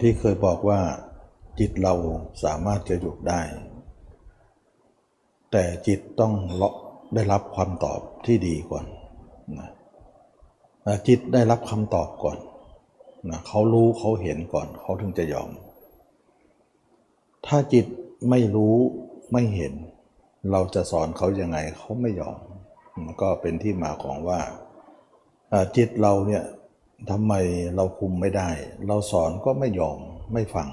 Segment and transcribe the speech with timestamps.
[0.00, 0.80] ที่เคยบอกว่า
[1.58, 1.94] จิตเรา
[2.44, 3.40] สามารถจะหยุดได้
[5.50, 6.74] แต่จิตต้องเลาะ
[7.14, 8.84] ได้รับความตอบที่ดีก่อน
[9.58, 9.68] นะ
[11.08, 12.38] จิตได้รับคำตอบก่อน
[13.30, 15.50] นะเขารู้เขาเห็นก่อนเขาถึงจะยอม
[17.46, 17.86] ถ้าจิต
[18.30, 18.74] ไม่รู้
[19.32, 19.72] ไม่เห็น
[20.50, 22.38] เราจะสอนเขายังไงเขาไม่ยอม
[23.20, 24.40] ก็เป็นที่มาของว่า
[25.76, 26.44] จิตเราเนี่ย
[27.10, 27.32] ทำไม
[27.76, 28.48] เราคุมไม่ได้
[28.88, 29.98] เราสอนก็ไม่ยอม
[30.32, 30.68] ไม่ฟัง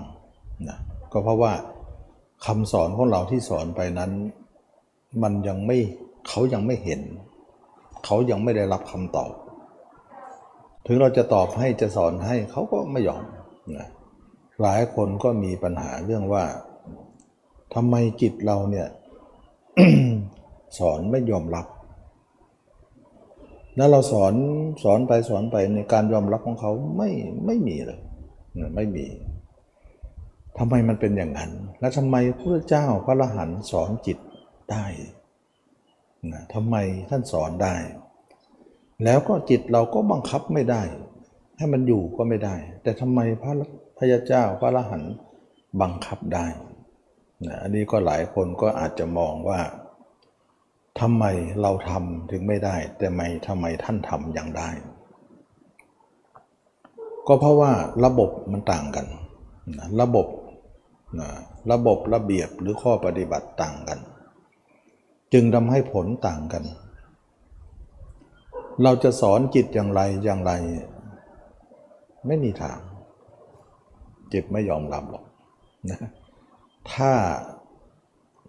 [0.69, 0.77] นะ
[1.11, 1.53] ก็เพราะว่า
[2.45, 4.11] คำสอนของเราที่สอนไปนั้น
[5.23, 5.77] มันยังไม่
[6.27, 7.01] เขายังไม่เห็น
[8.05, 9.31] เขายังไม่ได้รับคำตอบ
[10.85, 13.23] ถึงเราจะตอบให้จะสอนให้เขาก็ไม่ยอม
[13.77, 13.87] นะ
[14.61, 16.43] หลายคนก็มีปัญหาเรื่องว่า
[17.73, 18.87] ทำไมจิตเราเนี่ย
[20.79, 21.65] สอนไม่ยอมรับ
[23.77, 24.33] แล้วเราสอน
[24.83, 27.09] สอนไปสอนไปในการยอมรับของเขาไม่
[27.45, 27.99] ไม่มีเลย
[28.57, 29.05] นะไม่มี
[30.57, 34.17] ทำไมมันเป็นอย่างนั้น และทำไมพระเจ้าพระอรหันสอนจิต
[34.71, 34.85] ได้
[36.31, 36.75] นะทำไม
[37.09, 37.75] ท่านสอนได้
[39.03, 40.83] แล้วก็จิตเราก็บังคับไม่ได้
[41.57, 43.51] ให้มันอยู่ก็ไม่ได้ แต่ทำไมพระ
[43.97, 45.03] พระเจ้าพระอรหัน
[45.81, 46.47] บังคับได้
[47.45, 49.59] นะอันนี้ก็หลายคนก็อาจจะมองว่า
[50.99, 51.25] ทำไม
[51.61, 54.69] เราทำถึงไม่ได้ แต่ไม่ทำไมท่านทำอย่างได้
[57.27, 57.71] ก็เพราะว่า
[58.05, 59.05] ระบบมันต่างกัน
[60.01, 60.27] ระบบ
[61.71, 63.99] ระบบระเบียบหรือข้อปฏิบัติต่างกัน
[65.33, 66.63] จึงทำให้ผลต่างกัน
[68.83, 70.51] เราจะสอนจิตอย่างไรอย่างไร
[72.27, 72.79] ไม่มีทาง
[74.33, 75.23] จิตไม่ยอมรับหรอก
[75.89, 75.99] นะ
[76.93, 77.11] ถ้า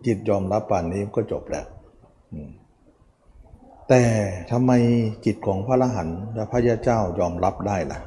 [0.06, 1.66] จิตยอมรับป่านนี้ก็จบแล้ว
[3.88, 4.02] แต่
[4.50, 4.72] ทำไม
[5.24, 7.98] จิตของพระอรหันต์และพระยาเจ้ายอมรับได้ล่ะ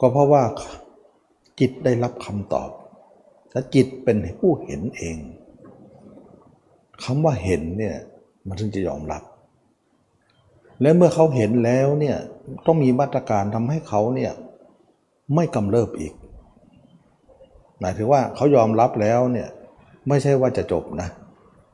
[0.00, 0.42] ก็เพราะว่า
[1.60, 2.70] จิตได้รับคำตอบ
[3.52, 5.16] และจิตเป็นผู้เห็นเอง
[7.04, 7.96] คำว่าเห็นเนี่ย
[8.46, 9.22] มันถึงจะยอมรับ
[10.80, 12.16] และเมื่อเขาเห็นแล้วเนี่ย
[12.66, 14.32] ต้องมีมาตรการทำให้เขาเนี่ย
[15.34, 16.12] ไม่กำเริบอีก
[17.80, 19.48] หมายถึงว่าเขายอมรับแล้วเนี่ย
[20.08, 21.08] ไม่ใช่ว่าจะจบนะ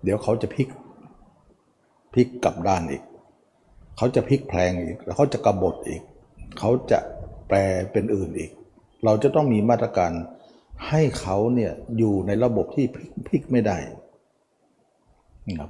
[0.04, 0.68] เดี๋ยวเขาจะพลิก
[2.18, 3.02] ลิกกลับด้านอีก
[3.96, 6.02] เขาจะพลิกแพลงอีก แล้วเขาจะกบฏอีก
[6.58, 6.98] เขาจะ
[7.48, 7.58] แปล
[7.92, 8.50] เป็นอื่นอีก
[9.04, 10.12] เราจะต้องมีมาตรการ
[10.88, 13.78] ให้เขาเนี่ยอยู่ในระบบที่พลิกพลิกไม่ได้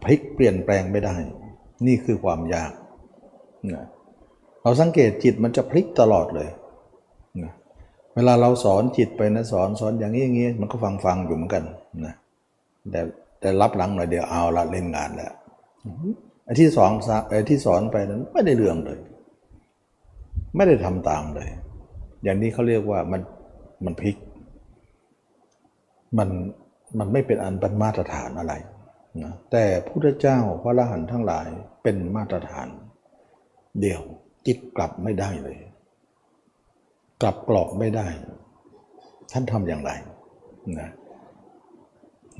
[0.05, 1.17] พลิกเปลี่ยนแปลงไม่ได้
[1.87, 2.73] นี่คือความยาก
[3.75, 3.87] นะ
[4.63, 6.49] เราสังเกตจิตมันจะพลิกตลอดเลย
[7.43, 7.53] นะ
[8.15, 11.65] เวลาเราสอนจิตไปนะสอนสอนอย่างนี้อย่างนี้มันก็ฟังฟังอยู่เหมือนกัน
[12.05, 12.15] นะ
[12.91, 13.01] แต่
[13.41, 15.33] แต่รับหลังหน่อยเดียวเอาละเล่นงานแล้ว
[16.49, 16.93] ไอ้ที่สอน
[17.31, 18.99] ไอ้ที่สอนไปนั้นไม่ได้เรื่องเลย
[20.57, 21.49] ไม่ได้ทำตามเลย
[22.25, 23.21] อย่างนี้เขาเรียกว่ามัน
[23.85, 24.17] มันพลิก
[26.19, 26.29] มัน
[26.99, 28.55] มันไม่เป็นอันเป็นมาตรฐานอะไร
[29.23, 31.47] นะแต่พุทธเจ้าพระอรหันทั้งหลาย
[31.83, 32.69] เป็นมาตรฐาน
[33.81, 34.01] เดียว
[34.47, 35.59] จิตกลับไม่ได้เลย
[37.23, 38.07] กลับกรอกไม่ได้
[39.33, 39.91] ท่านทำอย่างไร
[40.81, 40.91] นะ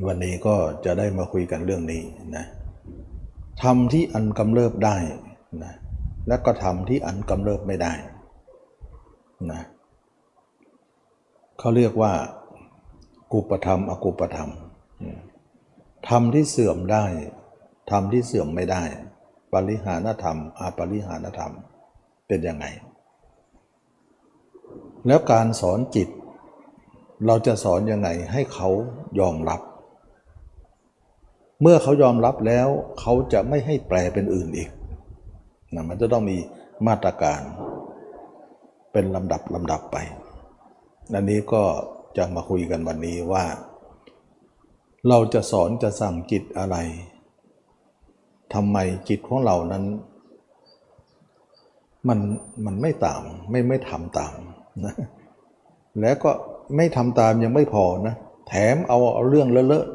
[0.07, 0.55] วันนี้ก็
[0.85, 2.03] จะได้มาคุยกันเรื่องนี้
[2.37, 2.45] นะ
[3.63, 4.97] ทำที่อันกำเริบได้
[5.65, 5.75] นะ
[6.29, 7.93] และก็ทำที่อันกำเริบไม่ได้
[9.53, 9.63] นะ
[11.59, 12.13] เขาเรียกว่า
[13.33, 14.51] กุปธรรม อกุปธรรม
[16.09, 17.05] ธรรมที่เสื่อมได้
[17.91, 18.83] ธรรมที่เสื่อมไม่ได้
[19.53, 21.53] ปริหานธรรม อาปริหานธรรม
[22.27, 22.67] เป็นยังไง
[25.07, 26.09] แล้วการสอนจิต
[27.27, 28.69] เราจะสอนยังไงให้เขา
[29.19, 29.61] ยอมรับ
[31.63, 32.69] เมื่อเขายอมรับแล้ว
[33.01, 34.71] เขาจะไม่ให้แปลเป็นอื่นอีก
[35.75, 36.37] นะมันจะต้องมี
[36.87, 37.41] มาตรการ
[38.93, 39.97] เป็นลำดับลำดับไป
[41.15, 41.63] อันนี้ก็
[42.17, 43.45] จะมาคุยกันวันนี้ว่า
[45.09, 46.77] เราจะสอนจะสั่งจิตอะไร
[48.55, 49.85] ทำไมจิตของเรานั้น
[52.09, 52.19] มัน
[52.65, 54.37] มันไม่ตามไม่ไม่ทำตาม
[54.85, 54.95] นะ
[56.01, 56.31] แล้วก็
[56.77, 58.15] ไม่ทำตามยังไม่พอนะ
[58.49, 59.87] แถมเอาเอาเรื่องเลอะ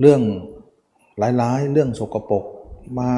[0.00, 0.20] เรื่อง
[1.22, 2.44] ร้ายๆ เรื่องสกปรก
[2.98, 3.08] มา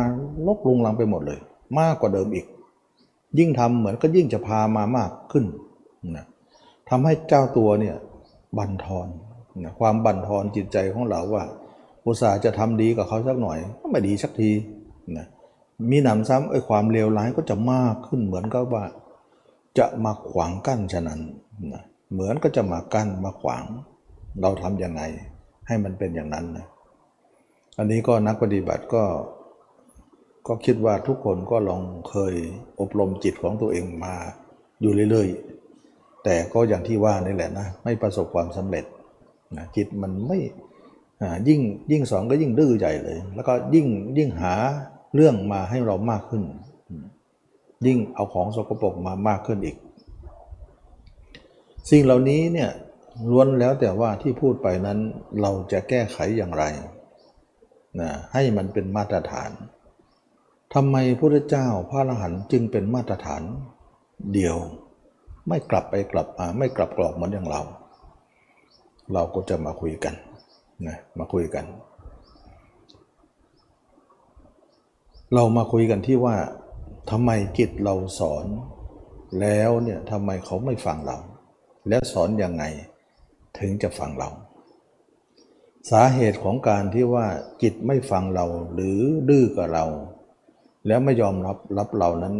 [0.46, 1.40] ลบลุงลังไปหมดเลย
[1.78, 2.46] มากกว่าเดิมอีก
[3.38, 5.44] ยิ่งทำเหมือนก็ยิ่งจะพามามากขึ้น
[6.16, 6.26] นะ
[6.88, 7.96] ทำให้เจ้าตัวเนี่ย
[8.58, 9.08] บันทอน
[9.62, 11.44] นะความบันทอนจิตใจของเราว่า
[12.04, 14.50] อุตส่าห์จะทำดีกับเขาสักหน่อยก็ไม่ดีสักที
[15.16, 15.26] นะ
[15.90, 18.84] มีหนำซ้ำไอ้ความเลวร้ายก็จะมากขึ้นเหมือนกับว่า
[19.78, 21.20] จะมาขวางกั้นฉะนั้น
[21.72, 23.64] นะเหมือนก็จะมากั้นมาขวาง
[24.40, 25.02] เราทำยังไง
[25.66, 26.66] ให้มันเป็นอย่างนั้นนะ
[27.78, 29.04] อันนี้ก็นักปฏิบัติก็
[30.46, 32.34] ก็คิดว่าทุกคนก็ลองเคย
[32.80, 34.14] อบรมจิตของตัวเองมา
[34.80, 35.28] อยู่เรื่อย
[36.24, 38.84] แต่ก็อย่างที่ว่านี่แหละนะ ไม่ประสบความสำเร็จ
[39.56, 40.38] นะจิตมันไม่
[41.48, 41.60] ยิ่ง
[41.90, 43.86] ยิ่งสอนก็ยิ่งดื้อใหญ่เลย แล้วก็ยิ่ง
[44.18, 44.54] ยิ่งหา
[45.14, 46.42] เรื่องมาให้เรามากขึ้น
[47.86, 49.76] ยิ่งเอาของสกปรกมามากขึ้นอีก
[51.90, 52.70] สิ่งเหล่านี้เนี่ย
[53.30, 54.98] ล้วนแล้วแต่ว่าที่พูดไปนั้น
[55.40, 56.64] เราจะแก้ไขอย่างไร
[58.00, 59.50] นะให้มันเป็นมาตรฐาน
[60.74, 63.42] ทำไมพระเจ้าพระอรหันต์จึงเป็นมาตรฐาน
[64.32, 64.56] เดียว
[65.48, 67.62] ไม่กลับไปกลับมาไม่กลับกรอกเหมือนอย่างเรา
[69.12, 70.14] เราก็จะมาคุยกัน
[70.86, 71.64] นะมาคุยกัน
[75.34, 76.36] เรามาคุยกันที่ว่า
[77.10, 78.46] ทำไมจิตเราสอน
[79.40, 81.18] แล้วเนี่ยทำไมเขาไม่ฟังเรา
[81.88, 82.64] แล้วสอนยังไง
[83.58, 84.30] ถึงจะฟังเรา
[85.90, 87.26] สาเหตุของการที่ว่า
[87.62, 88.98] จิตไม่ฟังเราหรือ
[89.28, 89.86] ดื้อกับเรา
[90.86, 92.34] แล้วไม่ยอมรับรับเรานั้น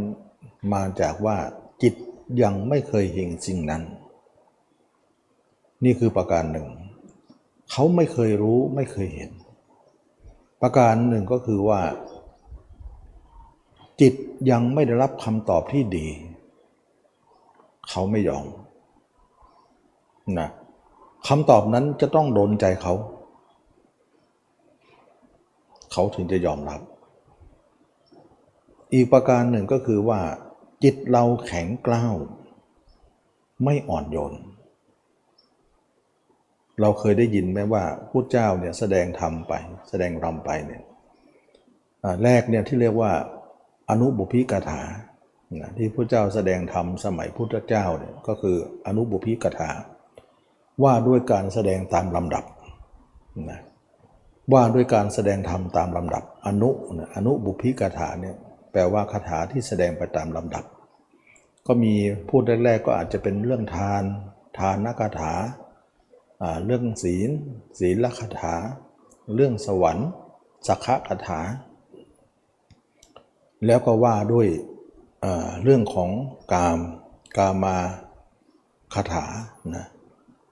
[0.72, 1.36] มาจากว่า
[1.82, 1.94] จิต
[2.42, 3.82] ยังไม่เคยเห็นสิ่งนั้น
[5.84, 6.66] นี่คือประการหนึ่ง
[7.70, 9.30] เขาไม่เคยรู้ไม่เคยเห็น
[10.62, 11.80] ประการหนึ่งก็คือว่า
[14.00, 14.14] จิต
[14.50, 16.06] ยังไม่ได้รับคำตอบที่ดี
[17.88, 18.46] เขาไม่ยอม
[20.38, 20.48] นะ
[21.28, 22.94] คำตอบนั้นจะต้องโดนใจเขา
[25.98, 26.80] เขาถึงจะยอมรับ
[28.92, 30.20] อีกประการหนึ่งก็คือว่า
[30.84, 32.14] จิตเราแข็งกล้าว
[33.64, 34.34] ไม่อ่อนโยน
[36.80, 39.52] เราเคยได้ยินไหมว่าพุทธเจ้าเนี่ยแสดงธรรมไป
[39.88, 40.82] แสดงรำไปเนี่ย
[42.24, 43.12] แรกเนี่ยที่เรียกว่า
[43.90, 44.80] อนุบุพิกถา
[45.76, 48.56] ที่พระเจ้าแสดงธรรมสมัยพุทธเจ้าเนี่ยก็คือ
[48.86, 49.70] อนุบุพิกถา
[50.82, 52.44] ว่าด้วยการแสดงตามลำดับ
[53.50, 53.60] นะ
[54.52, 56.70] ว่าด้วยการแสดงธรรมตามลำดับ อนุ
[57.14, 58.36] อนุบุพิกถาเนี่ย
[58.72, 60.64] แปลว่าคาถาที่แสดงไปตามลำดับ
[61.66, 61.94] ก็มี
[62.28, 64.02] พูดแรกๆก็อาจจะเป็นเรื่องทาน
[64.58, 65.34] ทานนักถา
[66.64, 67.30] เรื่องศีล
[67.80, 68.54] ศีลคาถา
[69.34, 70.08] เรื่องสวรรค์
[70.66, 71.40] สักขะคาถา
[73.66, 74.48] แล้วก็ว่าด้วย
[75.62, 76.10] เรื่องของ
[76.52, 76.78] กาม
[77.36, 77.76] กามา
[78.94, 79.24] คาถา
[79.74, 79.86] นะ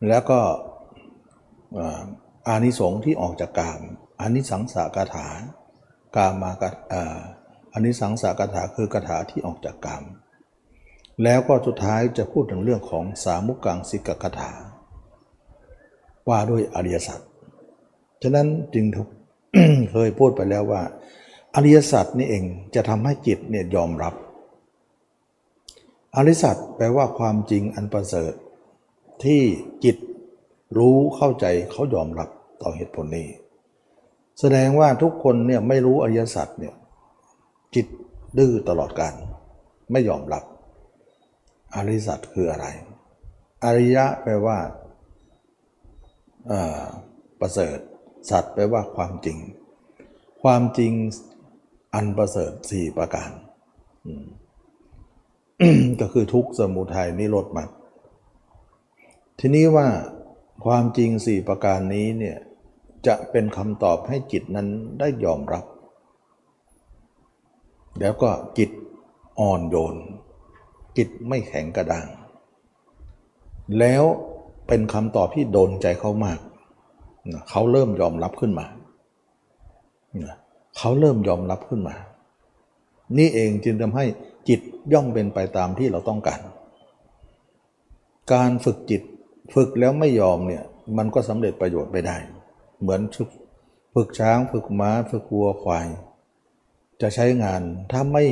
[0.09, 0.41] แล้วก็
[2.49, 3.81] อานิสงส์ที่ออกจากกาม
[4.21, 5.27] อานิสังสากถา
[6.17, 6.65] กามาก
[7.73, 10.05] อานิสังสากถาคือกถาที่ออกจากกาม
[11.23, 14.51] แล้วก็สุดท้ายจะพูดถึงเรื่องของสามุกังสิกกถา
[16.29, 17.21] ว่าด้วยอริยสัจ
[18.23, 18.87] ฉะนั้นจึง
[19.91, 20.83] เคยพูดไปแล้วว่า
[21.55, 22.45] อริยสัจนี่เอง
[22.75, 24.15] จะทำให้จิตเนี่ยยอมรับ
[26.17, 28.33] อริยสัจแปลว่าความจริงอันประเสริฐ
[29.25, 29.43] ที่
[29.85, 29.97] จิต
[30.79, 32.29] รู้เข้าใจเขายอมรับ
[32.63, 33.29] ต่อเหตุผลนี้
[34.41, 36.75] แสดงว่าทุกคนเนี่ยไม่รู้อริยสัจเนี่ย
[37.75, 37.87] จิต
[38.39, 39.15] ดื้อตลอดการ
[39.93, 40.45] ไม่ยอมรับ
[41.75, 42.67] อริยสัจคืออะไร
[43.65, 44.59] อริยะแปลว่า
[47.41, 47.79] ประเสริฐ
[48.31, 49.39] สัตว์แปลว่าความจริง
[50.43, 50.93] ความจริง
[51.95, 53.31] อันประเสริฐสี่ประการ
[56.01, 57.71] ก็คือทุกสมุทัยนิโรธมรรค
[59.39, 59.89] ทีนี้ว่า
[60.65, 62.37] ความจริงสี่ประการนี้เนี่ย
[63.07, 64.69] จะเป็นคำตอบให้จิตนั้น
[64.99, 65.65] ได้ยอมรับ
[68.01, 68.71] แล้วก็จิต
[69.41, 69.95] อ่อนโยน
[70.97, 72.09] จิตไม่แข็งกระด้าง
[73.79, 74.03] แล้ว
[74.69, 76.39] เป็นคำตอบที่โดนใจเขามาก
[77.51, 78.67] เขาเริ่มยอมรับขึ้นมา
[80.79, 81.95] เขาเริ่มยอมรับขึ้นมา
[83.19, 84.05] นี่เองจึงทำให้
[84.49, 84.61] จิต
[84.93, 86.41] ย่อมเป็นไปตามที่เราต้องการ
[88.33, 89.03] การฝึกจิต
[89.55, 90.65] ฝึกแล้วไม่ยอมเนี่ย
[90.99, 92.17] มันก็สำเร็จประโยชน์ไม่ได้
[92.81, 93.01] เหมือน
[93.95, 95.87] ฝึกช้างฝึกม้าฝึกวัวควาย
[97.01, 97.61] จะใช้งาน
[97.93, 98.25] ถ้าไม่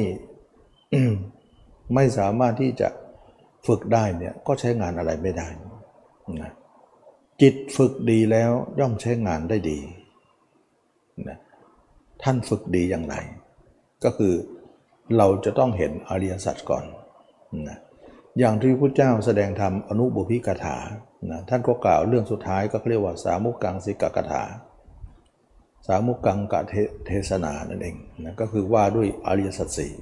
[1.94, 2.88] ไม่สามารถที่จะ
[3.66, 5.48] ฝึกได้เนี่ยก็ใช้งานอะไรไม่ได้
[6.42, 6.52] นะ
[7.40, 9.78] จิตฝึกดีแล้วย่อมใช้งานได้ดี
[11.28, 11.38] นะ
[12.22, 13.14] ท่านฝึกดีอย่างไร
[14.04, 14.34] ก็คือ
[15.16, 16.84] เราจะต้องเห็นอริยสัจก่อน
[17.68, 17.78] นะ
[18.38, 20.78] อย่างที่พระเจ้าแสดงธรรมอนุบุพิกถา
[21.30, 24.42] นะท่านก็กล่าวเรื่องสุดท้ายก็เรียกว่าสามุกังสิกกถา
[25.86, 26.60] สามุกังกะ
[27.06, 29.92] เทศนานั่นเองนะก็คือว่าด้วยอริยสัจสี่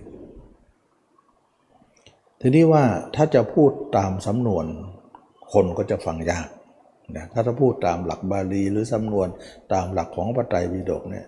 [2.40, 2.84] ทีนี้ว่า
[3.16, 4.66] ถ้าจะพูดตามสำนวน
[5.52, 6.48] คนก็จะฟังยาก
[7.16, 9.28] นะถ้าจะพูดตามหลักบาลีหรือสำนวน
[9.72, 11.26] ตามหลักของพระไตรปิฎกเนี่ย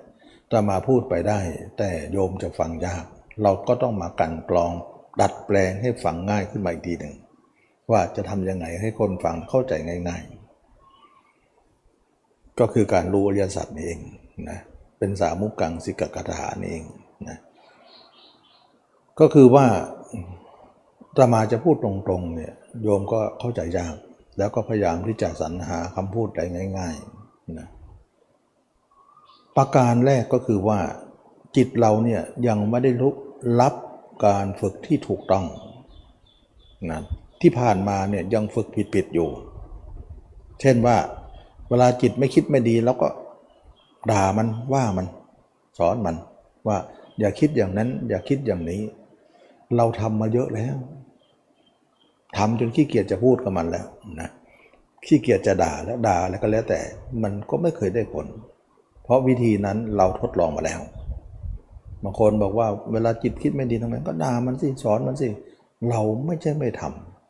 [0.52, 1.40] จะมาพูดไปได้
[1.78, 3.04] แต่โยมจะฟังยาก
[3.42, 4.72] เราก็ต้องมากันกรอง
[5.20, 7.14] ดัดแปลงให้ฟังง่ายขึ้นมาอีกทีหนึ่ง
[7.90, 9.72] ว่าจะทำยังไงให้คนฟังเข้าใจ
[10.08, 10.22] ง่าย
[11.20, 14.00] ๆ ก็คือการรู้อริยสัจนี่เอง
[14.50, 14.58] นะ
[14.98, 16.84] เป็นสามุกังสิกกถานี่เอง
[17.28, 17.38] นะ
[19.20, 19.66] ก็คือว่า
[21.16, 22.52] ตมาจะพูดตรงๆเนี่ย
[22.82, 23.94] โยมก็เข้าใจยาก
[24.38, 26.44] แล้วก็พยายามที่จะสรรหาคำพูดได้
[26.78, 27.68] ง่ายๆนะ
[29.56, 30.78] ประการแรกก็คือว่า
[31.56, 33.12] จิตเราเนี่ยยังไม่ได้รู้
[33.60, 33.74] รับ
[34.24, 35.44] การฝึกที่ถูกต้อง
[36.90, 37.00] นะ
[37.40, 39.28] ที่ผ่านมาเนี่ยยังฝึกผิดๆอยู่
[40.60, 40.96] เช่นว่า
[41.68, 43.08] เวลาจิตไม่คิดไม่ดีแล้วก็
[44.10, 45.06] ด่ามันว่ามัน
[45.78, 46.16] สอนมัน
[46.66, 46.78] ว่า
[47.20, 48.82] อย่าคิดอย่างนั้น อย่าคิดอย่างนี้
[49.76, 50.76] เราทำมาเยอะแล้ว
[52.36, 53.86] ทำจนขี้เกียจจะพูดกับมันแล้ว
[54.20, 54.30] นะ
[55.06, 56.80] ขี้เกียจจะด่าแล้วด่าแล้วก็แล้วแต่
[57.22, 58.26] มันก็ไม่เคยได้ผล
[59.02, 60.80] เพราะวิธีนั้นเราทดลองมาแล้ว
[62.04, 65.28] บางคนบอกว่าเวลาจิตคิดไม่ดีทำไมก็ด่ามันสิสอนมันสิ
[65.90, 66.82] เราไม่ใช่ไม่ท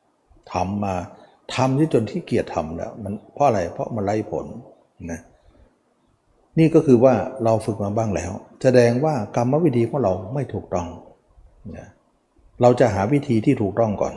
[0.02, 0.95] ำทำมา
[1.54, 4.47] ทำที่จนที่เกียจทำแล้วมันเพราะอะไรเพราะมันไร้ผล
[5.11, 5.21] นะ
[6.59, 7.14] นี่ก็คือว่า
[7.45, 10.88] เราฝึกมาบ้างแล้ว แสดงว่ากรรมวิธีของเราไม่ถูกต้อง
[11.76, 11.88] นะ
[12.62, 14.14] เราจะหาวิธีที่ถูกต้องก่อน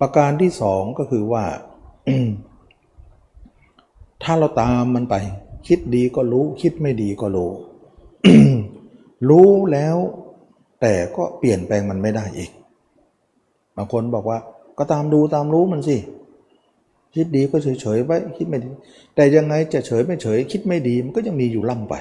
[0.00, 1.44] ประการที่สองก็คือว่า
[4.22, 5.14] ถ้าเราตามมันไป
[5.68, 7.50] คิดดีก็รู้ คิดไม่ดีก็รู้
[9.28, 9.96] รู้แล้ว
[10.80, 12.50] แต่ก็เปลี่ยนแปลงมันไม่ได้อีก
[13.76, 14.38] บางคนบอกว่า
[14.78, 15.96] ก็ตามดูตามรู้มันสิ
[17.14, 18.70] คิดดีก็เฉยๆไว้คิดไม่ดี
[19.14, 21.94] แต่ยังไงจะเฉยไม่เฉย คิดไม่ดีมันก็ยังมีอยู่ล่ำไป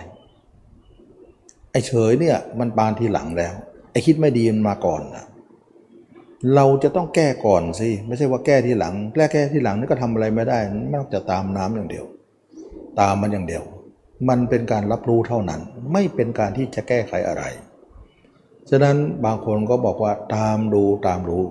[1.71, 3.53] ไอ้เฉยเนี่ยมันปานทีหลังแล้ว
[3.91, 5.25] ไอ้คิดไม่ดีมันมาก่อนนะ
[6.55, 12.05] เราจะต้องแก้ก่อนสิไม่ใช่ว่าแก้ทีหลังแก้แก้ทีหลังนี่ก็ทำอะไรไม่ได้ไม่ต้องจะตามน้ำอย่างเดียว
[12.99, 13.63] ตามมันอย่างเดียว
[14.29, 15.61] มันเป็นการรับรู้เท่านั้น
[15.93, 17.43] ไม่เป็นการที่จะแก้ไขอะไร
[18.69, 21.45] ฉะนั้นบางคนก็บอกว่าตามดูตามรู้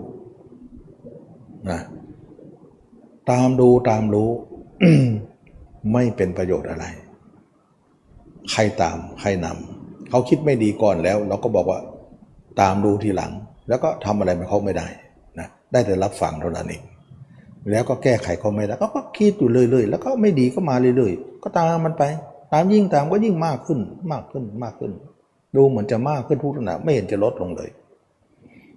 [1.71, 1.81] นะ
[3.31, 4.31] ตามดูตามรู้
[5.92, 6.85] ไม่เป็นประโยชน์อะไร
[8.52, 11.81] ใครตามใครนำเขาคิดไม่ดีก่อนแล้ว เราก็บอกว่า
[12.61, 13.33] ตามดูทีหลัง
[13.69, 14.88] แล้วก็ทำอะไรมันเขาไม่ได้
[15.38, 16.83] นะได้แต่รับฟังเท่านั้นเอง
[17.71, 22.02] แล้วก็แก้ไขเขาไม่ได้ก็คิดอยู่เรื่อยๆ แล้วก็ไม่ดีก็มาเรื่อยๆ ก็ตามมันไป
[22.52, 23.80] ตามยิ่งตามก็ยิ่งมากขึ้น
[24.12, 24.92] มากขึ้นมากขึ้น
[25.56, 27.71] ดูเหมือนจะมากขึ้นทุกขณะไม่เห็นจะลดลงเลย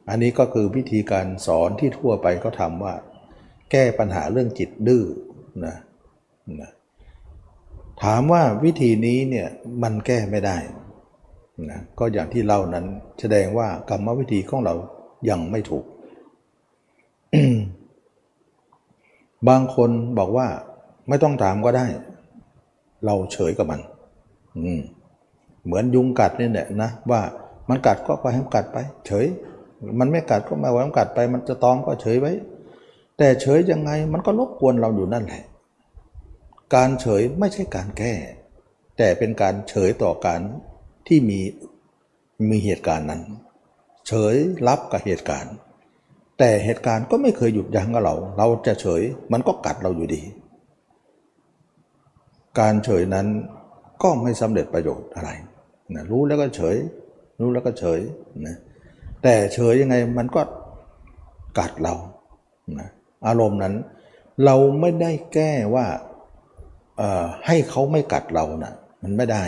[0.09, 2.93] อันนี้ก็คือวิธีการสอนที่ทั่วไปเขาทาว่า
[3.71, 5.03] แก้ปัญหาเรื่องจิตดื้อ
[5.65, 5.75] นะ
[6.61, 6.71] นะ
[8.03, 9.47] ถามว่าวิธีนี้เนี่ย
[9.83, 10.57] มันแก้ไม่ได้
[11.69, 12.85] นะก็อย่างที่เล่านั้น
[13.19, 14.75] แสดงว่ากรรมวิธีของเรา
[15.29, 15.85] ยังไม่ถูก
[19.47, 19.89] บางคน
[20.19, 20.47] บอกว่า
[21.09, 21.85] ไม่ต้องถามก็ได้
[23.05, 23.81] เราเฉยกับมัน
[24.65, 24.81] อืม
[25.65, 27.21] เหมือนยุงกัดนี่แหละนะว่า
[27.69, 29.25] มันกัดก็ไปให้มันกัดไป เฉย
[29.99, 32.31] มันไม่กัดก็ไม่ว่ามันกัดไป มันจะตอมก็เฉยไว้
[33.17, 35.43] แต่เฉยยังไงมันก็รบกวนเราอยู่นั่นแหละ
[36.75, 38.13] การเฉยไม่ใช่การแก้
[38.97, 40.41] แต่เป็นการเฉยต่อการ
[41.07, 41.39] ที่มี
[42.49, 43.21] มีเหตุการณ์นั้น
[44.07, 44.35] เฉย
[44.67, 45.53] รับกับเหตุการณ์
[46.39, 50.21] แต่เหตุการณ์ก็ไม่เคยหยุดยั้งกับเรา เราจะเฉยมันก็กัดเราอยู่ดี
[52.59, 53.27] การเฉยนั้น
[54.03, 55.29] ก็ไม่สำเร็จประโยชน์อะไร
[55.95, 56.75] นะรู้แล้วก็เฉย
[57.39, 57.99] รู้แล้วก็เฉย
[58.45, 58.55] นะ
[59.23, 60.41] แต่เฉยยังไงมันก็
[61.59, 61.95] กัดเรา
[62.79, 62.89] นะ
[63.27, 63.73] อารมณ์นั้น
[64.45, 65.85] เราไม่ได้แก้ว่า
[67.45, 69.43] ให้เขาไม่กัดเรานะมันไม่ได้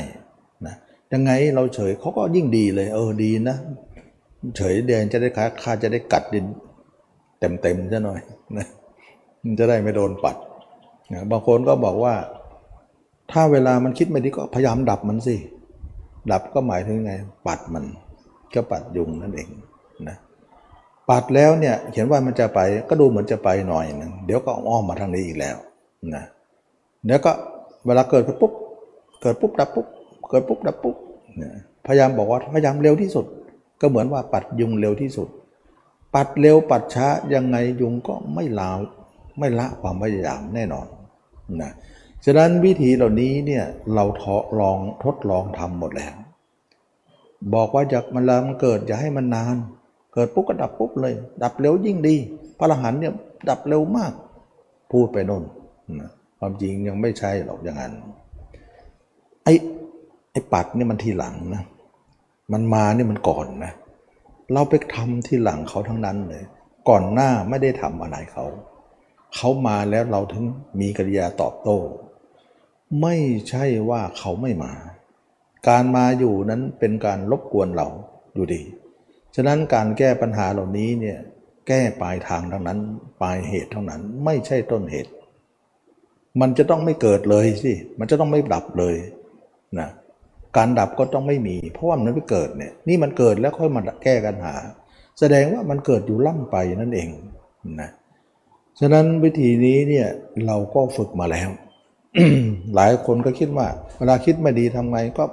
[0.65, 0.75] นะ
[1.13, 3.57] ยังไงเราเฉยเขาก็ยิ่งดีเลยเออดีนะ
[4.57, 5.29] เฉยเดียนจะได้
[5.63, 6.45] ค่าจะได้กัดดิน
[7.39, 8.21] เต็มเต็มซะหน่อย
[8.57, 8.67] นะ
[9.43, 10.37] มันจะได้ไม่โดนปัด
[11.13, 12.15] นะบางคนก็บอกว่า
[13.31, 15.35] ถ้าเวลามันคิดไม่ดีก็พยายามดับมันสิ
[16.31, 17.13] ดับก็หมายถึงไง
[17.47, 17.83] ปัดมัน
[18.53, 19.49] ก็ปัดยุงนั่นเอง
[20.07, 20.17] นะ
[21.09, 25.57] ปัดแล้วเนี่ยเขียนว่ามันจะไปก็ดูเหมือนจะไปหน่อยนึงเดี๋ยวก็อ้อมมาทางนี้อีกแล้ว
[26.15, 26.23] นะ
[27.05, 27.31] เดี๋ยวก็
[27.85, 28.53] เวลาเกิดปุ๊บ
[29.21, 29.87] เกิดปุ๊บดับปุ๊บ
[30.29, 30.95] เกิดปุ๊บดับปุ๊บ
[31.87, 33.25] พยายามบอกว่าพยายามเร็วที่สุด
[33.81, 35.27] ก็เหมือนว่าปัดยุงเร็วที่สุด
[36.13, 38.69] ปัดเร็วปัดช้ายังไงยุงก็ไม่ลา
[39.39, 40.87] ไม่ละความพยายามแน่นอน
[41.61, 41.71] นะ
[42.29, 46.13] ฉะนั้นวิธีเหล่านี้เนี่ยเราทดลองทดลองทำหมดแล้ว
[47.53, 49.55] บอกว่าจากมันลามันเกิดอย่าให้มันนาน
[50.13, 52.15] เกิดปุ๊บก็ดับปุ๊บเลย ดับเร็วยิ่งดี
[52.57, 53.13] พระอรหันเนี่ย
[53.49, 54.13] ดับเร็วมาก
[54.91, 55.43] พูดไปโน่น
[55.99, 57.93] นะความจริงยังไม่ใช่หรอกอย่างนั้น
[59.43, 59.53] ไอ้
[60.31, 61.63] ไอ้ปัดเนี่ยมันทีหลังนะ
[62.53, 63.73] มันมาเนี่ยมันก่อนนะ
[64.53, 66.43] เราไปทำที่หลังเขาทั้งนั้นเลย
[66.89, 68.45] ก่อนหน้าไม่ได้ทำอะไรเขา
[69.35, 70.43] เขามาแล้วเราถึง
[70.79, 71.77] มีกิริยาตอบโต้
[73.01, 73.15] ไม่
[73.49, 74.73] ใช่ว่าเขาไม่มา
[75.67, 77.87] การมาอยู่นั้นเป็นการรบกวนเรา
[78.33, 78.61] อยู่ดี
[79.35, 81.17] ฉะนั้นการแก้ปัญหาเหล่านี้เนี่ย
[81.67, 82.79] แก้ปลายทางทั้งนั้น
[83.21, 85.11] ปลายเหตุเท่านั้นไม่ใช่ต้นเหตุ
[86.41, 88.95] มันจะต้องไม่เกิดเลยสิมันจะต้องไม่ดับเลย
[89.79, 89.89] นะ
[90.57, 94.55] การดับก็ต้องไม่มี เพราะว่ามันไม่เกิดเนี่ยนี่มันเกิดแล้วค่อยมาแก้ปัญหา
[95.19, 97.09] แสดงว่ามันเกิดอยู่ล่ำไปนั่นเอง
[97.81, 97.89] นะ
[98.79, 100.07] ฉะนั้นวิธีนี้เนี่ย
[100.45, 101.49] เราก็ฝึกมาแล้ว
[102.75, 105.23] หลายคนก็คิดว่า เวลาคิดไม่ดีทำไงก็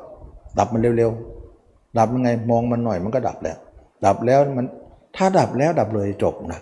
[0.59, 3.59] ดับมันเร็วๆ ดับยังไงมองมันหน่อยมันก็ดับแล้ว
[4.07, 4.67] ดับแล้วมัน
[5.17, 6.61] ถ้าดับแล้วดับเลยจบนะ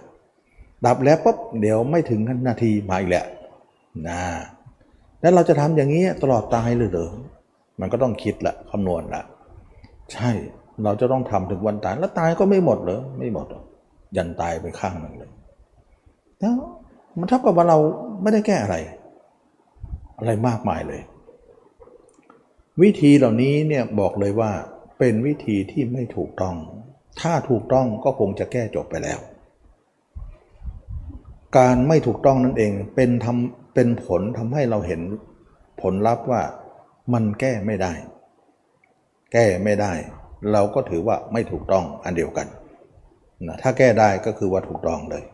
[0.87, 3.26] ดับแล้วปุ๊บเดี๋ยวไม่ถึงนาทีมาอีกแล้ว
[4.09, 4.23] นะ
[5.21, 7.12] แล้วเราจะทำอย่างนี้ตลอดตายเลยเหรอ
[7.81, 9.23] มันก็ต้องคิดละคำนวณละ
[10.12, 10.31] ใช่
[10.85, 13.47] เราจะต้องทำถึงวันตายแล้วตายก็ไม่หมดเหรอไม่หมด
[14.17, 15.31] ยันตายไปข้างหนึ่งเลย
[16.41, 16.55] แล้ว
[17.19, 17.79] มันเท่ากับว่าเรา
[18.23, 18.76] ไม่ได้แก้อะไร
[20.23, 21.02] อะไรมากมายเลย
[22.83, 24.52] วิธีเหล่านี้เนี่ยบอกเลยว่า
[24.99, 26.57] เป็นวิธีที่ไม่ถูกต้อง
[27.21, 29.21] ถ้าถูกต้องก็คงจะแก้จบไปแล้ว
[31.59, 35.00] การไม่ถูกต้องนั่นเองเป็นทำเป็นผลทำให้เราเห็น
[35.81, 36.43] ผลลัพธ์ว่า
[37.12, 37.93] มันแก้ไม่ได้
[39.33, 39.93] แก้ไม่ได้
[40.52, 42.47] เราก็ถือว่าไม่ถูกต้องอันเดียวกัน
[43.47, 45.25] นะถ้าแก้ได้ก็คือว่าถูกต้องเลย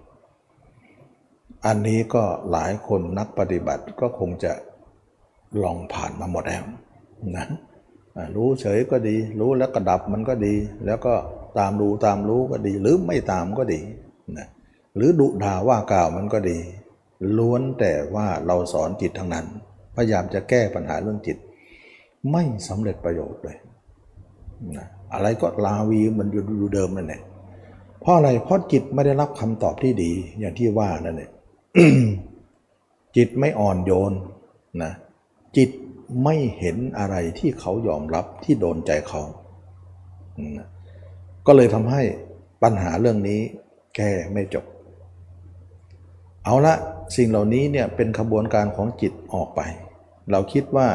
[1.67, 4.53] อันนี้ก็หลายคนนักปฏิบัติก็คงจะ
[5.63, 6.65] ลองผ่านมาหมดแล้ว
[7.37, 7.47] นะ
[8.37, 10.55] รู้เฉยก็ดี รู้แล้วก็ดับมันก็ดี
[10.87, 11.15] แล้วก็
[11.59, 13.81] ตามดูตามรู้ก็ดี หรือไม่ตามก็ดี
[14.39, 14.47] นะ
[14.97, 16.59] หรือดุด่าว่ากล่าวมันก็ดี
[17.39, 19.47] ล้วนแต่ว่าเราสอนจิตทั้งนั้น
[19.95, 21.39] พยายามจะแก้ปัญหาเรื่องจิต
[22.33, 23.57] ไม่สำเร็จประโยชน์เลย
[24.77, 27.21] นะอะไรก็ลาวีมันอยู่เดิมนั่นแหละ
[28.01, 31.31] เพราะอะไรเพราะจิตไม่ได้รับคำตอบที่ดีอย่างที่ว่านั่นเอง
[33.17, 34.13] จิตไม่อ่อนโยน
[34.83, 34.93] นะ
[35.57, 35.71] จิต
[36.25, 39.23] ไม่เห็นอะไรที่เขายอมรับที่โดนใจเขา
[41.47, 42.03] ก็เลยทำให้
[42.63, 43.41] ปัญหาเรื่องนี้
[43.97, 44.65] แก้ไม่จบ
[46.45, 46.75] เอาละ
[47.17, 49.61] สิ่งเหล่านี้เนี่ยเป็นขบวนการของจิตออกไป
[50.31, 50.89] เราคิดว่า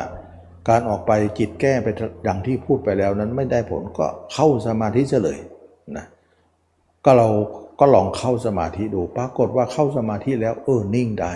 [0.69, 1.88] การออกไปจิตแก้ไป
[2.27, 5.39] ดังที่พูดไปแล้วนั้นไม่ได้ผลก็เข้าสมาธิเฉลย
[5.98, 6.05] นะ
[7.05, 7.29] ก็เรา
[7.79, 11.33] ก็ลองเข้าสมาธิดูปรากฏว่าเข้าสมาธิแล้วเออนิ่งได้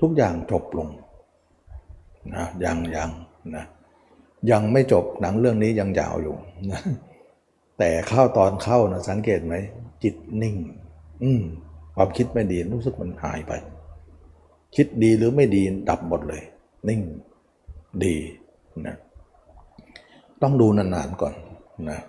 [0.00, 0.88] ทุกอย่างจบลง
[2.34, 3.10] นะยังยัง
[3.56, 3.64] นะ
[4.50, 6.36] ยังไม่จบหนังเรื่องนี้ยังยาวอยู่
[6.70, 6.80] นะ
[7.78, 9.54] แต่เข้าตอนเข้านะสังเกตไหม
[10.02, 10.56] จิตนิ่ง
[11.22, 11.42] อืม
[11.96, 13.52] ความคิดไม่ดีรู้สึกมันหายไป
[14.76, 16.42] คิดดีหรือไม่ดีดับหมดเลย
[16.88, 17.00] นิ่ง
[18.04, 18.16] ดี
[18.86, 18.96] นะ
[20.42, 21.34] ต้องดูนานๆก่อน
[21.90, 22.00] นะ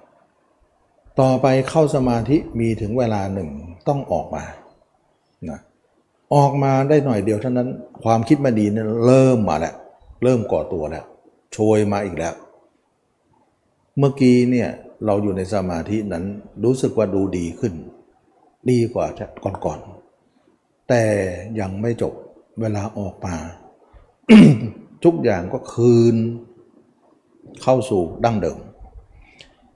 [1.20, 3.50] ต่อไปเข้าสมาธิมีถึงเวลาหนึ่ง
[3.88, 4.44] ต้องออกมา
[5.50, 5.60] นะ
[6.36, 7.70] ออกมาได้หน่อยเดียวเท่านั้น
[8.04, 9.76] ความคิดไม่ดีเนี่ยเริ่มมาแล้ว
[10.24, 11.06] เริ่มก่อตัวแล้ว
[11.52, 12.36] โชยมาอีกแล้ว
[13.98, 14.70] เมื่อกี้เนี่ย
[15.06, 16.26] เราอยู่ในสมาธินั้น
[16.64, 17.74] รู้สึกว่าดูดีขึ้น
[18.70, 19.06] ดีกว่า
[19.66, 21.04] ก่อนๆแต่
[21.60, 22.14] ยังไม่จบ
[22.62, 23.36] เวลาออกมา
[25.04, 26.16] ทุกอย่างก็คืน
[27.62, 28.60] เข้าสู่ดั้งเดิม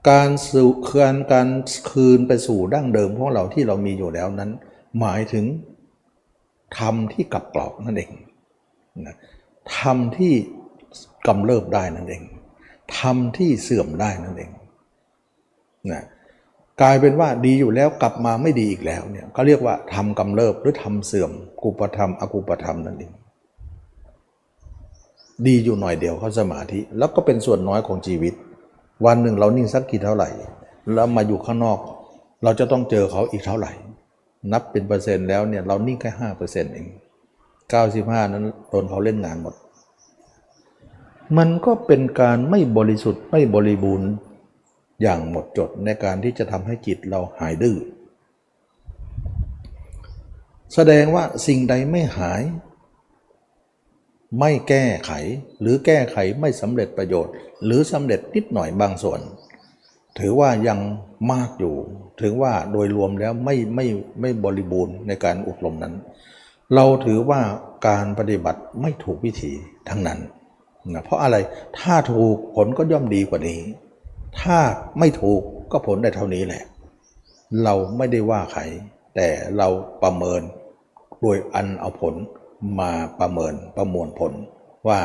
[0.08, 1.48] การสู่การการ
[1.90, 4.50] คืนไปสู่ดั้งเดิมของเราที่เรามีอยู่แล้วนั้น
[5.00, 5.44] หมายถึง
[6.78, 8.10] ธรรมที่กลับกรอกนั่นเอง
[9.06, 9.16] นะ
[9.78, 10.34] ธรรมที่
[11.26, 12.22] กำเริบได้นั่นเอง
[12.98, 14.50] ธรรมที่เสื่อมได้นั่นเอง
[15.92, 16.04] นะ
[16.80, 21.30] กลายเป็นว่าดีอยู่แล้วกลับมาไม่ดีอีกแล้วเนี่ยเขาเรียกว่าทำกำเริบหรือทำเสื่อม
[21.62, 23.12] กุปธรรมอกุปธรรมนั่นเอง
[25.46, 28.34] ดีอยู่หน่อยเดียวเขาสมาธิ แล้วก็เป็นส่วนน้อยของชีวิต
[29.06, 30.28] วันหนึ่งเรานิ่งสักกี่เท่าไหร่
[30.94, 31.78] แล้วมาอยู่ข้างนอก
[32.44, 33.72] เราจะต้องเจอเขาอีกเท่าไหร่
[34.52, 36.86] นับเป็นเปอร์เซ็นต์แล้วเนี่ยเรานิ่งแค่ห้าเปอร์เซ็นต์เอง
[37.70, 39.54] เก้าสิบห้านั้นโดนเขาเล่นงานหมด
[41.38, 44.08] มันก็เป็นการไม่บริสุทธิ์ไม่บริบูรณ์
[45.02, 47.76] อย่างหมดจดในการที่จะทำให้จิตเราหายดื้อ
[50.74, 52.42] แสดงว่าสิ่งใดไม่หาย
[54.40, 55.12] ไม่แก้ไข
[55.60, 57.32] หรือแก้ไขไม่สำเร็จประโยชน์
[57.64, 59.20] หรือสำเร็จนิดหน่อยบางส่วน
[60.18, 60.78] ถือว่ายัง
[61.32, 61.74] มากอยู่
[62.20, 63.86] ถึงว่าโดยรวมแล้วไม่ไม่
[64.20, 65.94] ไม่บริบูรณ์ในการอบรมนั้น
[66.74, 67.40] เราถือว่า
[67.88, 69.52] การปฏิบัติไม่ถูกวิธี
[69.88, 70.18] ทั้งนั้น
[70.92, 71.36] นะเพราะอะไร
[71.78, 73.60] ถ้าถูกผลก็ย่อมดีกว่านี้
[74.40, 74.58] ถ้า
[74.98, 75.40] ไม่ถูก
[75.72, 76.62] ก็ผลได้เท่านี้แหละ
[77.64, 78.62] เราไม่ได้ว่าใคร
[79.14, 79.68] แต่เรา
[80.02, 80.40] ประเมิน
[81.20, 82.14] โดยอันเอาผล
[82.80, 84.32] มาประเมินประมวลผล
[84.88, 84.98] ว่า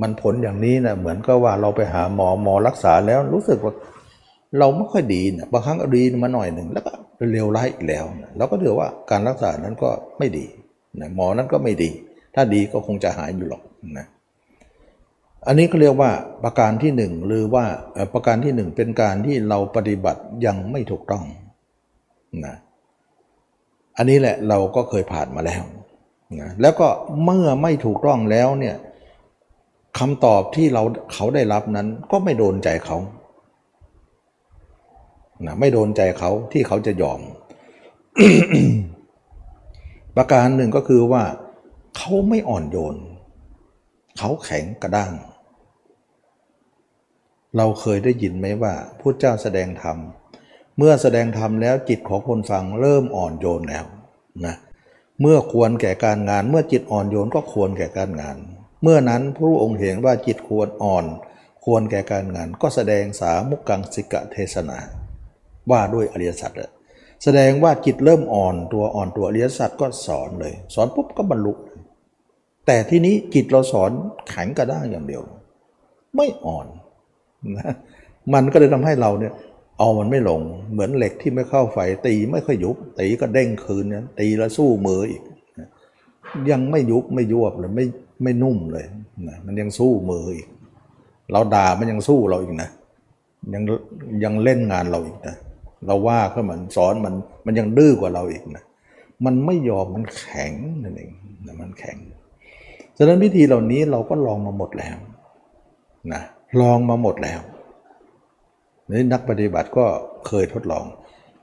[0.00, 3.74] มันผลอย่างนี้นะเหมือนก็ว่าเราไปหาหมอหมอรักษาแล้วรู้สึกว่า
[4.58, 6.92] เราไม่ค่อยดีนะบางครั้งดีมาหน่อยหนึ่งแล้วก็
[7.32, 10.46] เร็วร้ายอีกแล้วนะเราก็ถือว่าการรักษานั้นก็ไม่ดี
[11.00, 11.90] นะหมอนั้นก็ไม่ดี
[12.34, 13.62] ถ้าดีก็คงจะหายอยู่หรอก
[13.98, 14.06] นะ
[15.46, 16.10] อันนี้ก็เรียกว่า
[16.44, 17.64] ประการที่หนึ่งหรือว่า
[18.14, 21.24] ประการที่หนึ่งเป็นการที่เราปฏิบัติยังไม่ถูกต้อง
[22.44, 22.54] นะ
[23.96, 25.62] อันนี้แหละเราก็เคยผ่านมาแล้ว
[26.40, 26.88] นะแล้วก็
[27.24, 28.76] เมื่อไม่ถูกต้องแล้วเนี่ย
[29.98, 32.96] คำตอบที่เราเขาได้รับนั้นก็ไม่โดนใจเขา
[35.46, 37.20] นะไม่โดนใจเขาที่เขาจะยอม
[40.20, 41.24] ประการหนึ่งก็คือว่า
[41.96, 42.96] เขาไม่อ่อนโยน
[44.18, 45.12] เขาแข็งกระด้าง
[47.56, 49.96] เราเคยได้ยินไหมว่าพุทธเจ้าแสดงธรรม
[50.78, 53.84] เมื่อแสดงธรรมแล้วจิตของคนฟังเริ่มอ่อนโยนแล้ว
[54.46, 54.54] นะ
[55.20, 58.36] เมื่อควรแก่การงาน เมื่อจิตอ่อนโยนก็ควรแก่การงาน
[58.82, 61.04] เมื่อนั้นพระองค์เห็นว่าจิตควรอ่อน
[61.64, 64.78] ควรแก่การงาน ก็แสดงสามุกกังสิกะเทศนา
[65.70, 66.52] ว่าด้วยอริยสัจ
[67.24, 71.52] แสดงว่าจิตเริ่มอ่อนตัวอ่อนตัวอริยสัจก็สอนเลย สอนปุ๊บก็บรรลุ
[72.66, 73.90] แต่ที่นี้จิตเราสอน
[74.28, 75.22] แข็งกระด้างอย่างเดียว
[76.16, 76.66] ไม่อ่อน
[77.56, 77.74] นะ
[78.34, 79.32] มันก็เลยทำให้เราเนี่ย
[79.78, 80.40] เอามันไม่ลง
[80.72, 85.22] เหมือนเหล็กที่ไม่เข้าไฟตีไม่ค่อยยุบตีก็เด้งคืนเนี่ยตีแล้วสู้มืออีก
[86.50, 87.84] ยังไม่ยุบไม่ยวบเลยไม่
[88.22, 88.86] ไม่นุ่มเลย
[89.28, 90.48] นะมันยังสู้มืออีก
[91.32, 92.70] เราด่ามันยังสู้เราอีกนะ
[93.54, 93.62] ยัง
[94.24, 95.36] ยังเล่นงานเราอีกนะ
[95.86, 97.14] เราว่าเขาเหมือนสอนมัน
[97.46, 98.64] มันยังดื้อกว่าเราอีกนะ
[99.24, 101.10] มันไม่ยอมมันแข็งนั่นเอง
[101.62, 101.96] มันแข็ง
[102.96, 104.96] ฉะนั้นวิธีเหล่านี้เราก็ลองมาหมดแล้ว
[106.12, 106.22] นะ
[106.60, 107.40] ลองมาหมดแล้ว
[108.90, 109.86] นี่นักปฏิบัติก็
[110.26, 110.84] เคยทดลอง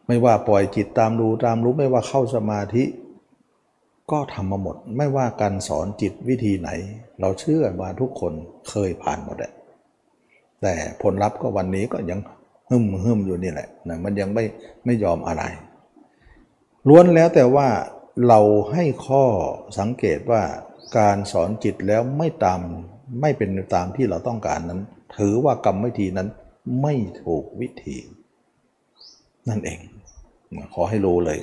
[0.07, 2.83] ไม่ว่าปล่อยจิตตามรู้ตามรู้ไม่ว่าเข้าสมาธิ
[4.11, 6.69] ก็ทำมาหมด ไม่ว่าการสอนจิตวิธีไหน
[7.19, 8.33] เราเชื่อว่าทุกคน
[8.69, 9.53] เคยผ่านหมดแหละ
[10.61, 12.19] แต่ผลลัพธ์ก็วันนี้ก็ยัง
[12.69, 14.43] หึมหึมอยู่นี่แหละนะมันยังไม่
[14.85, 15.43] ไม่ยอมอะไร
[16.87, 17.67] ล้วนแล้วแต่ว่า
[18.27, 18.39] เรา
[18.71, 19.23] ให้ข้อ
[19.79, 20.41] สังเกตว่า
[20.97, 22.61] การสอนจิตแล้วไม่ตาม
[23.21, 24.81] ไม่เป็นตามที่เราต้องการนั้น
[25.17, 26.27] ถือว่ากรรมวิธีนั้น
[26.81, 27.97] ไม่ถูกวิธี
[29.49, 29.79] นั่นเอง
[30.73, 31.39] ขอให้รู้เลย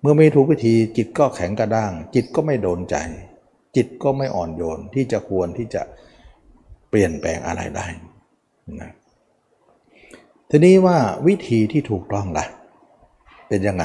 [0.00, 2.96] เมื่อไม่ถูกวิธีจิตก็แข็งกระด้าง จิตก็ไม่โดนใจ
[3.76, 5.82] จิตก็ไม่อ่อนโยนที่จะควรที่จะ
[6.88, 7.86] เปลี่ยนแปลงอะไรได้
[8.80, 8.92] นะ
[10.50, 12.46] ทีนี้ว่าวิธีที่ถูกต้องละ่ะ
[13.48, 13.84] เป็นยังไง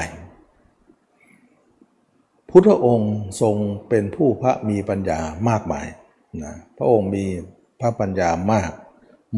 [2.49, 3.55] พุทธองค์ทรง
[3.89, 5.87] เป็นผู้พระมีปัญญามากมาย
[6.43, 7.25] นะพระองค์มี
[7.79, 8.71] พระปัญญามาก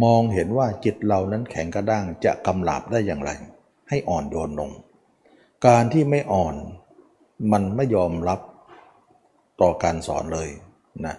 [0.03, 3.31] มองเห็นว่าจิตเรานั้นแข็งกระด้างจะกำลาบได้อย่างไร
[3.89, 4.71] ให้อ่อนโยนลง
[5.67, 6.55] การที่ไม่อ่อน
[7.51, 8.39] มันไม่ยอมรับ
[9.61, 10.49] ต่อการสอนเลย
[11.05, 11.15] นะ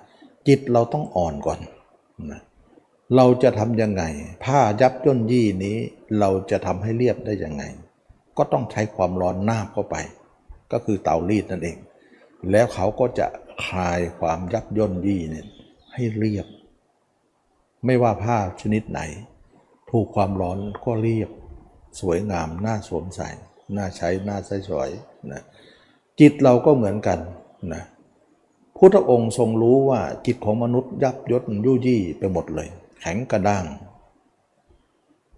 [0.48, 1.58] จิตเราต้องอ่อนก่อน
[2.32, 2.40] นะ
[3.14, 4.04] เราจะทำยังไง
[4.44, 5.78] ผ้ายับย่นยี่นี้
[6.18, 7.64] เราจะทำให้เรียบได้ยังไง
[8.36, 9.96] ก็ต้องใช้ความร้อนนาบเข้าไป
[10.72, 11.78] ก็คือเตารีดนั่นเอง
[12.50, 13.26] แล้วเขาก็จะ
[13.64, 15.46] คลายความยับย่นยี่เนี่ย
[15.94, 16.46] ให้เรียบ
[17.84, 19.00] ไม่ว่าผ้าชนิดไหน
[19.90, 21.30] ถูกความร้อนก็เรียบ
[22.00, 23.28] สวยงามน่าสวมใส่
[23.76, 24.90] น่าใช้น่าใช้สวย
[25.32, 25.42] นะ
[26.20, 27.18] จิตเราก็เหมือนกัน
[27.74, 27.82] นะ
[28.76, 32.68] พุทธองค์ทรงรู้ว่าจิตของมนุษย์ยับยศยุ่ยี่ไปหมดเลย
[33.00, 33.64] แข็งกระด้าง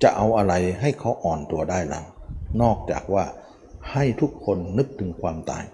[0.03, 2.01] จะเอาอะไรให้เขาอ่อนตัวได้ล่ะ
[2.63, 3.25] นอกจากว่า
[3.93, 5.65] ให้ทุกคนนึกถึงความตาย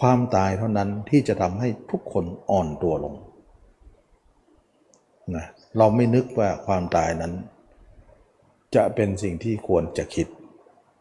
[0.00, 3.14] ความตายเท่านั้นที่จะทำให้ทุกคนอ่อนตัวลง
[5.36, 5.46] นะ
[5.78, 7.32] เราไม่นึกว่าความตายนั้น
[8.74, 10.26] จะเป็นสิ่งที่ควรจะคิด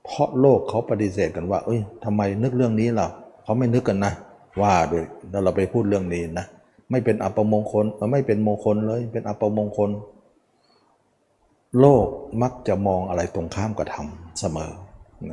[0.05, 3.07] เพราะโลกเขาปฏิเสธกันว่า เอ้ยทำไมนึกเรื่องนี้ล่ะ
[3.43, 4.13] เขาไม่นึกกันนะ
[4.61, 6.45] ว่าด้วยแล้วเราไปพูดเรื่องนี้นะ
[6.91, 9.89] ไม่เป็นอัปมงคลไม่เป็นมงคลเลย เป็นอัปมงคล
[11.79, 12.07] โลก
[12.41, 14.07] มักจะมองอะไรตรงข้ามกับธรรม
[14.39, 14.71] เสมอ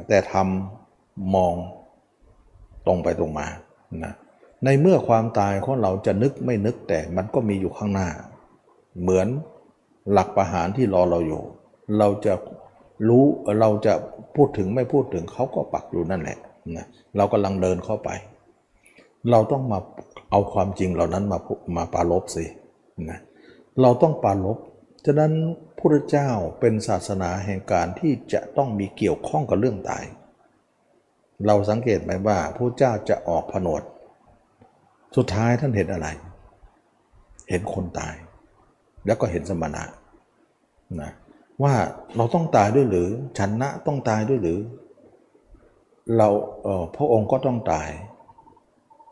[0.08, 0.48] แต่ธรรม
[1.34, 1.54] มอง
[2.86, 3.46] ตรงไปตรงมา
[4.04, 4.14] นะ
[4.64, 8.08] ในเมื่อความตายของเราจะนึกไม่นึกแต่มันก็มีอยู่ข้างหน้า
[9.00, 9.28] เหมือน
[10.12, 11.42] หลักประหารที่รอเราอยู่
[11.98, 12.34] เราจะ
[13.08, 13.24] รู้
[13.60, 13.92] เราจะ
[14.36, 16.38] พูดถึงไม่พูดถึงเขาก็ปักอยู่นั่นแหละ
[16.76, 16.86] นะ
[17.16, 18.10] เรากำลังเดินเข้าไป
[19.30, 19.78] เราต้องมา
[20.30, 21.38] เอาความจริงเหล่านั้นมา
[21.76, 22.44] มาปาลบสิ
[23.10, 23.20] นะ
[23.80, 24.58] เราต้องปาลบ
[25.06, 25.32] ฉะนั้น
[25.78, 30.04] พระเจ้าเป็นศาสนาแห่งการที่จะต้องมีเกี่ยวข้องกับเรื่องตาย
[31.46, 33.82] เราสังเกตไหมว่าพระเจ้าจะออกผนวด
[35.16, 36.08] สุดท้ายท่านเห็นอะไร
[37.50, 38.14] เห็นคนตาย
[39.06, 39.84] แล้วก็เห็นสมณะ
[41.00, 41.12] นะ
[41.62, 41.74] ว่า
[42.16, 43.08] เราต้องตายด้วยหรือ
[43.38, 44.58] ชนนะต้องตายด้วยหรือ
[46.16, 46.28] เรา
[46.62, 47.88] เออพระองค์ก็ต้องตาย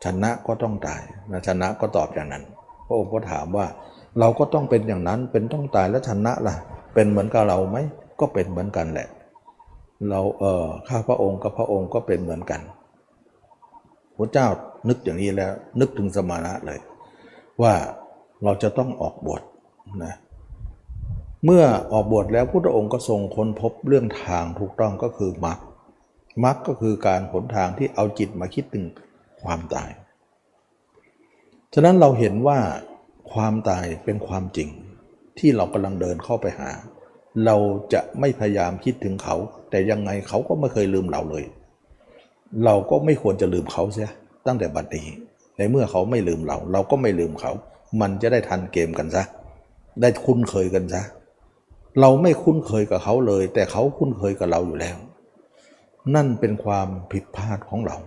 [0.03, 2.43] ชนะก็ต้องตายนะชนะก็ตอบอย่างนั้น
[2.87, 3.65] พระองค์ก็ถามว่า
[4.19, 6.55] เราก็ต้องเป็นอย่างนั้นเป็นต้องตายแล้วชนะล่ะ
[6.93, 7.77] เป็นเหมือนกับเราไหม
[8.19, 9.07] ก็เป็นเหมือนกันแหละ
[10.09, 12.61] เราเออข้าพระองค์กับพระองค์ก็เป็นเหมือนกัน
[14.17, 14.47] พระเจ้า
[14.89, 16.79] นึกอย่างนี้แล้ว นึกถึงสมานะเลย
[17.61, 17.73] ว่า
[18.43, 19.41] เราจะต้องออกบวช
[20.03, 20.13] นะ
[21.45, 21.63] เมื่อ
[21.93, 25.59] ออกบวชแล้วพระองค์ก็ทรงค้นพบเรื่องทางถูกต้องก็คือมรรค
[26.43, 28.85] มรรคก็คือการผลทางที่เอาจิตมาคิดถึง
[29.43, 29.89] ความตาย
[31.73, 32.59] ฉะนั้นเราเห็นว่า
[33.33, 34.69] ความตายเป็นความจริง
[35.39, 36.69] ที่เรากำลังเดินเข้าไปหา
[37.45, 37.55] เรา
[37.93, 39.35] จะไม่พยายามคิดถึงเขา
[39.69, 41.43] แต่ยังไงเขาก็ไม่เคยลืมเราเลย
[42.65, 44.11] เราก็ไม่ควรจะลืมเขาเสีย
[44.45, 45.07] ตั้งแต่บัดนี้
[45.57, 47.51] ในเมื่อเขาไม่ลืมเรา เราก็ไม่ลืมเขา
[48.01, 49.23] มันจะได้ทันเกมกันซะ
[50.01, 51.01] ได้คุ้นเคยกันซะ
[51.99, 54.97] เราไม่คุ้นเคยกับเขาเลย แต่เขาคุ้นเคยกับเราอยู่แล้ว
[56.15, 57.97] นั่นเป็นความผิดพลาดของเรา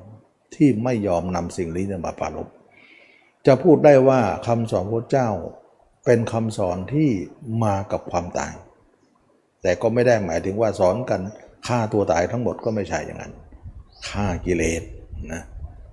[0.57, 2.49] ที่ไม่ยอมนำสิ่งนี้มาปรารบ
[3.47, 5.29] จะพูดได้ว่าคำสอนพระเจ้า
[6.05, 7.09] เป็นคำสอนที่
[7.64, 8.53] มากับความตาย
[9.62, 11.21] แต่ก็ไม่ได้หมายถึงว่าสอนกัน
[11.66, 13.33] ฆ่าตัวตายทั้งหมดก็ไม่ใช่อย่างนั้น
[14.11, 14.83] ฆ่ากิเลส
[15.33, 15.42] นะ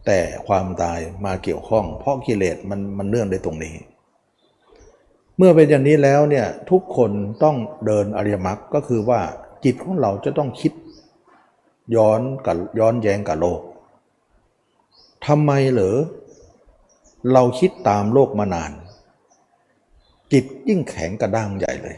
[0.05, 3.75] แต่ความตายมาเกี่ยวข้อง เพราะกิเลสมันมันเนื่องในตรงนี้
[5.37, 7.11] เมื่อเป็นอย่างนี้แล้วเนี่ยทุกคน
[7.43, 9.21] ต้องเดินอริยมรรคก็คือว่า
[9.65, 10.73] จิตของเราจะต้องคิด
[11.95, 13.61] ย้อนกับย้อนแย้งกับโลก
[15.27, 15.97] ทำไมเหรอ
[17.33, 18.71] เราคิดตามโลกมานาน
[20.31, 21.97] จิตยิ่งแข็งกระด้างใหญ่เลย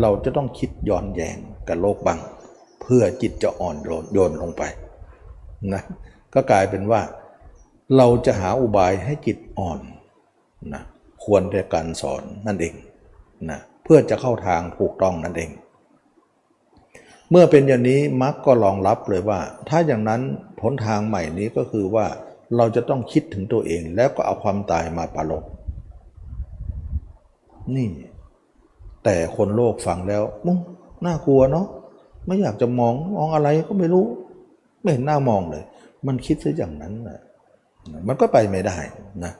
[0.00, 1.36] เราจะต้องคิดย้อนแยง
[1.68, 2.20] กับโลกบ้าง
[2.80, 3.76] เพื่อจิตจะอ่อน
[4.12, 4.62] โยนลงไป
[5.72, 5.82] นะ
[6.34, 7.02] ก็กลายเป็นว่า
[7.96, 9.80] เราจะหาอุบายให้จิตอ่อน
[10.74, 10.82] นะ
[11.24, 12.74] ควรแต่การสอนนั่นเอง
[13.50, 15.50] นะเพื่อจะเข้าทางถูกต้องนั่นเอง
[17.30, 20.20] เมื่อเป็นอย่างนี้มักก็รองรับเลยว่า ถ้าอย่างนั้น
[20.60, 22.06] ผลทางใหม่นี้ก็คือว่า
[22.56, 25.44] เราจะต้องคิดถึงตัวเองแล้วก็เอาความตายมาปรลบ
[27.76, 27.88] นี่
[29.04, 30.58] แต่คนโลกฟังแล้วมุ้ง
[31.06, 31.66] น่ากลัวเนาะ
[32.26, 34.04] ไม่อยากจะมองมองอะไรก็ไม่รู้
[34.82, 35.64] ไม่เห็นหน้ามองเลย
[36.06, 37.20] มันคิดซะอย่างนั้นนะ
[38.08, 38.78] มันก็ไปไม่ได้
[39.24, 39.32] นะ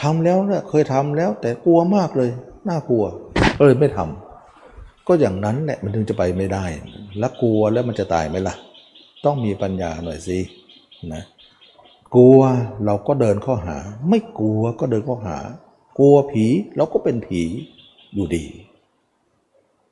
[0.00, 2.30] ทำแล้วเนี่ยเคยทำแล้วแต่กลัวมากเลย
[2.68, 3.04] น่ากลัว
[3.58, 4.27] ก็เลยไม่ทำ
[5.08, 6.64] ก็อย่างนั้นแหละมันถึงจะไปไม่ได้
[7.18, 8.54] แล้วกลัวแล้วมันจะตายไหมล่ะ
[9.24, 10.38] ต้องมีปัญญาหน่อยสิ
[11.12, 11.22] นะ
[12.14, 12.38] กลัว
[12.84, 13.76] เราก็เดินเข้าหา
[14.08, 15.38] ไม่กลัวก็เดินเข้าหา
[15.98, 17.42] กลัวผีเราก็เป็นผี
[18.14, 18.44] อยู่ดี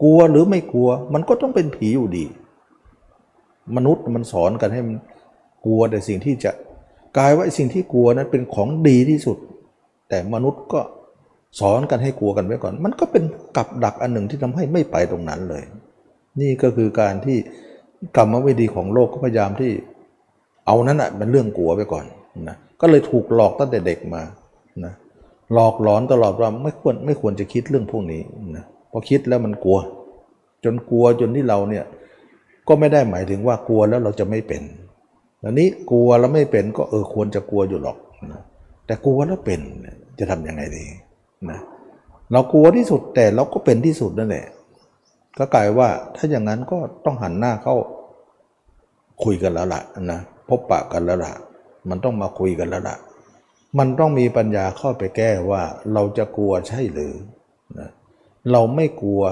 [0.02, 2.24] กลัวหรือไม่กลัว มันก็ต้องเป็นผีอยู่ดี
[3.76, 4.96] มนุษย์มันสอนกันให้มัน
[5.64, 6.50] กลัวแต่สิ่งที่จะ
[7.16, 9.36] กลายว่าสิ่งที่กลัวนั้นเป็นของดีที่สุด
[10.08, 10.80] แต่มนุษย์ก็
[11.60, 13.24] สอนกันให้กลัวกันไว้ก่อน มันก็เป็น
[13.56, 15.62] กับดักอันหนึ่งที่ทำให้ไม่ไปตรงนั้นเลย
[16.40, 17.36] นี่ก็คือการที่
[18.16, 19.72] กรรมวิธีของโลกก็พยายามที่
[20.66, 22.04] เอานั้นอะเป็นเรื่องกลัวไปก่อน
[22.48, 24.22] นะก็เลยถูกหลอกตั้งแต่เด็กมา
[24.84, 24.92] นะ
[25.54, 28.22] หลอกหลอนตลอดว่าไม่ควรไม่ควรจะคิดเรื่องพวกนี้
[28.56, 29.78] นะพอคิดแล้วมันกลัว
[30.64, 31.84] จนกลัวจนที่เราเนี่ย
[32.68, 34.62] ก็ไม่ได้หมายถึงว่ากลัวแล้วเราจะไม่เป็น
[35.44, 37.96] อันนี้กลัวแล้วไม่เป็นก็เออควรจะกลัวอยู่หรอก
[38.32, 38.40] นะ
[38.86, 39.60] แต่กลัวแล้วเป็น
[40.18, 40.84] จะทํำยังไงดี
[41.50, 41.60] นะ
[42.32, 44.46] เรากลัวที่สุดแต่เราก็เป็นที่สุดนั่นแหละ
[45.38, 47.74] ก็กลายว่าถ้าอย่างนั้นก็ต้องหันหน้าเข้า
[49.24, 51.32] คุยกันแล้วล่ะนะพบปะกันแล้วล่ะ
[51.88, 52.96] มันต้องมาคุยกันแล้วล่ะ
[53.78, 57.14] มันต้องมีปัญญาเข้าไปแก้ว่าเราจะกลัวใช่หรือ
[57.78, 57.90] นะ
[58.52, 59.22] เราไม่กลัว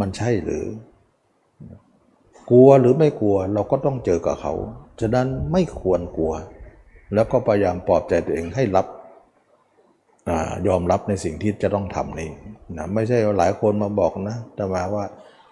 [0.00, 0.64] มันใช่หรือ
[2.50, 4.54] กลัวหรือไม่กลัวเราก็ต้องเจอกับเขา
[5.00, 6.32] ฉะนั้นไม่ควรกลัว
[7.14, 8.86] แล้วก็พยายามปลอบใจตัวเองให้รับ
[10.68, 12.30] ยอมรับในสิ่งที่จะต้องทำนี่
[12.76, 15.04] นะไม่ใช่หลายคนมาบอกนะแต่มาว่า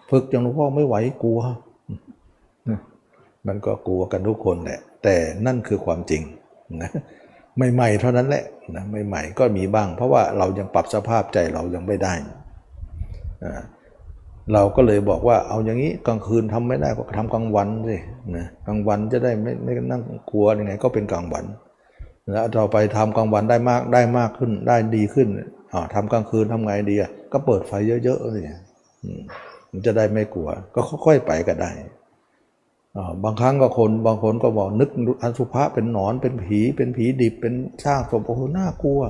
[0.09, 1.39] ฝึกอย่างหลวงพ่อไม่ไหวกลัว
[3.47, 6.21] มันก็กลัวกันทุกคนแหละแต่นั่นคือความจริง
[6.81, 6.91] นะ
[7.73, 8.43] ใหม่ๆเท่านั้นแหละ
[8.75, 12.13] นะใหม่ๆก็มีบ้าง เพราะว่าเรายังปรับสภาพใจเรายังไม่ได้
[14.53, 17.97] เราก็เลยบอกว่าเอาอย่างนี้กลางคืนทำไม่ได้ก็ทำกลางวันสิ
[18.37, 21.45] นะกลางวันจะได้ไม่ไม่นั่งกลัวยังไงก็เป็นกลางวัน
[22.31, 25.27] แล้วเราไปทำกลางวันได้มากได้มากขึ้นได้ดีขึ้น
[25.73, 27.71] อ๋อทำกลางคืนทำไงดีอะก็เปิดไฟ
[28.03, 28.41] เยอะๆสิ
[29.71, 31.71] มันจะได้ไม่กลัว ก็ค่อยๆไปก็ได้
[33.23, 34.89] บางครั้งก็คนบางคนก็บอกนึก
[35.21, 39.01] อันสุภะเป็นหนอนเป็นผีเป็นผีดิบเป็นซากศพโอ้โหน่ากลัว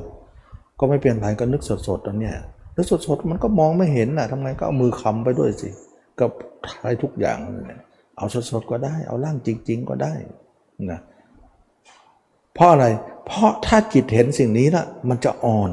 [0.79, 2.35] ก็ไม่เปลี่ยนไรก็นึกสดๆตอนเนี้ย
[2.77, 5.69] นึกสดๆมันก็มองไม่เห็นนะทำไงก็เอามือคำไปด้วยสิ
[6.19, 6.25] ก็
[6.67, 7.37] ทายทุกอย่าง
[8.17, 10.13] เอาสดๆก็ได้ เอาร่างจริง ๆ ก็ได้
[10.91, 10.99] นะ
[12.53, 12.85] เพราะอะไร
[13.25, 15.71] เพราะถ้าจิตเห็นสิ่งนี้ละมันจะอ่อน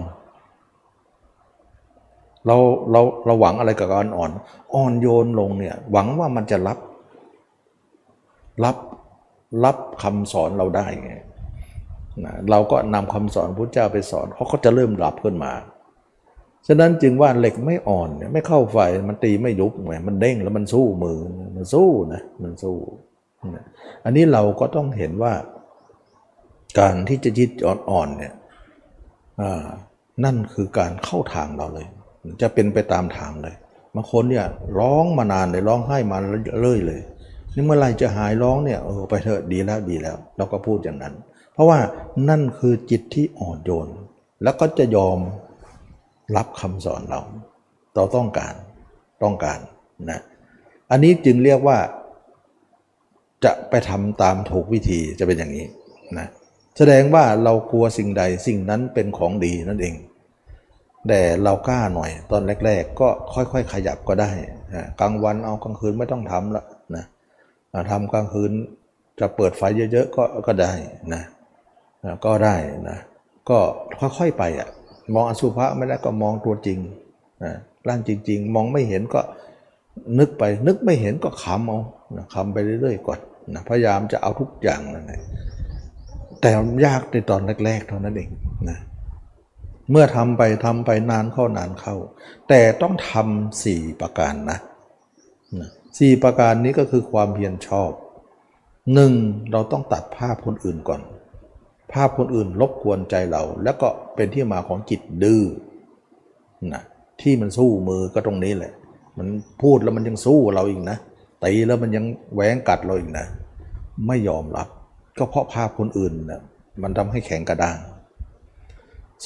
[2.46, 2.56] เรา
[2.92, 4.30] เราเราหวังอะไรกับการอ่อน
[4.74, 6.78] อ่อนโยนลงเนี่ยหวังว่ามันจะรับ
[8.64, 8.76] รับ
[9.64, 11.12] รับคำสอนเราได้ไง
[12.24, 15.52] นะเราก็นำคำสอนพระเจ้าไปสอนเขาก็จะเริ่มรับขึ้นมา
[16.66, 21.18] ฉะนั้นจึงว่าเหล็กไม่อ่อนไม่เข้าไฟมันตีไม่ยุบไงมันเด้งแล้วมันสู้มือ
[21.56, 22.76] มันสู้นะมันสู้
[24.04, 25.32] อันนี้เราก็ต้องเห็นว่า
[26.78, 28.35] การที่จะจิตอ่อนๆเนี่ย
[30.24, 31.87] นั่นคือการเข้าทางเราเลย
[32.42, 33.54] จะเป็นไปตามทางเลย
[33.94, 34.46] บางคนเนี่ย
[34.78, 36.16] ร้องมานานเลยร้องไห้มา
[36.61, 37.00] เรื่อยเลย
[37.54, 41.14] นี่เมื่อไรจะหายร้องเนี่ยเออไปเถอะดีแล้วดีแล้ว เราก็พูดอย่างนั้น
[41.52, 41.78] เพราะว่า
[42.28, 43.88] นั่นคือจิตที่อ่อนโยน
[44.42, 45.18] แล้วก็จะยอม
[46.37, 47.20] รับคำสอนเรา
[47.94, 48.54] เราต้องการ
[49.22, 49.59] ต้องการ
[50.11, 50.20] นะ
[50.90, 51.78] อันนี้จึงเรียกว่า
[53.44, 55.66] จะไปทำตามถูกวิธีจะเป็นอย่างนี้
[56.18, 56.26] นะ
[56.78, 59.94] แสดงว่าเรากลัวสิ่งใดสิ่งนั้นเป็นของดีนั่นเอง
[61.08, 64.30] แต่เรากล้าหน่อยตอนแรก ๆ ก็ค่อยๆ ขยับก็ได้
[65.00, 66.64] กลางวันเอากลางคืนไม่ต้องทำละ
[66.96, 67.04] นะ
[67.90, 68.52] ทำกลางคืน
[69.20, 69.62] จะเปิดไฟ
[69.92, 70.72] เยอะๆก็ก็ได้
[71.14, 71.22] นะ
[72.24, 72.56] ก็ได้
[72.88, 72.98] นะ
[73.48, 73.58] ก็
[74.00, 74.68] ค่อยๆไปอะ
[75.14, 76.78] มองอสุภะไม่ได้ก็มองตัวจริง
[77.44, 77.52] นะ
[77.88, 79.20] ร่างจริง ๆ มองไม่เห็นก็
[80.18, 81.80] นึกไปนึกไม่เห็นก็คำเอา
[82.34, 83.18] คำไปเรื่อยๆก่อน
[83.54, 85.20] นะพยายามจะเอาทุกอย่างนั่นแหละ
[86.40, 86.51] แต่
[86.87, 88.31] ยากในตอนแรกๆเท่านั้นเอง
[88.68, 88.79] นะ
[89.90, 91.94] เมื่อทำไปทำไปนานเข้านานเข้า
[92.48, 94.59] แต่ต้องทำสี่ประการนะ
[95.98, 97.90] สี่ประการนี้ก็คือความเพียรชอบ
[98.94, 99.12] หนึ่ง
[99.53, 101.01] เราต้องตัดภาพคนอื่นก่อน
[101.92, 105.42] ภาพคนอื่นรบกวนใจเรา แล้วก็เป็นที่มาของจิตดื้อ
[106.74, 106.83] นะ
[107.20, 108.72] ที่มันสู้มือก็ตรงนี้แหละ
[109.18, 109.29] มัน
[109.62, 110.98] พูดแล้วมันยังสู้เราอีกนะ
[111.44, 113.27] ตีแล้วมันยังแหวงกัดเราอีกนะ
[114.07, 114.68] ไม่ยอมรับ
[115.18, 116.42] ก็เพราะภาพคนอื่นนะ
[116.83, 117.78] มันทำให้แข็งกระด้าง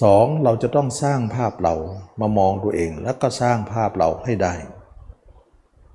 [0.02, 1.74] สองเราจะต้องสร้างภาพเรา
[2.20, 4.54] มามองตัวเองแล้วก็สร้างภาพเราให้ได้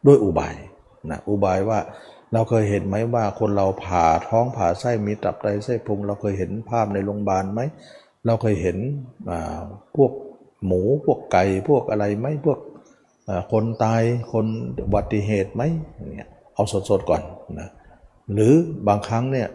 [0.05, 0.55] ด้วยอุบาย
[1.09, 1.79] นะอุบายว่า
[2.33, 7.61] เราเคยเห็นไหมว่าคนเราผ่าท้องผ่าไส้มีตับไตไส้พุง เราเคยเห็นภาพในโรงพยาบาลไหม
[8.25, 8.77] เราเคยเห็น
[9.95, 10.11] พวก
[10.65, 12.59] หมูพวกไก่พวกอะไรไหมพวก
[13.51, 14.45] คนตายคน
[14.85, 15.63] อุบัติเหตุไหม
[16.15, 17.21] เนี่ยเอาสดๆก่อน
[17.59, 17.69] นะ
[18.33, 18.53] หรือ
[18.87, 19.47] บางครั้งเนี่ย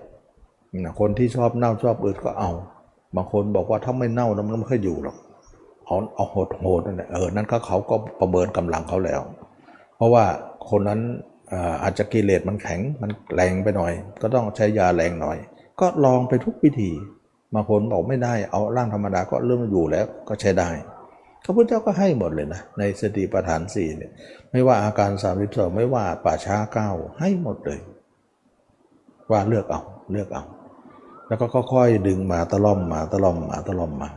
[1.01, 2.51] คนที่ชอบเน่าชอบอืดก็เอา
[3.17, 5.17] บางคนบอกว่าถ้าไม่เน่าแล้วมันไม่ค่อยอยู่หรอก
[5.87, 9.21] เอาเอาโหดโหดนั่นแหละเออนั่นก็เขาก็ประเมินกำลังเขาแล้ว
[9.97, 10.25] เพราะว่า
[10.71, 11.01] คนนั้น
[11.83, 15.39] อาจจะกิเลสมันแข็งมันแรงไปหน่อย ก็ต้องใช้ยาแรงหน่อย
[15.81, 16.91] ก็ลองไปทุกวิธี
[17.55, 20.69] บางคนบอกไม่ได้เอาร่างธรรมดาก็เริ่มอยู่แล้วก็ใช้ได้
[21.45, 24.13] พระพุทธเจ้าก็ให้หมดเลยนะ ในสติปัฏฐานสี่เนี่ย
[24.51, 27.81] ไม่ว่าอาการสามสิบสองไม่ว่าป่าช้าเก้าให้หมดเลย
[29.31, 29.83] ว่าเลือกเอา
[30.13, 30.45] เลือกเอา
[31.33, 34.09] แล้วก็ค่อยๆดึงมาตะล่อมมาตะล่อมมาตะล่อมมา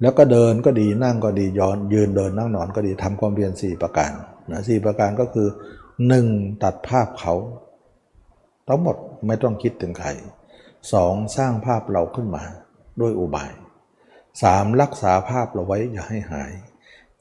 [0.00, 4.12] แล้วก็เดินก็ดีนั่งก็ดีย้อนยืนเดินนั่งนอนก็ดีทำความเพียรสี่ประการ
[4.50, 5.48] นะสี่ประการก็คือ
[6.08, 6.26] หนึ่ง
[6.62, 7.34] ตัดภาพเขา
[8.68, 10.08] ทั้งหมดไม่ต้องคิดถึงใคร
[10.92, 12.44] สองสร้างภาพเราขึ้นมา
[13.00, 13.52] ด้วยอุบาย
[14.42, 16.52] สามรักษาภาพเราไว้อย่าให้หาย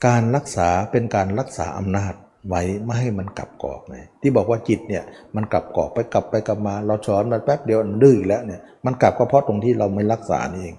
[0.06, 2.14] การรักษาเป็นการรักษาอำนาจ
[2.48, 5.04] ไว้ไม่ให้มันกลับกอกไงที่บอกว่าจิตเนี่ย
[5.36, 10.78] มันกลับกอกไปกลับไปกลับมา เราสอนมันแป๊บเดียวมันดื้ออีกแล้วเนี่ยมันกลับก็เพราะตรงที่เราไม่รักษานี่เอง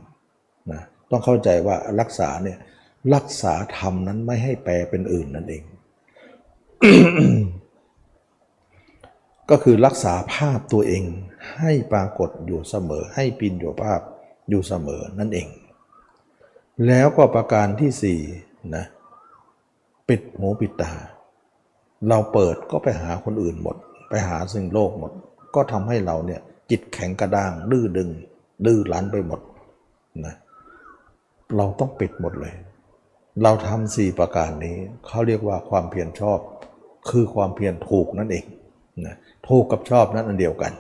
[0.71, 2.59] นะต้องเข้าใจว่ารักษาเนี่ย
[3.15, 5.63] รักษาธรรมนั้นไม่ให้แปลเป็นอื่นนั่นเอง
[9.51, 11.05] ก็คือรักษาภาพตัวเอง
[11.59, 14.01] ให้ปรากฏอยู่เสมอ ให้ปินอยู่ภาพ
[14.49, 15.49] อยู่เสมอนั่นเอง
[16.87, 18.21] แล้วก็ประการที่สี่
[18.77, 18.85] นะ
[20.09, 20.93] ปิดหูปิดตา
[22.09, 23.77] เราเปิดก็ไปหาคนอื่นหมด
[24.11, 25.13] ไปหาสิ่งโลกหมด
[25.55, 28.11] ก็ทำให้เราเนี่ยจิตแข็งกระด้างดื้อดึง
[28.67, 29.41] ดื้อรั้นไปหมด
[30.27, 30.35] นะ
[31.57, 32.55] เราต้องปิดหมดเลย
[33.43, 36.39] เราทำสี่ประการนี้เขาเรียกว่าความเพียรชอบ
[37.11, 38.45] คือความเพียรถูกนั่นเอง
[39.07, 39.17] นะ
[39.49, 40.73] ถูกกับชอบนั้นอันเดียวกัน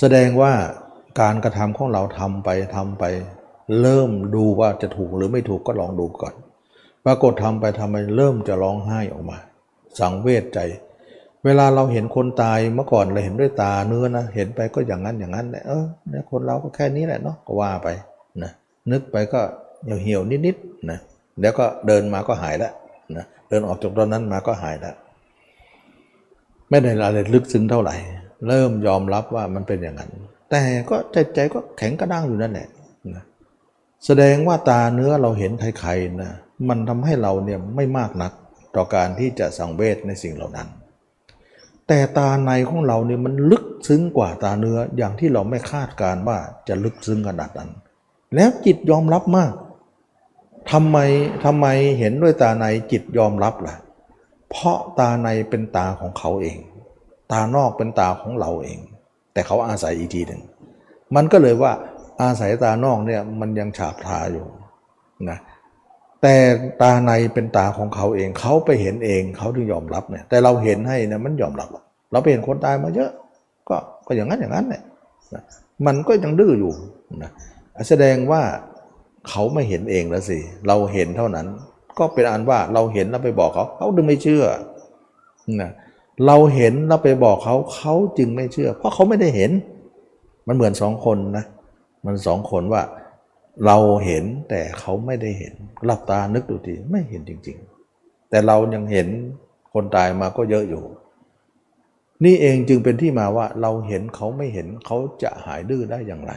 [0.00, 0.52] แสดงว่า
[1.20, 3.04] การกระทำของเราทำไปทำไป
[3.80, 6.34] เริ่มดูว่าจะถูกหรือไม่ถูกก็ลองดูก่อน
[7.08, 9.38] ปรากฏทำไปทำไปเริ่มจะร้องไห้ออกมา
[10.00, 10.58] สังเวชใจ
[11.44, 17.88] เวลาเราเห็นคนตายเมื่อก่อนเราเห็นด้วยตาเนื้อนะเห็นไปก็อย่างนั้นอย่างนั้นแหละเออเนี่ยคนเราก็แค่นี้แหละเนาะก็ว่าไป
[18.42, 18.50] นะ
[18.90, 19.40] นึกไปก็
[19.84, 20.98] เหี่ยวเหี่ยวนิดๆนะ
[21.40, 22.72] แล้วก็เดินมาก็หายแล้ว
[23.16, 24.94] นะเดินออกจากตอนนั้นมาก็หายแล้ว
[26.70, 27.96] ไม่ได้อะไรลึกซึ้งเท่าไหร่
[28.48, 30.10] เริ่มยอมรับว่ามันเป็นอย่างนั้น
[30.50, 32.68] แต่ก็ใจใจก็แข็งกระด้างอยู่นั่นแหละ
[33.14, 33.24] นะ
[34.06, 36.32] แสดงว่าตาเนื้อเราเห็นใครๆนะ
[36.68, 38.32] มันทำให้เราเนี่ยไม่มากนัก
[38.76, 40.68] ต่อการที่จะสังเวชในสิ่งเหล่านั้น
[41.88, 47.70] แต่ตาในของเราเนี่ยมันลึกซึ้งกว่าตาเนื้ออย่างที่เราไม่คาดการว่าจะลึกซึ้งขนาดนั้น
[48.34, 49.52] แล้วจิตยอมรับมาก
[50.72, 50.98] ทำไม
[51.44, 51.66] ทำไม
[51.98, 53.74] เห็นด้วยตาในจิตยอมรับล่ะ
[54.50, 56.58] เพราะตาในเป็นตาของเขาเอง
[57.32, 58.78] ตานอกเป็นตาของเราเอง
[59.32, 60.42] แต่เขาอาศัยอีกทีหนึ่ง
[61.14, 61.72] มันก็เลยว่า
[62.22, 64.46] อาศัยตานอกเนี่ยมันยังฉาบทาอยู่
[65.30, 65.38] นะ
[66.22, 66.34] แต่
[66.82, 71.68] ตาในเป็นตาของเขาเอง เขาไปเห็นเองเขาถึงยอมรับเนี่ย แต่เราเห็นให้เนี่ยมันยอมรับ
[72.12, 73.10] เราไปเห็นคนตายมาเยอะ
[73.68, 74.82] ก็ก็อย่างนั้นอย่างนั้นเนี่ย
[75.86, 76.72] มันก็ยังดื้ออยู่
[77.22, 77.30] นะ
[77.88, 78.42] แสดงว่า
[79.28, 81.46] เขาไม่เห็นเองแล้วสิ เราเห็นเท่านั้น
[81.98, 84.44] ก็เป็นอันว่าเราเห็นแล้วไปบอกเขา เขาดึงไม่เชื่อ
[85.60, 85.70] นะ
[86.26, 89.50] เราเห็นแล้วไปบอกเขาเขาจึงไม่เชื่อ เพราะเขาไม่ได้เห็น
[90.48, 91.44] มันเหมือนสองคนนะ
[92.06, 92.82] มันสองคนว่า
[93.66, 95.54] เราเห็นแต่เขาไม่ได้เห็น
[95.84, 97.58] หลับตานึกดูทีไม่เห็นจริง
[97.92, 99.08] ๆ แต่เรายังเห็น
[99.74, 100.84] คนตายมาก็เยอะอยู่
[102.24, 106.32] นี่เองจึงเป็นที่มาว่าเราเห็นเขาไม่เห็นเขาจะหายดื้อได้อย่างไร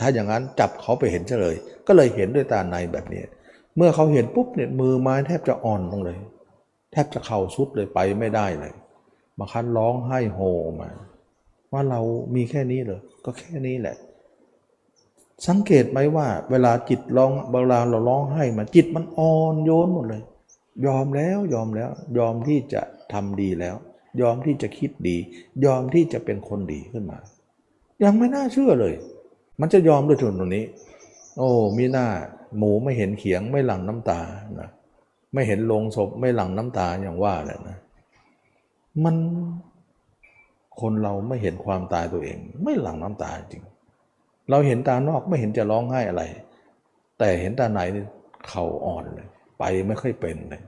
[0.00, 3.22] ถ้าอย่างนั้นจับเขาไปเห็นเฉลย ก็เลยเห็นด้วยตาในแบบนี้
[3.76, 6.18] เมื่อเขาเห็นปุ๊บเนี่ยมือไม้แทบจะอ่อนลงเลย
[6.92, 8.72] แทบจะเข่าสุดเลยไปไม่ได้เลย
[9.38, 10.38] บางครั้งร้องไห้โฮ
[10.80, 10.90] มา
[11.72, 12.00] ว่าเรา
[12.34, 13.96] มีแค่นี้เลยก็แค่นี้แหละ
[15.46, 20.22] สังเกตไหมว่า เวลาจิตร้องเวลาเราร้องไห้มาจิตมันอ่อนโยนหมดเลย
[20.86, 22.82] ยอมแล้วยอมแล้ว ยอมที่จะ
[23.12, 23.76] ทำดีแล้ว
[24.20, 25.16] ยอมที่จะคิดดี
[25.64, 27.18] ยอมที่จะเป็นคนดีขึ้นมา
[28.04, 28.94] ยังไม่น่าเชื่อเลย
[29.60, 30.64] มันจะยอมด้วยทุนตรงนี้
[31.38, 32.06] โอ้มีหน้า
[32.58, 34.20] หมูไม่เห็นเขียงไม่หลั่งน้ำตา
[34.60, 34.68] นะ
[35.34, 37.76] ไม่เห็นลงศพไม่หลั่งน้ำตาอย่างว่าแหละนะ
[39.04, 39.16] มัน
[40.80, 43.62] คนเราไม่เห็นความตายตัวเอง ไม่หลั่งน้ำตาจริง
[44.50, 46.22] เราเห็นตานอกไม่เห็นจะร้องไห้อะไร
[47.18, 47.80] แต่เห็นตาไหน
[48.48, 49.28] เข่าอ่อนเลย
[49.58, 50.62] ไปไม่ค่อยเป็นเลย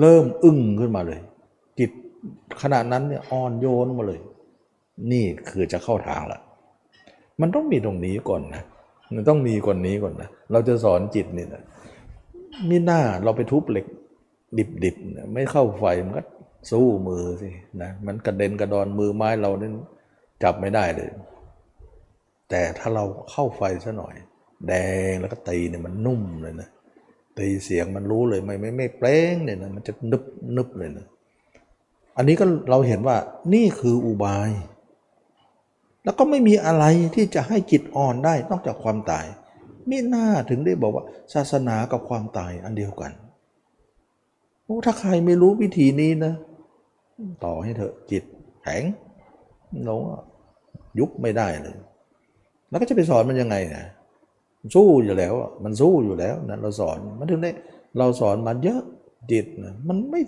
[0.00, 1.20] เริ่มอึ้งขึ้นมาเลย
[1.78, 1.90] จิต
[2.62, 4.20] ขณะนั้นเนี่ยอ่อนโยนมาเลย
[5.12, 6.40] นี่คือจะเข้าทางละ
[7.40, 8.62] มันต้องมีตรงนี้ก่อนนะ
[9.14, 11.62] มันต้องมีก่อนนี้ก่อนนะเราจะสอนจิตนี่นะ
[12.68, 13.86] มีหน้าเราไปทุบเหล็ก
[14.84, 16.22] ดิบๆไม่เข้าไฟมันก็
[16.70, 17.50] สู้มือสิ
[17.82, 19.72] นะมันกระเด็นกระดอนมือไม้เราเนี่ย
[20.42, 21.10] จับไม่ได้เลย
[22.50, 24.14] แต่ถ้าเราเข้าไฟซะหน่อย
[24.68, 24.72] แด
[25.10, 26.68] งแล้วก็ตีเนี่ยมันนุ่มเลยนะ
[27.38, 30.22] ตีเสียงมันรู้เลยไม่ไม่ไม่เปล้งเนี่ยนะมันจะนึบ
[30.56, 31.06] นึบเลยนะ
[32.16, 33.16] อันนี้ก็เราเห็นว่า
[33.54, 34.50] นี่คืออุบาย
[36.04, 36.84] แล้วก็ไม่มีอะไร
[37.14, 39.26] ที่จะให้จิตอ่อนได้นอกจากความตาย
[39.88, 43.12] ไม่น่าถึงได้บอกว่า ศาสนากับความตายอันเดียวกัน
[44.64, 46.34] โอ้ถ้าใครไม่รู้วิธีนี้นะ
[47.44, 48.24] ต่อให้เถอะจิต
[48.62, 48.82] แข็ง
[49.88, 50.00] ลง
[50.98, 51.76] ยุบไม่ได้เลย
[52.70, 53.84] แล้วก็จะไปสอนมันยังไงนะ
[54.74, 57.50] สู้อยู่แล้วมันสู้อยู่แล้วนะเราสอนมันถึงได้
[57.98, 58.82] เราสอนมันเยอะ
[59.30, 60.20] จิตนะมันไม่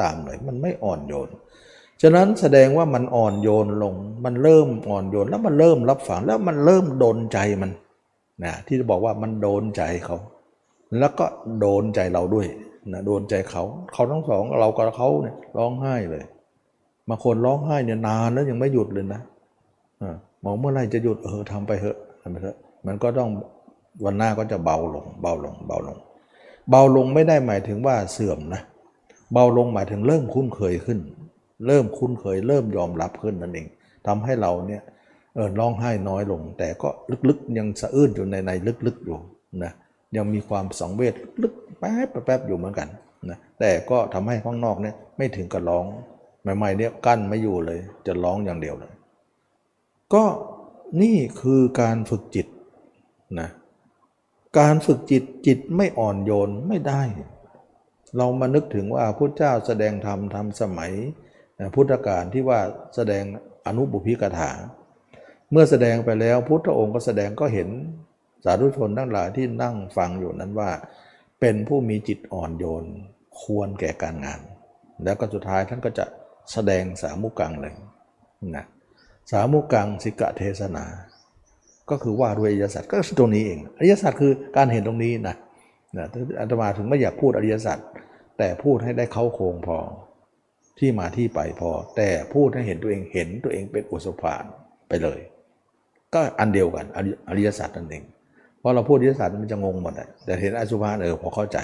[0.00, 1.28] ตามเลยมันไม่อ่อนโยน
[2.02, 3.94] ฉะนั้นแสดงว่ามันอ่อนโยนลง
[4.24, 7.70] มันเริ่มอ่อนโยนแล้วมันเริ่มรับฝังแล้วมันเริ่มโดนใจมัน
[8.44, 10.16] นะที่จะบอกว่ามันโดนใจเขา
[10.98, 11.26] แล้วก็
[11.60, 12.46] โดนใจเราด้วย
[12.92, 16.24] นะโดนใจเขา เขาทั้งสองเรากับเขาเนี่ยร้องไห้เลย
[17.08, 19.20] บางคนร้องไห้เนี่ยนานแล้วยังไม่หยุดเลยนะ
[20.02, 23.30] อ่า มองเมื่อไรจะหยุดเออทำไปเถอะทำไปเถอะ มันก็ต้อง
[24.04, 25.98] วันหน้าก็จะเบาลง เบาลง เบาลง
[26.70, 28.62] เบาลงไม่ได้หมายถึงว่าเสื่อมนะ
[29.32, 30.98] เบาลงหมายถึงเริ่มคุ้นเคยขึ้น
[31.66, 33.66] เริ่มคุ้นเคย เริ่มยอมรับขึ้นนั่นเอง
[34.06, 34.82] ทำให้เราเนี่ย
[35.34, 36.88] เออร้องไห้น้อยลง แต่ก็
[37.28, 38.50] ลึกๆ ยังสะอื้นอยู่ในใน
[38.86, 39.18] ลึกๆอยู่
[39.64, 39.72] นะ
[40.16, 42.88] ยังมีความสังเวชลึกๆแป๊บแป๊บอยู่เหมือนกัน
[43.30, 45.84] นะแต่ก็ทำให้ข้างนอกเนี่ยไม่ถึงกับร้อง
[46.56, 48.92] ใหม่ๆเนี่ยกั้นไม่อยู่เลย จะร้องอย่างเดียวเลย
[50.14, 50.24] ก็
[51.02, 52.46] นี่คือการฝึกจิต
[53.40, 53.50] นะ
[54.58, 57.02] การฝึกจิตจิตไม่อ่อนโยนไม่ได้
[58.16, 60.92] เรามานึกถึงว่าพุทธเจ้าแสดงธรรมทำสมัย
[61.74, 62.60] พุทธกาลที่ว่า
[62.96, 63.24] แสดง
[63.66, 64.50] อนุบุพิกถา
[65.50, 67.68] เมื่อแสดงไปแล้วพุทธองค์ก็แสดงก็เห็น
[68.44, 70.70] สาธุชนทั้งหลายที่นั่งฟังอยู่นั้นว่า
[71.40, 72.84] เป็นผู้มีจิตอ่อนโยน
[73.40, 74.40] ควรแก่การงาน
[75.04, 76.04] แล้วก็สุดท้ายท่านก็จะ
[76.52, 77.74] แสดงสามุกังเลย
[78.56, 78.64] นะ
[79.30, 80.84] สามุกังสิกะเทศนา
[81.90, 85.36] ก็คือว่าด้วยอริยสัจก็ตรงนี้เอง อริยสัจคือการเห็นตรงนี้นะ
[85.96, 86.06] นะ
[86.40, 87.78] อาตมาถึงไม่อยากพูดอริยสัจ
[88.38, 89.78] แต่พูดให้ได้เข้าโครงพอ
[90.78, 94.44] ที่มาที่ไปพอ แต่พูดให้เห็นตัวเองเห็นตัวเองเป็นอุสภาน
[94.88, 95.20] ไปเลย
[96.14, 96.86] ก็อันเดียวกัน
[97.28, 98.04] อริยสัจนั่นเอง
[98.62, 101.58] พอเราพูดอริยสัจมันจะงงหมดแต่เห็นอสุภานเออพอเข้าใจ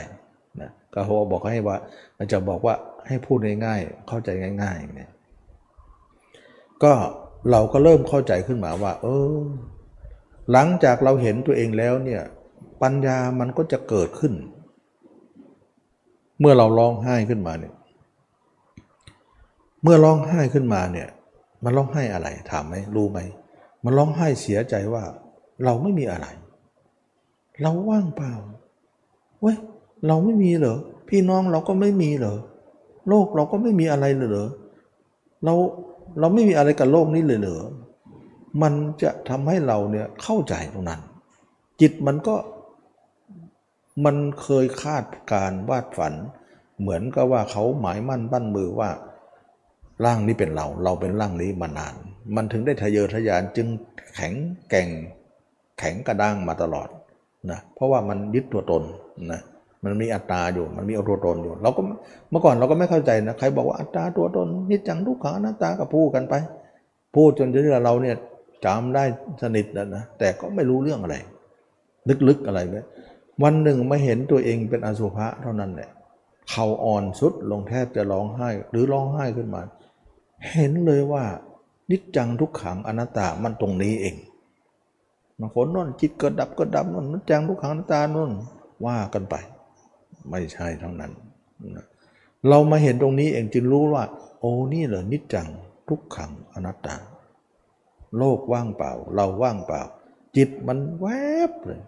[0.61, 1.77] นะก็เขาบอกให้ว่า
[2.19, 2.75] มันจะบอกว่า
[3.07, 4.29] ให้พูดง่ายๆ เข้าใจ
[4.63, 5.11] ง่ายๆเนี่ย
[6.85, 6.93] ก็
[7.51, 9.41] เราก็เริ่มเข้าใจขึ้นมาว่า เออ
[10.53, 12.23] หลังจากเราเห็นตัวเองแล้วเนี่ย
[12.83, 14.33] ปัญญามันก็จะเกิดขึ้น
[16.41, 17.75] เมื่อเราร้องไห้ขึ้นมาเนี่ย
[19.83, 21.09] เมื่อร้องไห้ขึ้นมาเนี่ย
[21.65, 23.19] มันร้องไห้อะไรถามไหมรู้ไหม
[23.85, 25.05] มันร้องไห้เสียใจว่า
[25.65, 26.27] เราไม่มีอะไร
[27.63, 28.33] เราว่างเปล่า
[29.41, 29.57] เว้ย
[30.07, 30.79] เราไม่มีเหรอ
[31.09, 32.37] พี่น้องเราก็ไม่มีเหรอ
[33.09, 34.49] โลกเราก็ไม่มีอะไรเลยเหรอ
[35.45, 35.55] เรา
[36.21, 37.65] เราไม่มีอะไรกับโลกนี้เลยเหรอ
[38.63, 41.01] มันจะทำให้เราเนี่ยเข้าใจตรงนั้น
[41.81, 42.35] จิตมันก็
[44.05, 46.15] มันเคยคาดการวาดฝัน
[46.81, 48.91] เหมือนกับว่าเขาหมายมั่นปั้นมือว่า
[50.05, 51.95] ร่างนี้เป็นเรา เราเป็นร่างนี้มานาน
[52.37, 53.69] มันถึงได้ทะเยอทะยานจึง
[54.15, 54.35] แข็ง
[54.71, 54.89] แก่ง
[55.79, 56.89] แข็งกระด้างมาตลอด
[57.51, 58.83] นะเพราะว่ามันยึดตัวตน
[59.33, 59.41] นะ
[59.87, 61.81] มันมีอัตตาอยู่ มันมีอตัวตนอยู่ เราก็
[62.31, 66.35] เมื่อก่อนเราก็ไม่เข้าใจนะใครบอกว่าอัตตาตัวตนนิจจังทุกขังอนัตตาก็พูดกันไป
[67.15, 68.17] พูดจนที่เราเนี่ย
[68.65, 69.05] จำได้
[69.43, 71.17] สนิทแล้วนะแต่ก็ไม่รู้เรื่องอะไร
[72.29, 72.85] ลึกๆอะไรเลย
[73.43, 75.91] วันหนึ่งมาเห็นตัวเองเป็นอสุภะเท่านั้นแหละ
[76.51, 79.63] เขาอ่อนสุดลงแทบจะร้องไห้หรือร้องไห้ขึ้นมา
[80.53, 81.25] เห็นเลยว่า
[81.91, 84.17] นิจจังทุกขังอนัตตามันตรงนี้เอง
[85.41, 88.31] บางคนนนจิตเกิดดับก็ดับนนนิจจังทุกขังอนัตตานน
[88.87, 89.35] ว่ากันไป
[90.31, 91.13] ไม่ใช่ทั้งนั้น
[92.49, 94.05] เรามาเห็นตรงนี้เองจึงรู้ว่า
[94.41, 95.49] โอ้นี่เหรอนิจจัง
[95.89, 96.97] ทุกขังอนัตตา
[98.19, 99.83] โลกว่างเปล่า เราว่างเปล่า
[100.37, 101.07] จิตมันแว
[101.51, 101.81] บเลย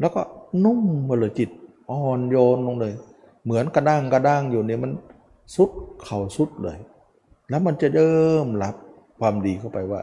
[0.00, 0.20] แล้วก็
[0.64, 1.50] นุ่มมาเลยจิต
[1.90, 2.94] อ่อนโยนลงเลย
[3.44, 4.92] เหมือนกระด้างกระด้างอยู่เนี่ยมัน
[5.54, 5.70] สุด
[6.02, 6.78] เข่าสุดเลย
[7.48, 8.74] แล้วมันจะเริ่มรับ
[9.18, 10.00] ความดีเข้าไปว่า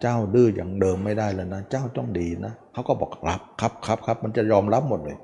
[0.00, 5.18] เจ้าดื้ออย่างเดิมไม่ได้แล้วนะ เจ้าต้องดีนะเขาก็บอกรับครับครับครับมันจะยอมรับหมดเลย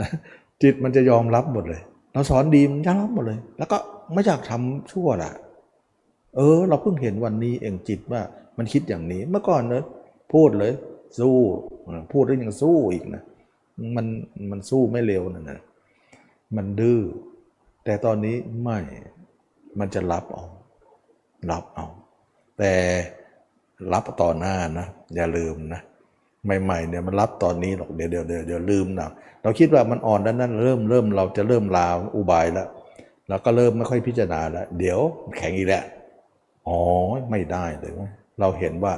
[0.00, 0.08] นะ
[0.62, 1.82] จิตมันจะยอมรับหมดเลย
[2.12, 3.78] เราสอนดีมันยอมรับหมดเลย แล้วก็
[4.12, 5.30] ไม่อยากทำชั่วละ
[6.36, 8.22] เออ เราเพิ่งเห็นวันนี้เองจิตว่า
[8.58, 9.84] มันคิดอย่างนี้ เมื่อก่อนเนอะ
[10.32, 10.72] พูดเลย
[11.18, 11.36] สู้
[12.12, 13.22] พูดแล้วยังสู้อีกนะ
[13.96, 14.06] มัน
[14.50, 15.58] มันสู้ไม่เร็วนะนะ
[16.56, 17.00] มันดื้อ
[17.84, 18.78] แต่ตอนนี้ไม่
[19.78, 20.44] มันจะรับเอา
[21.50, 21.86] รับเอา
[22.58, 22.72] แต่
[23.92, 25.80] รับต่อหน้านะ อย่าลืมนะ
[26.64, 29.10] ใหม่ๆเนี่ยมันรับตอนนี้หรอกเดี๋ยวเดี๋ยวเดี๋ยวลืมนะ
[29.42, 32.68] เราคิดว่ามันอ่อนด้านนั้นเริ่มเริ่มเราจะเริ่มลาวอุบายแล้ว
[33.28, 34.98] เราก็เริ่มไม่ค่อยพิจารณาแล้วเดี๋ยว
[35.36, 35.84] แข็งอีกแล้ว
[36.68, 36.78] อ๋อ
[37.30, 37.92] ไม่ได้เลย
[38.40, 38.94] เราเห็นว่า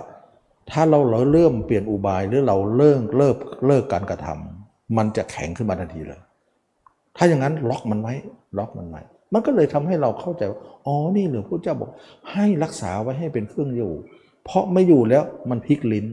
[0.70, 3.36] ถ้าเราเราเริ่มเปลี่ยนอุบายหรือเราเลิกเลิก
[3.66, 6.20] เลิกการกระทำมันจะแข็งขึ้นมาทันทีเลย
[7.16, 8.14] ถ้าอย่างนั้นล็อกมันไว้
[8.58, 11.90] ล็อกมันไว้มันก็เลยทำให้เราเข้าใจว่าอ๋อนี่หรือพระเจ้าบอก
[12.32, 13.92] ให้รักษาไว้ให้เป็นเครื่องอยู่
[14.44, 16.06] เพราะไม่อยู่แล้วมันพลิกลิ้น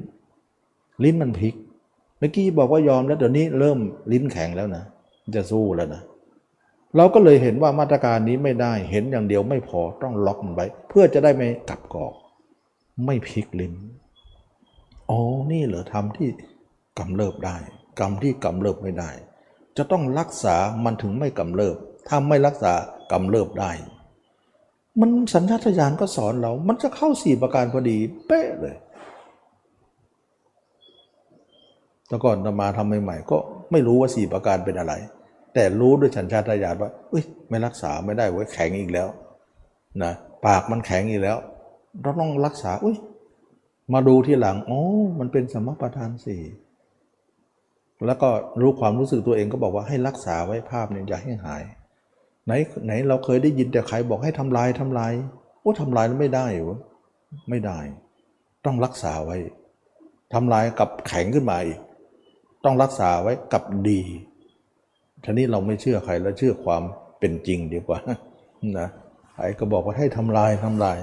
[1.03, 1.55] ลิ้นมันพลิก
[2.19, 3.79] เมื่อกี้บอกว่ายอมแล้วเดี๋ยวนี้เริ่ม
[4.11, 4.83] ลิ้นแข็งแล้วนะ
[5.35, 6.01] จะสู้แล้วนะ
[6.97, 12.13] เราก็เลยเห็นว่ามาตรการนี้ไม่ได้เห็นอย่างเดียวไม่พอต้องล็อกมันไว้ เพื่อจะได้ไม่กลับกอก
[13.05, 13.73] ไม่พลิกลิ้น
[15.09, 15.19] อ๋อ
[15.51, 16.29] นี่เหรอทำที่
[16.99, 17.57] กำเริบได้
[17.99, 19.09] กรรมที่กำเริบไม่ได้
[19.77, 21.77] จะต้องรักษามันถึงไม่กำเริบ
[22.07, 22.73] ถ้าไม่รักษา
[23.11, 23.71] กำเริบได้
[24.99, 28.75] มันสัญชาตญาณก็สอนเรา มันจะเข้าสี่ประการพอดีเป๊ะเลย
[32.07, 33.37] แต่ก่อนมาทำใหม่ๆ ก็
[33.71, 34.93] ไม่รู้ว่าสี่ประการเป็นอะไร
[35.53, 39.07] แต่รู้ด้วยสัญชาตญาณว่าเอ้ยไม่รักษาไม่ได้ไว้แข็งอีกแล้ว
[40.03, 40.13] นะ
[40.45, 41.37] ปากมันแข็งอีกแล้ว
[42.01, 42.97] เราต้องรักษาอุ้ย
[43.93, 44.79] มาดูที่หลังอ๋อ
[45.19, 46.41] มันเป็นสมประทานสี่
[48.05, 48.29] แล้วก็
[48.61, 51.63] รู้ความรู้สึกตัวเองก็บอกว่าให้รักษาไว้ภาพเนี่ยอย่าให้หาย
[52.45, 52.51] ไหน
[52.85, 55.11] ไหนเราเคยได้ยินแต่ใครบอกให้ทำลายทำลาย
[55.61, 56.77] โอ้ทำลายแล้วไม่ได้เหรอ
[57.49, 57.79] ไม่ได้
[58.65, 59.37] ต้องรักษาไว้
[60.33, 61.79] ทำลายกับแข็งขึ้นมาอีก
[62.67, 64.01] ต้องรักษาไว้กับดี
[65.23, 66.83] ทีนี้เราไม่เชื่อใครแล้วเชื่อความ
[67.19, 67.99] เป็นจริงดีกว่า
[68.79, 68.87] นะ
[69.35, 70.97] ไอ้ก็บอกว่าให้ทำลายทำลาย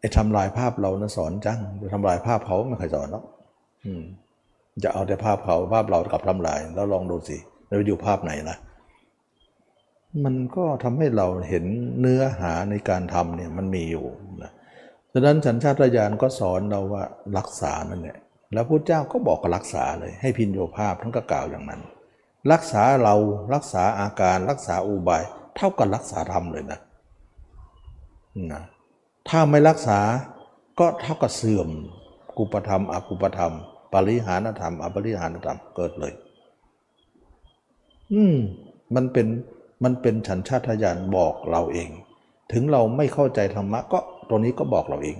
[0.00, 3.24] ไอ้ทำลายภาพเรานะสอนจังจะทำลายภาพเขาไม่เคยสอนหรอก
[4.84, 7.36] จะเอาแต่ภาพเขาภาพเรากับทำลาย แล้วลองดูสิ
[7.68, 8.56] เราอยู่ภาพไหนล่ะ
[10.24, 11.64] มันก็ทำให้เราเห็น
[12.00, 14.04] เนื้อหาในการทำเนี่ยมันมีอยู่
[14.42, 14.52] นะ
[15.12, 17.02] ฉะนั้นสัญชาตญาณก็สอนเราว่า
[17.36, 18.18] รักษานั่นแหละ
[18.52, 21.82] แล้วพระเจ้าก็บอกรักษาเลย ให้พินโยภาพทั้งก็กล่าวอย่างนั้น
[22.52, 23.14] รักษาเรา
[23.54, 25.22] รักษาอาการรักษาอุบาย
[25.56, 26.80] เท่ากับรักษาธรรมเลยนะ
[28.52, 28.62] นะ
[29.28, 29.98] ถ้าไม่รักษา
[30.78, 31.68] ก็เท่ากับเสื่อม
[32.38, 33.54] กุปธรรมอกุปธรรม
[33.92, 36.12] ปริหานธรรมอปริหานธรรมเกิดเลย
[38.12, 38.36] อืม
[38.94, 39.26] มันเป็น
[39.84, 41.88] มันเป็นฉันชาติญาณบอกเราเอง
[42.52, 45.16] ถึงเราไม่เข้าใจธรรมะก็ตัวนี้ก็บอกเราเอง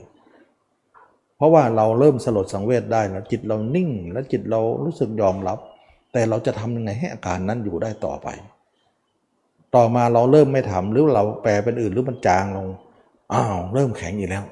[1.36, 5.58] เพราะว่าเราเริ่มสลดสังเวชได้แล้วจิตเรานิ่งและจิตเรารู้สึกยอมรับ
[6.12, 8.28] แต่เราจะทำยังไงให้อาการนั้นอยู่ได้ต่อไป
[9.74, 12.68] ต่อมาเราเริ่มไม่ทำหรือเราแปลเป็นอื่นหรือมันจางลง
[13.34, 14.44] อ้าวเริ่มแข็งอีกแล้ว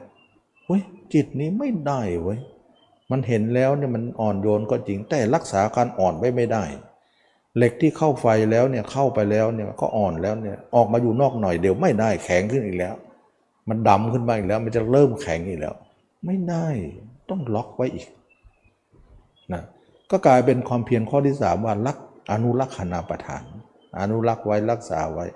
[0.65, 0.83] เฮ้ย
[1.15, 2.39] จิตนี้ไม่ได้เว้ย
[3.11, 6.65] มันเห็นแล้วเนี่ยมันอ่อนโยนก็จริงแต่รักษาการอ่อนไว้ไม่ได้
[7.57, 12.95] เหล็กที่เข้าไฟแล้วเนี่ยเข้าไปแล้วเนี่ยก็อ่อนแล้วเนี่ยออกมาอยู่นอกหน่อยเดี๋ยวไม่ได้แข็งขึ้นอีกแล้ว
[13.69, 15.75] มันดำขึ้นมาอีกแล้ว มันจะเริ่มแข็งอีกแล้ว
[16.27, 16.67] ไม่ได้
[17.31, 18.09] ต้องล็อกไว้อีก
[19.53, 19.63] นะ
[20.11, 21.97] ก็กลายเป็นความเพียรข้อที่สามว่ารัก
[22.31, 23.43] อนุรักษณาประทาน
[24.01, 25.27] อนุรักษ์ไว้รักษาไว้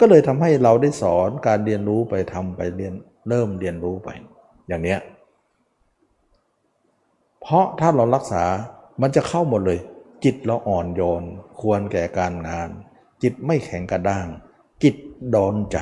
[0.00, 2.94] ก็เลยทำให้เราได้สอนการเรียนรู้ไปทำไปเรียน
[3.28, 4.08] เริ่มเรียนรู้ไป
[4.68, 5.00] อย่างเนี้ย
[7.42, 8.44] เพราะถ้าเรารักษา
[9.00, 9.78] มันจะเข้าหมดเลย
[10.24, 11.22] จิตเราอ่อนโยน
[11.60, 12.68] ควรแก่การงาน
[13.22, 14.26] จิตไม่แข็งกระด้าง
[14.82, 14.96] จิต
[15.30, 15.78] โดนใจ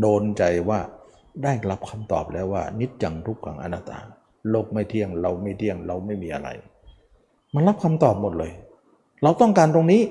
[0.00, 0.80] โดนใจว่า
[1.44, 3.98] ได้รับคำตอบแล้วว่า นิจจังทุกขังอนัตตา
[4.50, 6.48] โลกไม่เที่ยง เราไม่เที่ยง เราไม่มีอะไร
[7.54, 8.52] มันรับคำตอบหมดเลย
[9.22, 10.02] เราต้องการตรงนี้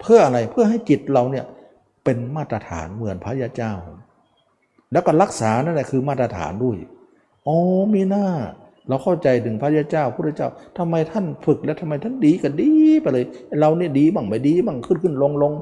[0.00, 1.44] เพื่ออะไรเพื่อให้จิตเราเนี่ย
[2.04, 3.72] เป็นมาตรฐานเหมือนพระยาเจ้า
[4.92, 6.76] แล้วก็รักษานั่นแหละคือมาตรฐานด้วย
[7.46, 7.56] อ๋อ
[7.94, 8.26] มีหน้า
[8.88, 10.48] เราเข้าใจถึงพระยาเจ้าพระเจ้า
[10.78, 13.24] ทำไมท่านฝึกแล้วทำไมท่านดีกันดีไปเลย
[13.60, 15.52] เราเนี่ยดีบ้างไม่ดีบ้างขึ้นขึ้นลงลง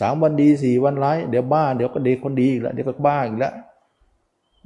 [0.00, 3.52] สามวันดีสี่วันร้ายเดี๋ยวบ้าเดี๋ยวก็เด็กคนดีอีกแล้วเดี๋ยวก็บ้าอีกแล้ว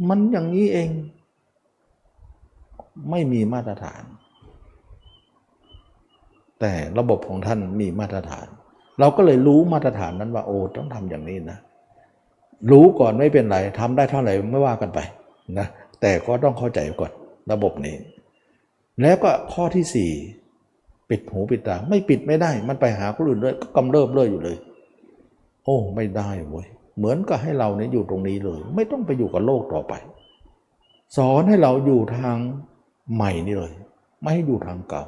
[0.08, 0.90] มันอย่างนี้เอง
[3.10, 4.02] ไม่มีมาตรฐาน
[6.60, 8.46] แต่ระบบของท่านมีมาตรฐาน
[9.00, 11.58] เราก็เลยรู้มาตรฐานนั้นว่า โอ้ต้องทำอย่างนี้นะ
[12.70, 14.98] รู้ก่อนไม่เป็นไรทำได้เท่าไหร่ไม่ว่ากันไป
[15.58, 15.66] นะ
[16.00, 17.12] แต่ก็ต้องเข้าใจก่อน
[17.52, 17.96] ระบบนี้
[19.02, 20.10] แล้วก็ข้อที่สี่
[21.10, 24.56] ปิดหูปิดตา ไม่ปิดไม่ได้ มันไปหาคนอื่นเลยก็กำเริบเลยอยู่เลย
[25.64, 26.66] โอ้ ไม่ได้เว้ย
[26.96, 29.94] เหมือนกับให้เราเนี่ยอยู่ตรงนี้เลย ไม่ต้องไปอยู่กับโลกต่อไป
[31.16, 32.36] สอนให้เราอยู่ทาง
[33.14, 33.72] ใหม่นี่เลย
[34.20, 35.04] ไม่ให้อยู่ทางเก่า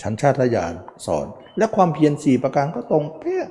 [0.00, 0.72] ฉันชาติญาณ
[1.06, 1.26] สอน
[1.58, 3.48] และความเพียรสี่ประการก็ตรงเป๊ะ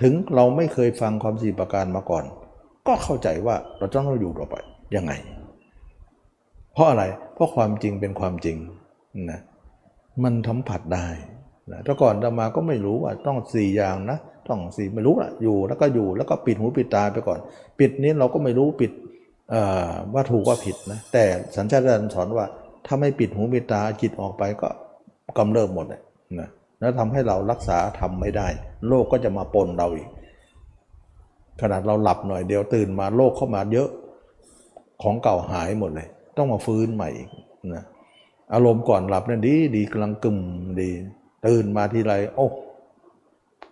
[0.00, 2.24] ถึงเราไม่เคยฟังความสี่ประการมาก่อน
[2.86, 4.56] ก็เข้าใจว่าเราต้องอยู่ต่อไป
[4.96, 5.12] ยังไง
[6.72, 7.04] เพราะอะไร
[7.34, 8.56] เพราะความจริงเป็นความจริง
[9.30, 9.40] นะ
[10.22, 11.06] มันทำผัดได้
[11.72, 14.18] นะแต่ก่อนจะมาก็ไม่รู้ว่าต้องสี่อย่างนะ
[14.48, 17.38] ต้องสี่ไม่รู้ละอยู่แล้วก็อยู่แล้วก็ปิดหูปิดตาไปก่อน
[17.78, 18.92] ปิดนี้เราก็ไม่รู้ปิด
[20.14, 21.24] ว่าถูกว่าผิดนะแต่
[21.56, 22.46] สัญชาตญาณสอนว่า
[22.86, 24.68] ถ้าไม่ปิดหูปิดตาจิตออกไปก็
[25.38, 26.02] กำเริบหมดเลย
[26.40, 26.48] นะ
[26.80, 28.48] แล้วทำให้เรารักษาทำไม่ได้
[28.88, 30.08] โลกก็จะมาปนเราอีก
[31.60, 33.88] ขนาดเราหลับหน่อยเดียวตื่นมาโลกเข้ามาเยอะ
[35.02, 37.28] ของเก่าหายหมดเลย ต้องมาฟื้นใหม่อีก
[37.74, 37.84] นะ
[38.54, 40.38] อารมณ์ก่อนหลับนั่นดีดีกำลังกึ่ม
[40.80, 40.88] ดี
[41.46, 42.46] ตื่นมาทีไรโอ้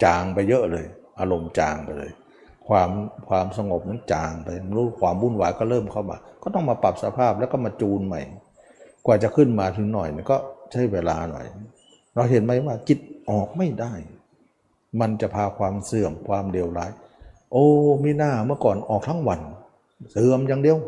[0.05, 0.87] จางไปเยอะเลย
[1.19, 2.11] อารมณ์จางไปเลย
[2.69, 2.91] ความ
[3.29, 8.23] ความสงบนั้นจางไปรู้ความวุ่นวายก็เริ่มเข้ามา ก็ต้องมาปรับสภาพแล้วก็มาจูนใหม่
[9.07, 10.37] กว่าจะขึ้นมาถึงหน่อยก็
[10.73, 11.47] ใช้เวลาหน่อย
[12.15, 12.99] เราเห็นไหมว่าจิต
[13.31, 13.93] ออกไม่ได้
[15.01, 16.91] มันจะพาความเสื่อมความเดียวร้าย
[17.53, 17.67] โอ้
[18.05, 19.41] มีหน้าเมื่อก่อนออกทั้งวัน
[20.11, 20.79] เสื่อมอย่างเดียว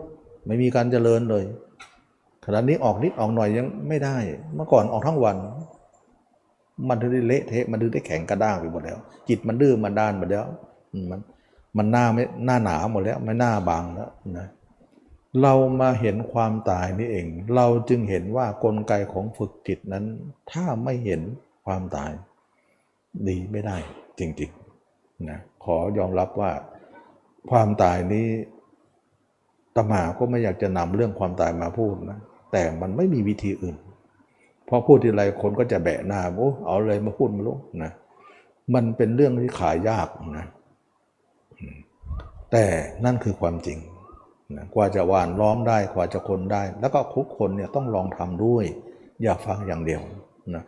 [0.47, 1.45] ไม่มีการเจริญเลย
[2.45, 4.17] ขณะนี้ออกนิดออกหน่อยยังไม่ได้
[4.55, 5.37] เมื่อก่อนออกทั้งวัน
[6.89, 8.99] มันถึงได้เละเทะมันถึงได้แข็งกระด้างไปหมดแล้ว
[9.29, 10.47] จิตมันดื้อมันด้านหมดแล้ว
[11.11, 11.21] มัน
[11.77, 14.49] มันหน้าไม่หน้าหนาหมดแล้วไม่หน้าบางแล้วนะ
[15.43, 20.05] เรามาเห็นความตายนี่เอง เราจึงเห็นว่ากลไกของฝึกจิตนั้น
[20.53, 21.21] ถ้าไม่เห็น
[21.67, 22.11] ความตาย
[23.29, 23.77] ดีไม่ได้
[24.19, 26.51] จริงๆนะขอยอมรับว่า
[27.51, 28.27] ความตายนี้
[29.77, 32.19] ตมาก็ไม่อยากจะนำเรื่องความตายมาพูดนะ
[32.53, 33.77] แต่มันไม่มีวิธีอื่น
[34.69, 37.93] พราะพูดทีไรคนก็จะแบะหน้าโอ้เอาเลยมาพูดมาลูกนะ
[38.75, 40.09] มันเป็นเรื่องที่ขายยาก
[40.39, 40.47] นะ
[42.53, 42.65] แต่
[43.05, 43.79] นั่นคือความจริง
[44.57, 48.65] นะกว่าจะหวานล้อมได้กว่าจะคนได้ แล้วก็คุกคนเนี่ยต้องลองทำด้วย
[49.23, 50.03] อย่าฟังอย่างเดียว
[50.55, 50.65] นะ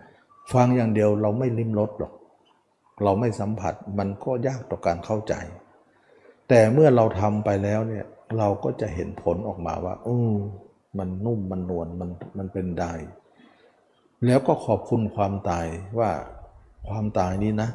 [0.52, 2.12] ฟังอย่างเดียวเราไม่ลิ้มรสหรอก
[3.04, 5.34] เราไม่สัมผัสมันก็ยากต่อการเข้าใจ
[6.48, 8.04] แต่เมื่อเราทำไปแล้วเนี่ย
[8.38, 10.34] เราก็จะเห็นผลออกมาว่าอือ
[10.98, 12.92] มันนุ่มมันนวลมันมันเป็นได้
[14.26, 15.66] แล้วก็ขอบคุณความตาย
[15.98, 16.10] ว่า
[16.88, 17.70] ความตายนี้นะ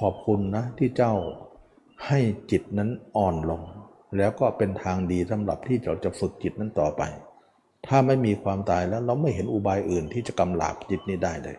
[0.00, 1.14] ขอบคุณนะที่เจ้า
[2.06, 2.20] ให้
[2.50, 3.62] จิตนั้นอ่อนลง
[4.16, 7.02] แล้วก็เป็นทางดีสำหรับที่เราจะฝึกจิตนั้นต่อไป
[7.86, 11.56] ถ้าไม่มีความตายแล้วเราไม่เห็นอุบายอื่นที่จะกำลาบจิตนี้ได้เลย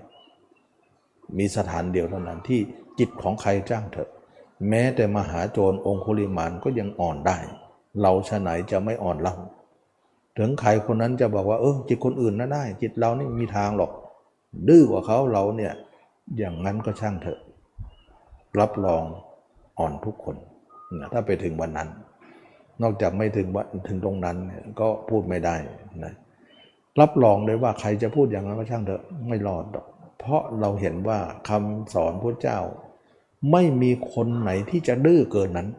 [1.38, 2.60] มีสถานเดียวเท่านั้นที่
[3.00, 4.10] จิตของใครจ้างเถอะ
[4.70, 7.38] แม้แต่มหาโจรองคุลิมานก็ยังอ่อนได้
[8.02, 9.36] เราชะไหนจะไม่อ่อนเล่า
[10.38, 13.92] ถึงใครคนนั้นจะบอกว่าเออจิตคนอื่นน่าได้ จิตเรานี่มีทางหรอก
[14.70, 15.74] ดื้อกว่าเขาเราเนี่ย
[16.38, 17.40] อย่างนั้นก็ช่างเถอะ
[18.60, 19.04] รับรอง
[19.80, 20.36] อ่อนทุกคน
[21.00, 21.90] นะถ้าไปถึงวันนั้น
[22.82, 24.38] นอกจากไม่ถึงวันถึงตรงนั้น
[24.80, 25.56] ก็พูดไม่ได้
[26.04, 26.14] นะ
[27.02, 29.66] รับรองเลยว่าใครจะพูดอย่างนั้นก็ช่างเถอะไม่รอด
[30.20, 32.60] เพราะเราเห็นว่าคำสอนพระเจ้า
[33.52, 35.70] ไม่มีคนไหนที่จะดื้อเกินนั้น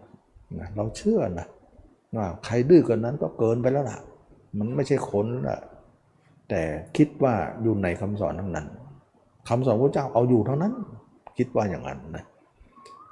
[0.59, 1.47] นะเราเชื่อนะ
[2.17, 3.99] ว่าใครดื้อเกินนั้นก็เกินไปแล้วล่ะ
[4.59, 5.59] มันไม่ใช่คนละ
[6.51, 6.63] แต่
[6.97, 8.67] คิดว่าอยู่ในคำสอนทั้งนั้น
[9.49, 10.73] คำสอนพระเจ้าเอาอยู่เท่านั้น
[11.39, 12.25] คิดว่าอย่างนั้นนะ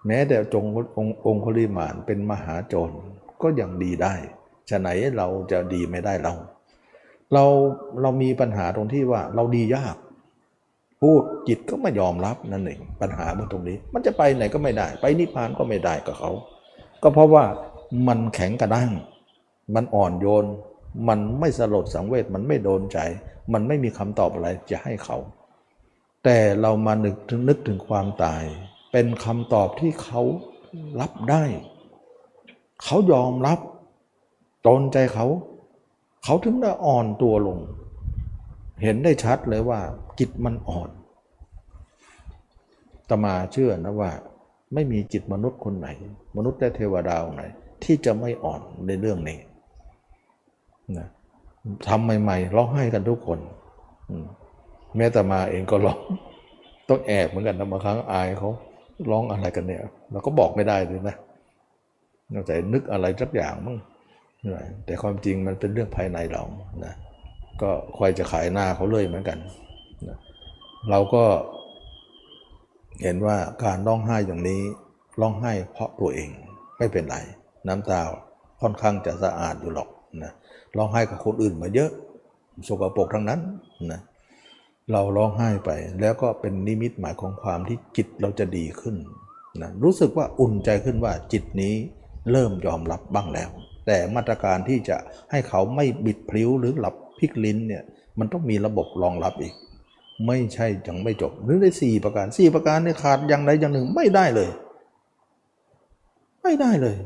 [0.06, 0.64] แม้แต่จง
[0.96, 2.94] ององคุลิมานเป็นมหาโจร
[3.42, 4.14] ก็ยังดีได้
[4.70, 6.34] ฉะไหนเราจะดีไม่ได้เรา
[7.32, 7.44] เรา
[8.02, 9.96] เรามีปัญหาตรงที่ว่าเราดียาก
[11.02, 16.30] พูดจิตก็ไม่ยอมรับนั่นเองปัญหาบนตรงนี้ มันจะไปไหนก็ไม่ได้ ไปนิพพานก็ไม่ได้กับเขา
[17.02, 17.44] ก็เพราะว่า
[18.08, 18.90] มันแข็งกระด้าง
[19.74, 20.44] มันอ่อนโยน
[21.08, 22.98] มันไม่สลดสังเวชมันไม่โดนใจ
[23.52, 25.16] มันไม่มีคำตอบอะไรจะให้เขา
[26.24, 28.42] แต่เรามานึกถึงนึกถึงความตาย
[28.92, 30.22] เป็นคำตอบที่เขา
[31.00, 31.44] รับได้
[32.84, 33.58] เขายอมรับ
[34.66, 35.26] ตนใจเขา
[36.24, 37.58] เขาถึงได้อ่อนตัวลง
[38.82, 39.80] เห็นได้ชัดเลยว่า
[40.18, 40.90] จิตมันอ่อน
[43.08, 44.10] ตมาเชื่อนะว่า
[44.74, 45.88] ไม่มีจิตมนุษย์คนไหน
[46.36, 47.42] มนุษย์และเทวดาไหน
[47.84, 49.38] ที่จะไม่อ่อนในเรื่องนี้
[50.98, 51.08] นะ
[51.88, 53.38] ทำใหม่ๆร้องไห้กันทุกคน
[54.96, 55.98] แม้แต่มาเองก็ร้อง
[56.88, 58.50] ต้องแอบเหมือนกันนะบางครั้งอายเขา
[59.10, 59.80] ร้องอะไรกันเนี่ย
[60.12, 61.16] เราก็บอกไม่ได้เลยนะ
[62.32, 63.76] นอกจากนึกอะไรสักอย่างมั้ง
[64.52, 66.42] นะแต่ความจริงมันเป็นเรื่องภายในเรา
[66.84, 66.94] นะ
[67.62, 69.38] ก็คอยจะขายหน้าเขาเลยเหมือนกัน
[70.08, 70.18] นะ
[70.90, 71.24] เราก็
[73.02, 74.60] เห็นว่าการร้องไห้อย่างนี้
[75.20, 76.30] ร้องไห้เพราะตัวเอง
[76.78, 77.16] ไม่เป็นไร
[77.68, 78.00] น้ำตา
[78.60, 79.88] ค่อนข้างจะสะอาดอยู่หรอก
[80.24, 80.32] นะ
[80.76, 81.90] ร้องไห้กับคนอื่นมาเยอะ
[82.68, 83.40] สกปรกทั้งนั้น
[83.92, 84.00] นะ
[84.92, 85.70] เราร้องไห้ไป
[86.00, 88.96] แล้วก็เป็นนิมิตหมายของความที่จิตเราจะดีขึ้น
[89.62, 91.74] นะรู้สึกว่าอุ่นใจขึ้นว่าจิตนี้
[92.30, 93.48] เริ่มยอมรับบ้างแล้ว
[93.86, 94.96] แต่มาตรการที่จะ
[95.30, 97.82] ให้เขาไม่บิดพลิ้วหรือหลับพลิกลิ้นเนี่ย
[98.18, 99.54] มันต้องมีระบบรองรับอีก
[100.26, 104.50] ไม่ใช่ยังไม่จบหรือได้สี่ประการสี่ประการเนี่ยขาดอย่างใดอย่างหนึ่งไม่ได้เลย
[106.42, 106.96] ไม่ได้เลย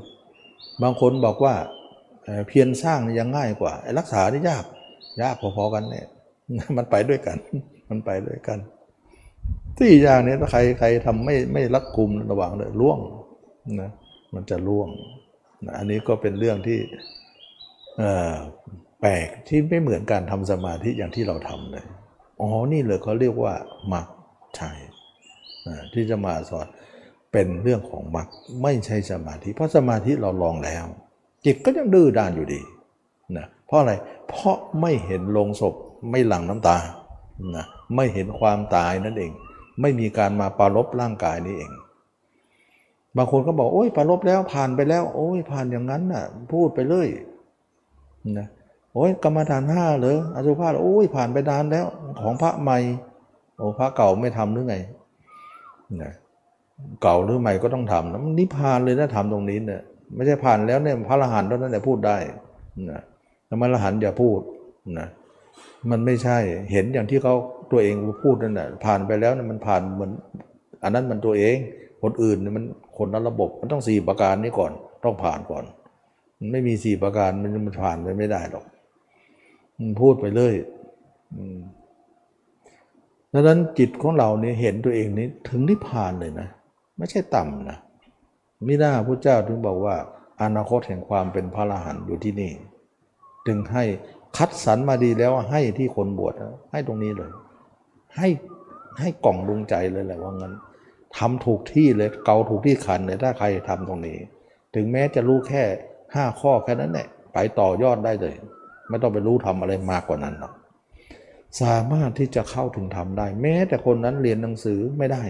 [0.82, 1.54] บางคนบอกว่า
[2.48, 4.64] เพียรสร้างยังง่ายกว่ารักษานี่ยาก
[5.22, 6.06] ยากพอๆกันเนี่ย
[6.76, 7.36] มันไปด้วยกัน
[7.88, 8.58] มันไปด้วยกัน
[9.78, 12.98] ที่อย่างนี้ถ้าใครใครทำไม่ไม่รัดกุมระหว่างเลยล่วง
[13.80, 13.90] นะ
[14.34, 14.88] มันจะล่วง
[15.66, 16.78] นะอันนี้ก็เป็นเรื่องที่
[19.00, 21.84] แปลกที่ไม่เหมือนการทำสมาธิอย่างที่เราทำเลย
[22.40, 23.54] อ๋อนี่เลยเขาเรียกว่า
[23.92, 24.06] มัก
[24.58, 24.78] ชัย
[25.94, 26.66] ที่จะมาสอน
[27.32, 28.28] เป็นเรื่องของมัก
[28.62, 30.84] ไม่ใช่สมาธิ เพราะสมาธิเราลองแล้ว
[31.44, 32.60] จิตก็ยังดื้อด้านอยู่ดี
[33.36, 33.92] นะเพราะอะไร
[34.28, 35.74] เพราะไม่เห็นโลงศพ
[36.10, 36.76] ไม่หลั่งน้ำตา
[37.56, 37.66] นะ
[37.96, 39.32] ไม่เห็นความตายนั่นเอง
[39.80, 41.70] ไม่มีการมาปรารบร่างกายนี้เอง
[43.16, 47.08] บางคนก็บอกโอ้ยปรารบแล้วผ่านไปแล้ว โอ้ยผ่านอย่างนั้นน่ะ พูดไปเลย
[48.38, 48.48] นะ
[48.94, 51.86] โอ้ยกรรมฐานห้าเหรออสุภาพโอ้ยผ่านไปนานแล้ว
[52.20, 52.78] ของพระใหม่
[53.56, 54.76] โอ้พระเก่าไม่ทำหรือไง
[56.02, 56.12] นะ
[57.02, 59.82] เก่าหรือใหม่ก็ต้องทำนะมันนิพพานเลยนะทำตรงนี้เนี่ย
[60.14, 62.16] ไม่ใช่ผ่านแล้วเนี่ยพระอรหันต์เท่านั้นแหละพูดได้
[62.90, 63.02] นะ
[63.46, 64.40] แต่พระอรหันต์อย่าพูด
[64.98, 65.08] นะ
[65.90, 66.38] มันไม่ใช่
[66.72, 67.34] เห็นอย่างที่เขา
[67.72, 67.94] ตัวเอง
[68.24, 70.12] พูดนั่นแหละผ่านไปแล้วเนี่ยมันผ่านเหมือน
[70.82, 71.56] อันนั้นมันตัวเอง
[72.02, 72.64] คนอื่นเนี่ยมัน
[72.98, 74.72] คนละระบบมันต้องสี่ประการนี้ก่อน
[75.04, 75.64] ต้องผ่านก่อน
[76.38, 78.64] มันไม่มีสี่ประการมันมันผ่านไปไม่ได้หรอก
[79.78, 80.54] มันพูดไปเลย
[81.34, 81.58] อืม
[83.32, 86.48] ดังนั้นจิตของเราเนี่ยเห็นตัวเองนี้ถึงนิพพานเลยนะ
[86.98, 87.78] ไม่ใช่ต่ำนะ
[88.66, 89.96] มิน่าพระเจ้าถึงบอกว่า
[90.42, 92.52] อนาคตแห่งความเป็นพระอรหันต์อยู่ที่นี่
[93.46, 93.84] จึงให้
[94.36, 96.34] คัดสรรมาดีแล้วให้ที่คนบวช
[96.72, 97.30] ให้ตรงนี้เลย
[98.16, 98.28] ให้
[98.98, 100.54] ให้กล่องดวงใจเลยแหละว่างั้น
[101.16, 104.18] ทำถูกที่เลยเกาถูกที่คันเลยถ้าใครทำตรงนี้
[104.74, 105.62] ถึงแม้จะรู้แค่
[106.14, 108.34] ห้าข้อแค่นั้นแหละไปต่อยอดได้เลย
[108.88, 110.52] ไม่ต้องไปรู้ทำอะไรมากกว่านั้นหรอก
[111.62, 115.22] สามารถที่จะเข้าถึงทำได้ แม้แต่คนนั้นเรียนหนังสือไม่ได้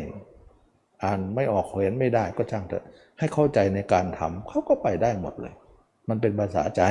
[1.02, 2.84] อ่านไม่ออกเขียนไม่ได้ก็ช่างเถอะ
[3.18, 5.54] ให้เข้าใจในการทำเขาก็ไปได้หมดเลย
[6.08, 6.82] มันเป็นภาษาใจ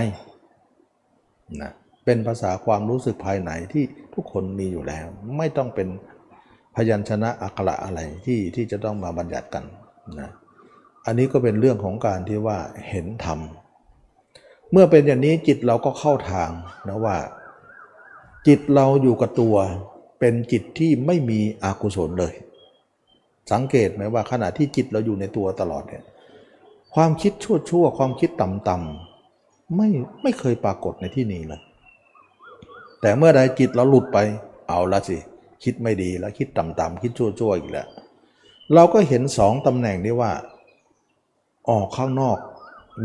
[1.61, 1.71] นะ
[2.05, 5.05] เป็นภาษาความรู้สึกภายในที่ทุกคนมีอยู่แล้ว
[5.37, 5.87] ไม่ต้องเป็น
[6.75, 9.63] พยัญชนะอักขระอะไรที่ที่จะต้องมาบัญญัติกัน
[10.19, 10.29] นะ
[11.05, 12.57] อันนี้ก็เป็นเรื่องของการที่ว่า
[12.89, 13.39] เห็นธรรม
[14.71, 16.49] เมื่อเป็นอย่างนี้จิตเราก็เข้าทาง
[16.89, 17.17] นะว่า
[18.47, 19.55] จิตเราอยู่กับตัว
[20.19, 22.33] เป็นจิตที่ไม่มีอกุศลเลย
[23.51, 26.03] สังเกตไหมว่าขณะที่จิตเราอยู่ในตัวตลอดเนี่ย
[26.99, 29.89] ความคิดชั่วๆความคิดต่ำๆไม่
[30.23, 31.61] ไม่เคยปรากฏในที่นี้เลย
[33.01, 34.17] แต่เมื่อใดจิตเราหลุดไป
[34.69, 35.17] เอาละสิ
[35.63, 37.87] คิดไม่ดีแล้วคิดต่ำๆคิดชั่วๆอีกแล้ว
[38.73, 40.31] เราก็เห็นสองตำแหน่งนี้ว่า
[41.69, 42.37] ออกข้างนอก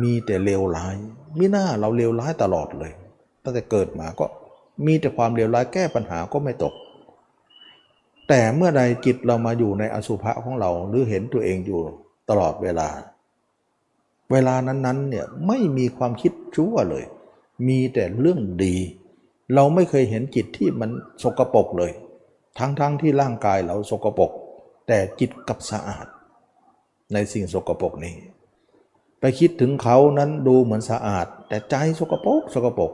[0.03, 0.97] มีแต่เลวร้าย
[1.39, 2.93] มิหน้าเราเลวร้ายตลอดเลย
[3.43, 4.27] ตั้งแต่เกิดมาก็
[4.87, 6.75] มีแต่ความเลวร้ายแก้ปัญหาก็ไม่ตก
[8.29, 11.81] แต่เมื่อใดจิตเรามาอยู่ในอสุภะของเราหรือเห็นตัวเองอยู่
[12.31, 12.89] ตลอดเวลา
[14.33, 17.05] เวลานั้นๆเนี่ยไม่มีความคิดชั่วเลย
[17.69, 18.77] มีแต่เรื่องดี
[19.55, 20.91] เราไม่เคยเห็นจิตที่มัน
[21.23, 21.93] สกปรกเลย
[22.59, 24.31] ทั้งๆทที่ร่างกายเราสกปรก
[24.89, 26.07] แต่จิตกับสะอาด
[27.13, 28.15] ในสิ่งสกปรกนี้
[29.21, 32.93] ไปคิดถึงเขานั้นดูเหมือนสะอาด แต่ใจสกปรกสกปรก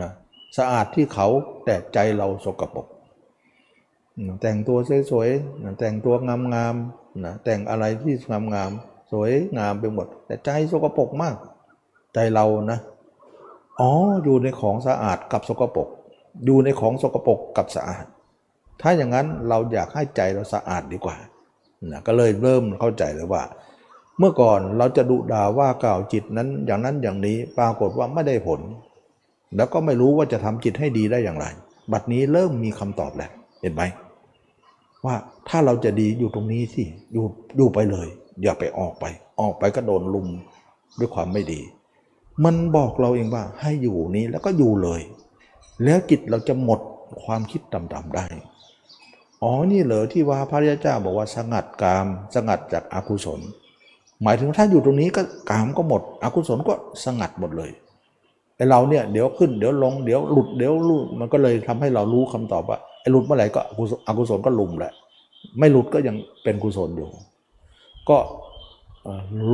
[0.00, 0.10] นะ
[0.58, 1.26] สะอาดที่เขา
[1.64, 2.86] แต่ใจเราสกปรก
[4.42, 4.78] แต่งตัว
[5.10, 6.14] สวยๆแต่งตัว
[6.54, 8.14] งามๆนะแต่งอะไรที่
[8.54, 11.36] งามๆ สวยงามไปหมด แต่ใจสกปรกมาก
[12.14, 12.80] ใจเรานะ
[13.80, 13.90] อ๋อ
[14.24, 15.88] อยู่ในของสะอาดกับสกปรก
[16.44, 18.04] อยู่ในของสกปรกกับสะอาด
[18.80, 21.16] ถ้าอย่างนั้นเราอยากให้ใจเราสะอาดดีกว่า
[21.92, 23.42] นะก็เลยเริ่มเข้าใจเลยว่า
[24.18, 28.60] เมื่อก่อนเราจะดุด่าว่ากล่าวจิตนั้นอย่างนั้นอย่างนี้ปรากฏว่าไม่ได้ผล
[29.56, 31.46] แล้วก็ไม่รู้ว่าจะทำจิตให้ดีได้อย่างไร
[31.92, 33.30] บัดนี้เริ่มมีคำตอบแล้ว
[33.60, 33.82] เห็นไหม
[35.04, 35.14] ว่า
[35.48, 37.24] ถ้าเราจะดีอยู่ตรงนี้สิอยู่
[37.56, 38.08] อยู่ไปเลย
[38.42, 39.04] อย่าไปออกไป
[39.40, 40.28] ออกไปก็โดนลุม
[40.98, 41.60] ด้วยความไม่ดี
[42.44, 45.00] มันบอกเราเองว่าให้อยู่นี้แล้วก็อยู่เลย
[45.84, 46.80] แล้วจิตเราจะหมด
[47.24, 48.26] ความคิดต่ำๆได้
[49.42, 53.40] อ๋อ นี่เหรอที่ว่าพระยาเจ้าบอกว่าสงัดกาม สงัดจากอากุศล
[54.22, 56.74] หมายถึงถ้าอยู่ตรงนี้ก็กามก็หมด อกุศลก็
[57.04, 57.70] สงัดหมดเลย
[58.56, 64.92] ไอเราเนี่ยเดี๋ยวขึ้นเดี๋ยวลงเดี๋ยวหลุดเดี๋ยวลุดมันก็เลยทำให้เรารู้คำตอบว่าไอหลุดเมื่อไหร่ก็อกุศลอกุศลก็ลุมแหละ
[65.58, 67.08] ไม่หลุดก็ยังเป็นกุศลอยู่
[68.10, 68.18] ก็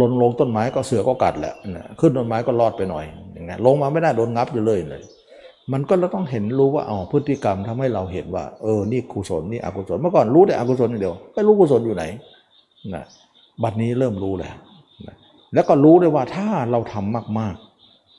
[0.01, 1.55] ลนลงต้นไม้ก็เสือก็กัดแหละ
[2.01, 5.03] ขึ้นต้นไม้ก็รอดไปหน่อยอย่างเงี้ยลงมาไม่ได้โดนงับอยู่เลยเลย
[5.73, 12.05] มันก็เราต้องเห็นรู้ว่าอ๋อพฤติกรรมทำให้เราเห็นว่าเออนี่กุศลนี่อกุศลเมื่อก่อนรู้แต่อกุศลอย่างเดียวไม่รู้กุศลอยู่ไหน
[12.95, 13.05] นะ
[13.63, 14.55] บัดนี้เริ่มรู้แล้ว
[15.07, 15.17] นะ
[15.55, 17.57] แล้วก็รู้ด้วยว่าถ้าเราทำมาก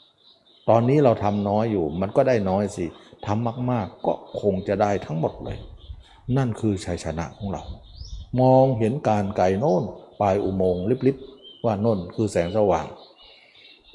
[0.02, 2.86] ๆ ตอนนี้เราทำน้อยอยู่ มันก็ได้น้อยสิ
[3.28, 5.58] ทำมากๆ ก็คงจะได้ทั้งหมดเลย
[6.38, 7.62] นั่นคือชัยชนะของเรา
[8.42, 9.84] มองเห็นการไกลโน่น
[10.20, 12.86] ปลายอุโมงค์ลิบๆว่าน่นคือแสงสว่าง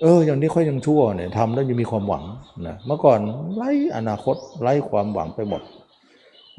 [0.00, 2.24] เออ อย่างนี้ค่อยยังชั่วเนี่ยทำแล้วยังมีความหวัง
[2.66, 3.20] นะเมื่อก่อน
[3.54, 5.62] ไร้อนาคตไร้ความหวังไปหมด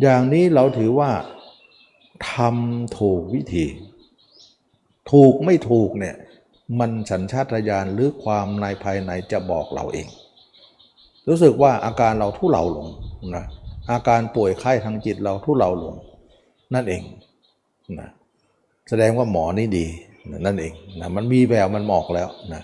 [0.01, 1.09] อย่างนี้เราถือว่า
[2.31, 3.65] ทำถูกวิธี
[5.11, 6.15] ถูกไม่ถูกเนี่ย
[6.79, 10.07] มันสัญชาตญาณหรือความในภายในจะบอกเราเอง
[11.27, 12.87] รู้สึกว่าอาการเราทุเลาลง
[13.35, 13.45] นะ
[13.91, 15.95] อาการป่วยไข้ทางจิตเราทุเลาลง
[16.73, 17.03] นั่นเอง
[17.99, 18.09] นะ
[18.93, 19.85] แสดงว่าหมอนี่ดี
[20.45, 22.63] นั่นเองนะมันมีแววมันหมอกแล้วนะ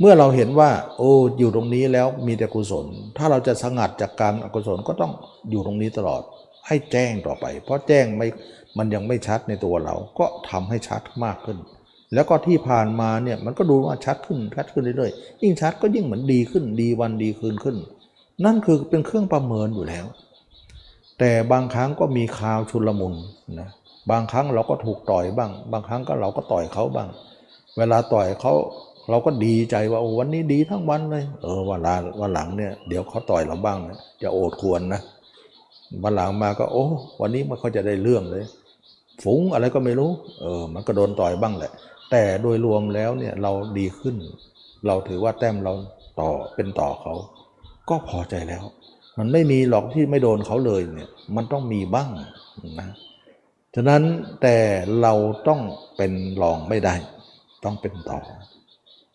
[0.00, 2.86] เมื่อเราเห็นว่า โอ้อยู่ตรงนี้แล้วมีแต่กุศล
[3.16, 5.12] ถ้าเราจะสงัดจากการอกุศลก็ต้อง
[5.50, 6.22] อยู่ตรงนี้ตลอด
[6.66, 8.26] ให้แจ้งต่อไป เพราะแจ้งไม่
[8.78, 11.58] มันยังไม่ชัดในตัวเราก็ทำให้ชัดมากขึ้น
[12.14, 17.76] แล้วก็ที่ผ่านมาเนี่ยมันก็ดูว่าชัดขึ้นชัดขึ้นเรื่อยๆยิ่งชัดก็ยิ่งเหมือนดีขึ้นดีวันดีคืนขึ้น
[18.44, 20.06] นั่นคือเป็นเครื่องประเมินอยู่แล้ว
[21.18, 23.14] แต่บางครั้งก็มีคราวชุลมุน
[23.60, 23.70] นะ
[24.10, 27.08] บางครั้งเราก็ถูกต่อยบ้าง บางครั้งก็เราก็ต่อยเขาบ้าง
[27.78, 28.54] เวลาต่อยเขา
[29.10, 35.00] เราก็ดีใจว่าโอ้วันนี้ดีทั้งวันเลย เออวันลาวันหลังเนี่ยเดี๋ยวเขาต่อยเราบ้างนะจะโอดควรนะ
[36.02, 36.84] วันหลังมาก็โอ้
[37.20, 38.44] วันนี้มันเขาจะได้เรื่องเลย
[39.22, 41.72] ฝูงอะไรก็ไม่รู้ เออ มันก็โดนต่อยบ้างแหละ
[42.10, 44.16] แต่โดยรวมแล้วเนี่ยเราดีขึ้น
[44.86, 45.72] เราถือว่าแต้มเรา
[46.20, 47.14] ต่อเป็นต่อเขา
[47.88, 48.64] ก็พอใจแล้ว
[49.18, 52.08] มันไม่มีหรอกที่ไม่โดนเขาเลยเนี่ย มันต้องมีบ้าง
[52.80, 52.88] นะ
[53.74, 54.02] ฉะนั้น
[54.42, 54.56] แต่
[55.02, 55.12] เรา
[55.48, 55.60] ต้อง
[55.96, 56.12] เป็น
[56.42, 56.94] รองไม่ได้
[57.64, 58.18] ต้องเป็นต่อ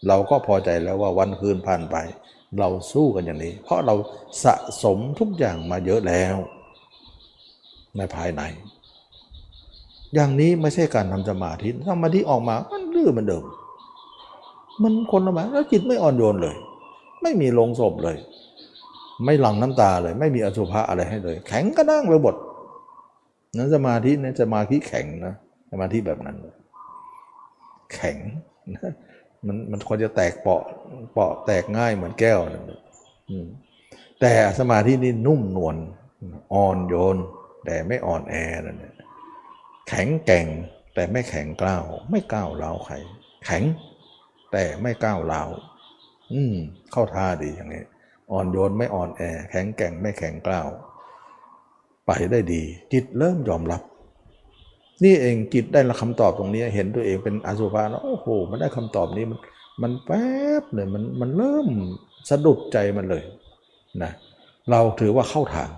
[0.07, 1.95] เราก็พอใจแล้วว่าวันคืนผ่านไป
[2.60, 3.95] เราสู้กันอย่างนี้ เพราะเรา
[4.43, 6.36] สะสมทุกอย่างมาเยอะแล้ว
[7.97, 8.41] ในภายใน
[10.16, 13.43] อย่างนี้ไม่ใช่การทำสมาธิสมาธิออกมามันดื้อเหมือนเดิม
[14.82, 16.55] มันคนละแบบแล้วจิตไม่อ่อนโยนเลย
[17.22, 18.18] ไม่มีลงศพเลย
[19.26, 22.36] ไม่หลั่งน้ำตาเลย ไม่มีอสุภะอะไรให้เลย แข็งก็นั่งไปบท
[23.58, 25.36] นั้นสมาธิเนี่ยสมาธิแข็งนะ
[25.72, 26.38] สมาธิแบบนั้น
[27.93, 28.18] แข็ง
[28.76, 28.91] นะ
[29.47, 30.62] มันมันควรจะแตกเปาะ
[31.14, 32.64] เปาะแตกง่ายเหมือนแก้วนะ
[34.22, 35.76] แต่สมาธินี่นุ่มนวล
[36.54, 37.18] อ่อนโยน
[37.66, 38.36] แต่ไม่อ่อนแอ
[38.66, 38.95] นั่นแหละ
[39.89, 40.47] แข็งแกร่ง
[40.95, 42.95] แต่ไม่แข็งกล้าว ไม่ก้าวร้าวใคร
[43.45, 43.64] แข็ง
[44.52, 45.50] แต่ไม่ก้าวร้าว
[46.34, 46.56] อืม
[46.91, 47.84] เข้าท่าดีอย่างนี้
[48.32, 49.22] อ่อนโยนไม่อ่อนแอ
[49.52, 50.68] แข็งแกร่งไม่แข็งกล้าว
[52.10, 52.62] ไปได้ดี
[52.93, 53.82] จิตเริ่มยอมรับ
[55.03, 59.39] นี่เองจิตได้ละคำตอบตรงนี้ เห็นตัวเองเป็นอสุภะแล้วโอ้โห มันได้คำตอบนี้มัน
[59.82, 60.28] มันแป๊
[60.62, 61.68] บเลยมันมันเริ่ม
[62.30, 63.24] สะดุดใจมันเลย
[64.03, 64.12] นะ
[64.72, 65.70] เราถือว่าเข้าทาง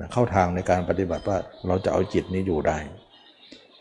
[0.00, 2.76] นะเข้าทางในการปฏิบัติว่าเราจะเอาจิตนี้อยู่ได้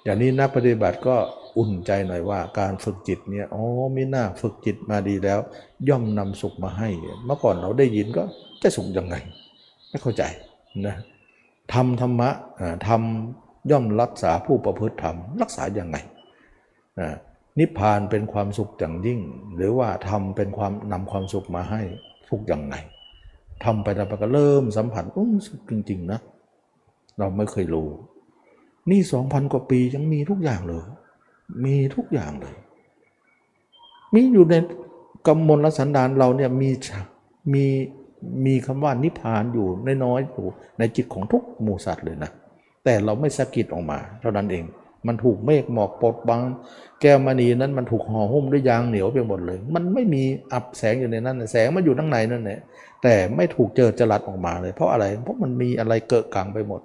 [0.03, 1.15] อย่างนี้นักปฏิบัติก็
[1.57, 3.63] อุ่นใจหน่อยว่าการฝึกจิตเนี่ยอ๋อ
[3.95, 5.39] มิน่าฝึกจิตมาดีแล้ว
[5.89, 6.89] ย่อมนำสุขมาให้
[7.25, 8.23] เมื่อก่อนเราได้ยินก็
[8.61, 9.15] จะสุขยังไง
[9.89, 10.23] ไม่เข้าใจ
[10.87, 10.95] นะ
[11.73, 12.29] ทำธรรมะ
[12.87, 15.97] ทำย่อมรักษาผู้ประพฤติธรรม รักษาอยังไง
[17.59, 19.19] นิพพานเป็นความสุขอย่างยิ่ง
[19.55, 21.81] หรือว่าทำเป็นความนำความสุขมาให้
[22.29, 22.75] สุขยังไง
[23.63, 26.19] ทำไปทำไปก็เริ่มสัมผัสอุ้ยสุขจริง ๆ นะ
[27.17, 27.89] เราไม่เคยรู้
[28.89, 30.85] นี่สองพันกว่าปียังมีทุกอย่างเลย
[31.65, 32.55] มีทุกอย่างเลย
[34.13, 34.55] มีอยู่ใน
[35.27, 36.69] กำมลสันดานเราเนี่ยมี
[37.53, 37.65] มี
[38.45, 39.67] มีคำว่านิพพานอยู่
[40.03, 40.47] น้อยๆอยู่
[40.79, 42.31] ในจิตของทุกหมู่สัตว์เลยนะ
[42.83, 44.63] แต่เราไม่สะกิดออกมา เท่านั้นเอง
[45.07, 46.41] มันถูกเมฆหมอกปดบัง
[47.01, 52.59] แก้วมณีนั้นมันถูกห่อหุ้มด้วยยางเหนียวไปหมดเลย มันไม่มีอับแสงอยู่ในนั้น แสงมันอยู่ข้งในนั่นแหละ
[53.03, 56.81] แต่ไม่ถูกเจอจรัดออกมาเลย เพราะอะไร เพราะมันมีอะไรเกิดกลางไปหมด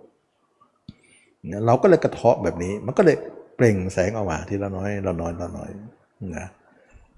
[1.49, 3.16] เนี่ยเราก็เลยกระเทาะแบบนี้ มันก็เลย
[3.57, 5.70] เปล่งแสงออกมาทีละน้อยละน้อยละน้อย
[6.37, 6.47] นะ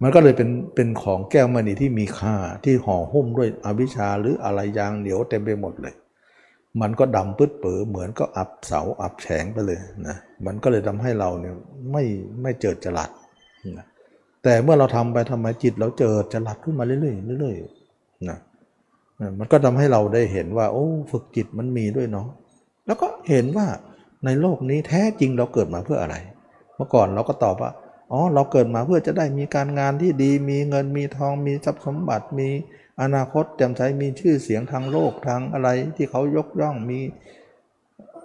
[0.03, 5.95] มันก็เลยเป็นเป็นของแก้วมณีที่มีค่าที่ห่อหุ้มด้วยอวิชชาหรืออะไรยางเหนียวเต็มไปหมดเลย
[6.81, 11.55] มันก็ดำปื้ดเปือเหมือนก็อับเสาอับแฉงไปเลยนะมันก็เลยทำให้เราเนี่ย
[11.93, 12.05] ไม่
[12.43, 13.11] ไม่เจิดจรัส
[13.77, 13.87] นะ
[14.43, 18.39] แต่เมื่อเราทำไปทำไมจิตเราเจิดจรัสขึ้นมาเรื่อยๆเรื่อยๆนะ
[19.21, 22.29] นะมันก็ทำให้เราได้เห็นว่า โอ้ฝึกจิตมันมีด้วยเนาะ
[22.87, 23.67] แล้วก็เห็นว่า
[24.25, 26.17] ในโลกนี้แท้จริงเราเกิดมาเพื่ออะไร
[26.77, 27.71] เมื่อก่อนเราก็ตอบว่า
[28.11, 32.49] อ๋อเราเกิดมาเพื่อจะได้มีการงานที่ดี มีเงินมีทองมีทรัพย์สมบัติมี
[33.03, 37.01] อนาคตแจ่มใสมีชื่อเสียงทางโลกทางอะไรที่เขายกย่องมี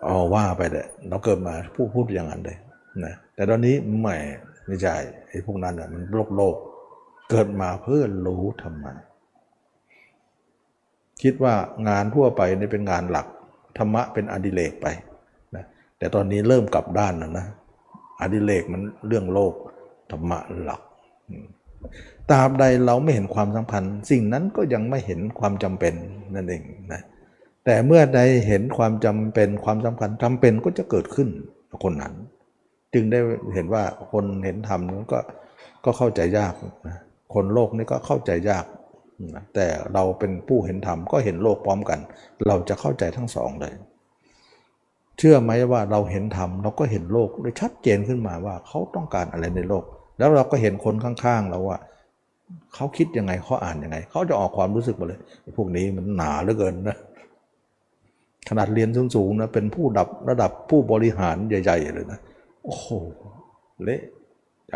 [0.03, 2.57] เอาว่าไปเลยเราเกิดมาพูดพูดอย่างนั้นเลย
[3.05, 4.15] นะแต่ตอนนี้ไม่
[4.67, 4.95] ไม่ใช่
[5.29, 6.55] ไอ้พวกนั้นอะมันโลกโลก
[7.29, 8.93] เกิดมาเพื่อรู้ธรรมะ
[11.21, 11.53] คิดว่า
[11.89, 13.27] งานทั่วไปนี่เป็นงานหลัก
[13.77, 14.88] ธรรมะเป็นอดิเรกไป
[15.55, 15.65] นะ
[15.97, 17.45] แต่ตอนนี้เริ่มกลับด้านแล้วนะ
[18.21, 19.53] อดิเรกมันเรื่องโลก
[20.14, 20.82] ธรรมะหลัก
[22.32, 25.93] ตราบใดเราไม่เห็นความสำคัญสิ่งนั้นก็ยังไม่เห็นความจำเป็น
[26.36, 27.01] นั่นเองนะ
[27.66, 31.30] แต่เมื่อใดเห็นความจำเป็นความสำคัญจำเป็นก็จะเกิดขึ้น
[31.84, 32.14] คนนั้น
[32.93, 33.20] จึงได้
[33.53, 35.20] เห็นว่าคนเห็นธรรมนั้นก็
[35.86, 36.53] ก็เข้าใจยาก
[36.88, 36.97] นะ
[37.34, 38.66] คนโลกนี่ก็เข้าใจยาก
[39.36, 41.99] นะแต่เราเป็นผู้เห็นธรรมก็เห็นโลกพร้อมกัน
[42.47, 43.74] เราจะเข้าใจทั้งสองเลย
[45.18, 49.84] เชื่อไหมว่าเราเห็นธรรมเราก็เห็นโลกได้ชัดเจนขึ้นมาว่าเขาต้องการอะไรในโลก
[50.18, 51.80] แล้วเราก็เห็นคนข้างๆเราว่า
[52.74, 55.20] เขาคิดยังไงเขาอ่านยังไงเขาจะออกความรู้สึกมาเลย
[55.57, 56.97] พวกนี้มันหนาเหลือเกินนะ
[58.49, 62.20] ขนาดเรียนสูงๆนะเป็นผู้ดับระดับผู้บริหารใหญ่ ๆ เลยนะ
[62.64, 62.88] โอ้โห
[63.84, 64.01] เละ
[64.70, 64.76] ใจ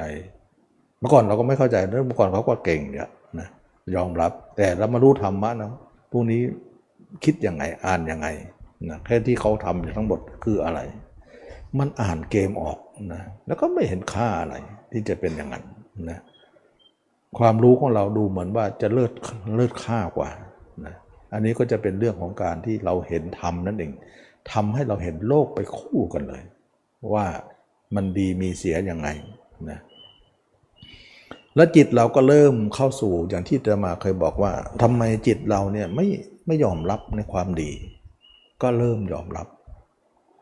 [0.99, 3.09] เมื่อก่อนเราก็ไม่เข้าใจเมื่อก่อนเขาก็เก่งเนี่ย
[3.39, 3.47] นะ
[3.95, 5.71] ยอมรับ แต่เรามารู้ธรรมะนะ
[6.11, 6.41] พวกนี้
[7.23, 8.27] คิดยังไงอ่านยังไง
[8.89, 10.79] นะแค่ที่เขาทำทั้งหมดคืออะไร
[11.79, 12.77] มันอ่านเกมออก
[13.13, 14.55] นะแล้วก็ไม่เห็นค่าอะไร
[14.91, 15.63] ที่จะเป็นอย่างนั้น
[16.09, 16.19] นะ
[17.39, 19.11] ความรู้ของเราดูเหมือนว่าจะเลิศ
[19.55, 20.29] เลิศค่ากว่า
[20.85, 20.95] นะ
[21.33, 23.91] อันนี้ก็จะเป็นเรื่องของการที่เราเห็นธรรมนั่นเอง
[24.51, 26.43] ทำให้เราเห็นโลกไปคู่กันเลย
[27.13, 27.25] ว่า
[27.95, 29.07] มันดีมีเสียยังไง
[29.69, 29.79] นะ
[31.55, 36.05] แล้วจิตเราก็เริ่มเข้าสู่อย่างที่จะมาเคยบอกว่าทำไมจิตเราเนี่ยไม่
[36.47, 37.71] ไม่ยอมรับในความดี
[38.61, 39.47] ก็เริ่มยอมรับ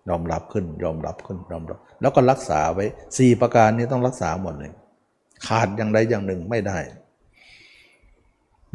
[0.09, 2.85] ยอมรับขึ้นยอมรับขึ้นยอมรับ แล้วก็รักษาไว้
[3.17, 4.71] สี่ประการนี้ต้องรักษาหมดเลย
[5.47, 6.79] ขาดอย่างใดอย่างหนึ่งไม่ได้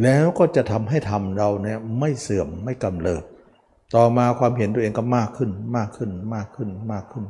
[0.02, 3.24] แล้วก็จะทำให้ทำเราเนี่ยไม่เสื่อมไม่กำเริบ
[3.94, 7.24] ต่อมาความเห็นตัวเองก็มากขึ้นมากขึ้นมากขึ้นมากขึ้น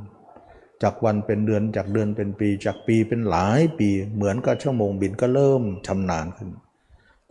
[0.83, 6.51] จากวันเป็นเดือนจากเดือนเป็นปี จากปีเป็นหลายปีเหมือนกับชั่วโมงบินก็เริ่มชำนาญขึ้น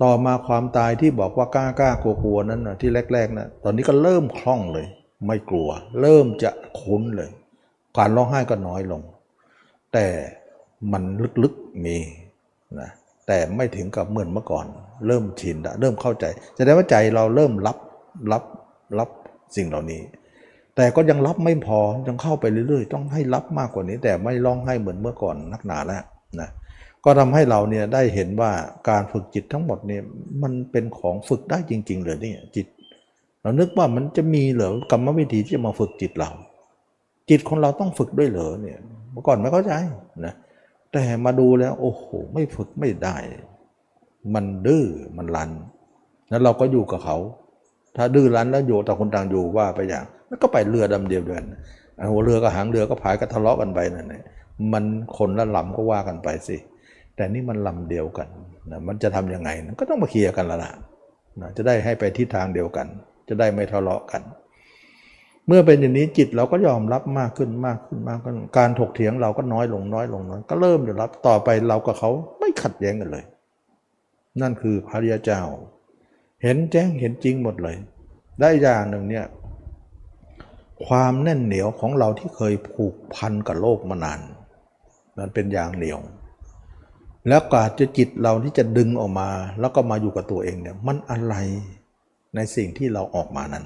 [0.01, 4.88] ต่อมาความตายที่บอกว่ากล้ากล้ากลัวกลัวนั้นนะที่แรกๆนะตอนนี้ก็เริ่มคล่องเลย
[5.26, 5.70] ไม่กลัว
[6.01, 7.30] เริ่มจะคุ้นเลย
[7.99, 9.01] การร้องไห้ก็น้อยลง
[9.93, 10.05] แต่
[10.91, 11.03] มัน
[11.43, 11.97] ลึกๆมี
[12.79, 12.89] นะ
[13.27, 14.65] แต่ไม่ถึงกับเหมือนเมื่อก่อน
[15.07, 16.25] เริ่มชินเริ่มเข้าใจ
[16.55, 17.77] แสดงว่าใจเราเริ่มรับ
[18.31, 18.43] รับ
[18.99, 19.09] รับ
[19.55, 20.01] สิ่งเหล่านี้
[20.75, 26.03] แต่ก็ยังรับไม่พอยังเข้าไปเรื่อยๆ ต้องให้รับมากกว่านี้ แต่ไม่ร้องให้เหมือนเมื่อก่อนนักหนาแล้ว
[26.39, 26.49] นะ
[27.05, 28.51] ก็ทำให้เราเนี่ยได้เห็นว่า
[28.89, 30.03] การฝึกจิตทั้งหมดเนี่ย
[30.43, 32.67] มันเป็นของฝึกได้จริงๆเลยนี่จิต
[33.41, 36.31] เรานึกว่ามันจะมีเหรอกรรมวิธีที่จะมาฝึกจิตเรา
[37.30, 38.80] จิตของเราต้องฝึกด้วยเหรอเนี่ย
[39.11, 39.71] เมื่อก่อนไม่เข้าใจ
[40.25, 40.34] นะ
[40.93, 42.03] แต่มาดูแล้วโอ้โห
[42.34, 43.17] ไม่ฝึกไม่ได้
[44.34, 44.86] มันดื้อ
[45.17, 45.51] มันลัน
[46.30, 47.17] แล้วเราก็อยู่กับเขา
[47.95, 51.43] ถ้าดื้อลันแล้วอยู่ต่างคนต่างอยู่ว่าไปอย่างแล้วก็ไปเรือดำเดียวกัน
[52.11, 54.23] หัวเรือกับหางเรือก็พายก็ทะเลาะกันไปนั่นแหละ
[54.73, 54.84] มัน
[55.17, 56.57] คนละลำก็ว่ากันไปสิ
[57.15, 58.27] แต่นี่มันลำเดียวกัน
[58.71, 59.49] นะมันจะทํำยังไง
[59.80, 60.71] ก็ต้องมาเคลียร์กันละละ
[61.41, 62.88] นะจะได้ให้ไปทิศทางเดียวกัน
[63.27, 64.21] จะได้ไม่ทะเลาะกัน
[65.49, 73.23] เมื่อเป็นอย่างนี้จิตเราก็ยอมรับมากขึ้นมากขึ้นมากขึ้นการถกเถียงเราก็น้อยลงน้อยลงน้อยก็เริ่มยอมรับต่อไปเรากับเขาไม่ขัดแย้งกันเลย
[74.41, 75.41] นั่นคือพระริยเจ้า
[76.43, 77.75] เห็นแจ้งเห็นจริงหมดเลย
[78.39, 79.25] ได้อย่างหนึ่งเนี่ย
[80.85, 84.19] ความแน่นเหนียวของเราที่เคยผูกพันกับโลกมานาน
[85.17, 85.99] นั้นเป็นอย่างเหนียว
[87.27, 89.29] แล้วกาจะจิตเราที่จะดึงออกมา
[89.59, 91.35] แล้วก็มาอยู่กับตัวเองเนี่ยมันอะไร
[92.35, 93.65] ในสิ่งที่เราออกมานั้น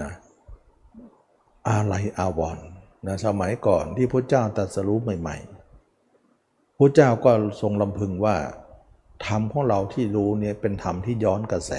[0.00, 0.12] นะ
[1.68, 2.58] อะไรอาวร
[3.06, 5.36] นะสมัยก่อนที่พระเจ้าตรัสรู้ใหม่
[6.06, 7.30] ๆพระเจ้าก็
[7.60, 8.36] ทรงลำพึงว่า
[9.26, 11.72] ธรรมของเราที่รู้เนี่ยเป็นธรรมที่ย้อนกระแส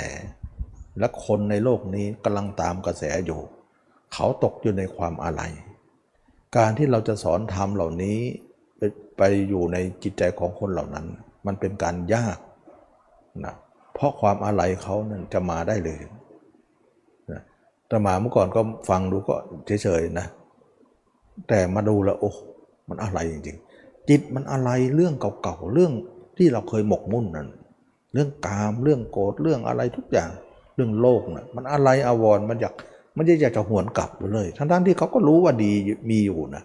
[1.00, 3.42] และคนในโลกนี้กำลังตามกระแสอยู่
[4.14, 5.42] เขาตกอยู่ในความอะไร
[6.58, 8.18] การที่เราจะสอนธรรมเหล่านี้
[9.18, 11.06] ไปอยู่ในจิตใจของคนเหล่านั้น
[11.46, 12.38] มันเป็นการยาก
[13.46, 13.56] นะ
[13.94, 16.02] เพราะความอะไรเขานั้นจะมาได้เลย
[17.92, 19.36] ตมาเมื่อก่อนก็ฟังดูก็
[19.84, 20.28] เฉยๆนะ
[21.48, 22.32] แต่มาดูแล้วโอ้
[22.90, 25.92] มันอะไรจริงๆ จิตมันอะไรเรื่องเก่าๆ เรื่อง
[26.38, 27.48] ที่เราเคยหมกมุ่นนั่น
[28.14, 30.30] เรื่องกาม เรื่องโกรธ เรื่องอะไรทุกอย่าง
[30.76, 32.74] เรื่องโลกนะ่ะ มันอะไรอวรมันอยาก
[33.18, 35.72] มันจะอยากจะหวนกลับไปเลย ทั้งๆที่เขาก็รู้ว่าดี
[36.10, 36.64] มีอยู่นะ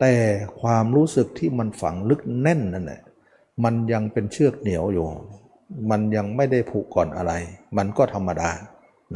[0.00, 0.12] แต่
[0.60, 3.00] ความรู้สึกที่มันฝังลึกแน่นนั่นแหละ
[3.64, 5.06] มันยังเป็นเชือกเหนียวอยู่
[5.90, 7.32] มันยังไม่ได้ผูกก่อนอะไร
[7.76, 8.50] มันก็ธรรมดา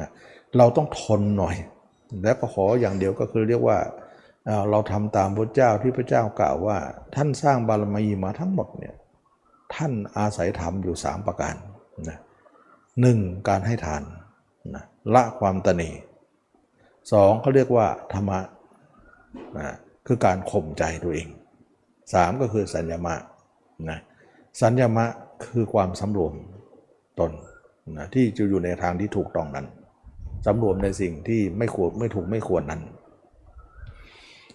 [0.01, 1.57] นะเเราต้องทนหน่อย
[2.22, 3.78] แล้วก็ขออย่างเดียวก็คือเรียกว่า
[4.70, 6.78] เราทำตามพระเจ้าที่พระเจ้ากล่าวว่า
[7.14, 8.94] ท่านสร้างบารมีมาทั้งหมดเนี่ย
[9.74, 11.55] ท่านอาศัยธรรมอยู่ 3 ประการ
[12.09, 12.18] นะ
[13.00, 14.02] หนึ่งการให้ทาน
[14.74, 14.84] นะ
[15.14, 15.90] ละความตนี
[17.12, 18.40] สองเขาเรียกว่าธรรมะ
[19.59, 19.76] นะ
[20.07, 21.28] คือการข่มใจตัวเอง
[22.14, 23.14] สามก็คือสัญญมะ
[23.90, 23.98] นะ
[24.61, 25.07] สัญญมะ
[25.44, 26.32] คือความสำรวม
[27.20, 27.32] ตน
[27.98, 29.66] นะที่จะอยู่ในทางที่ถูกต้องนั้น
[30.45, 32.82] สำรวมในสิ่งที่ไม่ควรไม่ถูกไม่ควรนั้น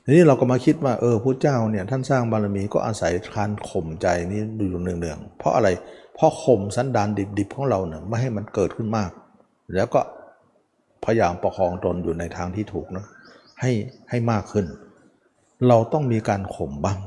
[0.03, 5.69] ทีนี้เราก็มาคิดว่าเออพระเจ้าเนี่ยท่านสร้างบารมีก็อาศัยการข่มใจนี้อยู่เนืองๆเพราะอะไร
[6.15, 9.11] เพราะข่มสันดานดิบๆของเราเนี่ยไม่ให้มันเกิดขึ้นมาก
[9.75, 10.01] แล้วก็
[11.05, 13.05] พยายามประคองตนอยู่ในทางที่ถูกนะ
[13.61, 13.71] ให้
[14.09, 14.65] ให้มากขึ้น
[15.67, 16.99] เราต้องมีการข่มบ้าง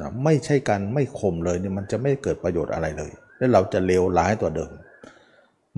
[0.00, 4.70] นะไม่ใช่การไม่ข่มเลยเนี่ยมันจะไม่เกิดประโยชน์อะไรเลย แล้วเราจะเลวร้ายตัวเดิม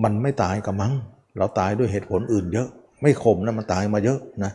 [0.03, 0.93] มันไม่ตายกับมั้ง
[1.37, 2.67] เราตายด้วยเหตุผลอื่นเยอะ
[3.01, 4.51] ไม่ข่มนะมันตายมาเยอะนะ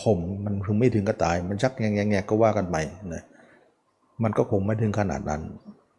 [0.00, 2.82] ข่มมันคือไม่ถึงกับตาย มันชักแงงแงก็ว่ากันใหม่
[3.14, 3.22] นะ
[4.22, 5.42] มันก็คงไม่ถึงขนาดนั้น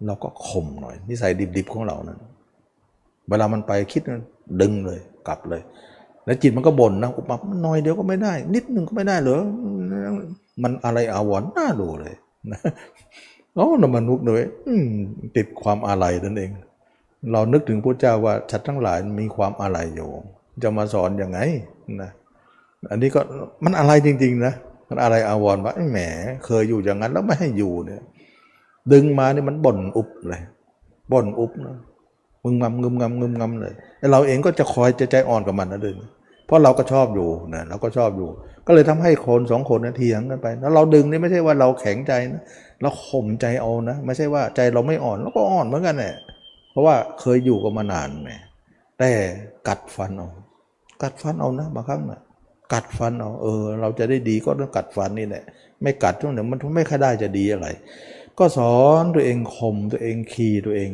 [0.06, 2.20] เราก็ข่มหน่อย นิสัยดิบๆของเรานั้น
[3.30, 4.02] เวลามันไปคิด
[4.62, 5.62] ดึงเลยกลับเลย
[6.26, 9.42] แล้วจิตมันก็บ่นนะอุปมาหน่อยเดียวก็ไม่ได้ นิดนึงก็ไม่ได้เหรอ
[10.64, 12.16] มันอะไรอาวรณ์น่าดูเลย
[12.52, 12.60] นะ
[13.56, 14.44] โอ้นมนุษย์เลย
[15.36, 16.52] ติดความอะไรนั่นเอง
[17.32, 20.10] เรานึกถึงพระเจ้าว่าชัดทั้งหลายมีความอะไรอยู่
[20.64, 21.40] จะมาสอนอยังไง
[22.02, 22.12] นะ
[22.92, 23.22] อันนี้ก็
[23.64, 24.54] มันอะไรจริงๆนะ
[24.90, 26.00] มันอะไรอาวรว่าแหม
[26.46, 28.02] เคยอยู่อย่างนั้นแล้วไม่ให้อยู่เนี่ย
[28.92, 30.42] ดึงมาเนี่ยมันบ่นอุบเลย
[31.12, 31.78] บ่นอุบนะ
[32.44, 33.74] มึงงำงึมงำงึมงำเลย
[34.12, 35.98] เราเองก็จะคอยจะใจอ่อนกับมันนะเดิน
[36.46, 38.30] เพราะเราก็ชอบอยู่นะเราก็ชอบอยู่
[38.68, 42.44] ก็เลยทำให้คนสองคนนะเถียงกันไป แล้วเราดึงนี่ไม่ใช่ว่าเราแข็งใจนะ
[42.82, 46.16] เราข่มใจเอานะ ไม่ใช่ว่าใจเราไม่อ่อนเราก็อ่อนเหมือนกันแหละ
[46.76, 48.32] เพราะว่าเคยอยู่กันมานานไง
[49.00, 49.12] แต่
[49.68, 50.30] กัดฟันเอา
[51.02, 52.22] กัดฟันเอานะบางครั้งนะ
[52.74, 55.44] กัดฟันเอาเออ เราจะได้ดีก็ต้องกัดฟันนี่แหละ
[55.82, 57.68] ไม่กัดช่วงเดี๋ยวมันไม่ค่อยได้จะดีอะไร
[58.40, 60.92] ก็สอนตัวเองข่มตัวเองขี่ตัวเอง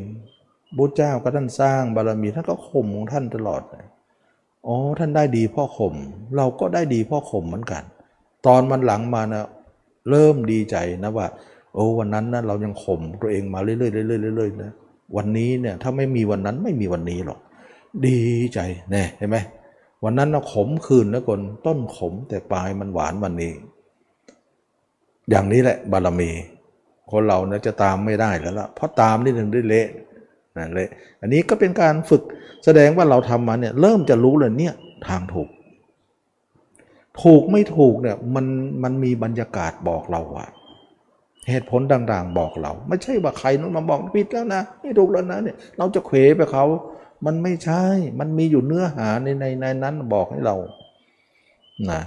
[0.77, 3.61] บุตรเจ้าก็ท่านสร้างบารมีท่านก็ข่มของท่านตลอด
[4.67, 5.93] อ๋อท่านได้ดีพ่อข่ม
[6.37, 7.83] เราก็ได้ดีพ่อข่มเหมือนกัน
[8.45, 9.45] ตอนมันหลังมานะ
[10.09, 11.27] เริ่มดีใจนะว่า
[11.73, 14.71] โอ้วันนั้นนะเรายังข่มตัวเองมาเรื่อยๆเรื่อยๆเรื่อยๆนะ
[15.15, 17.39] วันนี้เนี่ยถ้าไม่มีวันนั้นไม่มีวันนี้หรอก
[18.07, 18.19] ดี
[18.53, 18.59] ใจ
[18.91, 19.37] แน่เห็นไหม
[20.03, 23.51] วันนั้นเราขมคืนนะคนต้นขมแต่ปลายมันหวานวันนี้
[25.29, 26.31] อย่างนี้แหละบารมี
[27.11, 29.87] คนเราเนี่ยจะตามไม่ได้แล้วล่ะเพราะตามนี่ถึงได้เละ
[30.57, 30.89] นั่นเละ
[31.21, 32.23] อันนี้ก็เป็นการฝึก
[32.65, 34.73] แสดงว่าเราทำมาเนี่ยเริ่มจะรู้เลยเนี่ย
[35.07, 35.49] ทางถูก
[37.23, 38.45] ถูกไม่ถูกเนี่ยมัน
[38.83, 40.49] มันมีบรรยากาศบอกเราอะ
[41.49, 46.65] เหตุผลต่าง ๆ บอกเรา ไม่ใช่ว่าใครนู้นมาบอกผิดแล้วนะไม่ถูกแล้วนะเนี่ยเราจะเขวไปเขา
[47.25, 47.83] มันไม่ใช่
[48.19, 50.55] มันมีอยู่เนื้อหาในในในนั้นบอกให้เรา
[51.91, 52.01] นะ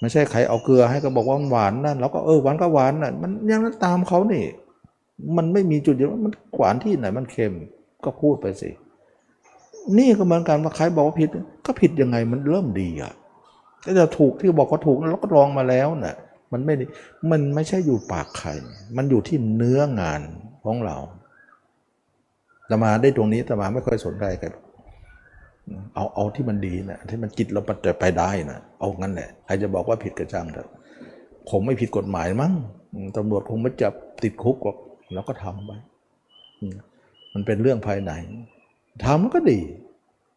[0.00, 4.44] ไม่ใช่ใครเอาเกลือให้ก็บอกว่ามันหวานนั่นเราก็เออหวานก็หวานน่ะมันยังนั้นตามเขานี่
[5.36, 7.52] มันไม่มีจุดเดียวมันหวานที่ไหนมันเค็ม
[8.04, 8.70] ก็พูดไปสิ
[9.98, 11.28] นี่ก็เหมือนกันว่าใครบอกว่าผิด
[11.66, 13.12] ก็ผิดยังไงมันเริ่มดีอะ
[13.84, 16.16] ถ้าจะถูกที่บอกว่าถูกเราก็ลองมาแล้วน่ะ
[16.52, 16.74] มันไม่
[17.30, 18.50] มันไม่ใช่อยู่ปากใคร
[18.96, 20.22] มันอยู่ที่เนื้องาน
[20.64, 20.96] ของเรา
[22.70, 24.52] ตมาได้ตรงนี้ตมาไม่ค่อยสนใจกัน
[25.94, 30.68] เอาเอาที่มันดีนะที่มันจิตเราจะไปได้นะเอางั้นแหละใครจะบอกว่าผิดกระจังเถอะ
[31.50, 32.52] ผมไม่ผิดกฎหมายมั้ง
[33.16, 33.92] ตำรวจคงไม่จับ
[34.22, 34.76] ติดคุกหรอก
[35.14, 35.70] เราก็ทำไป
[37.34, 38.12] มันเป็นเรื่องภายใน
[39.04, 39.60] ทำมันก็ดี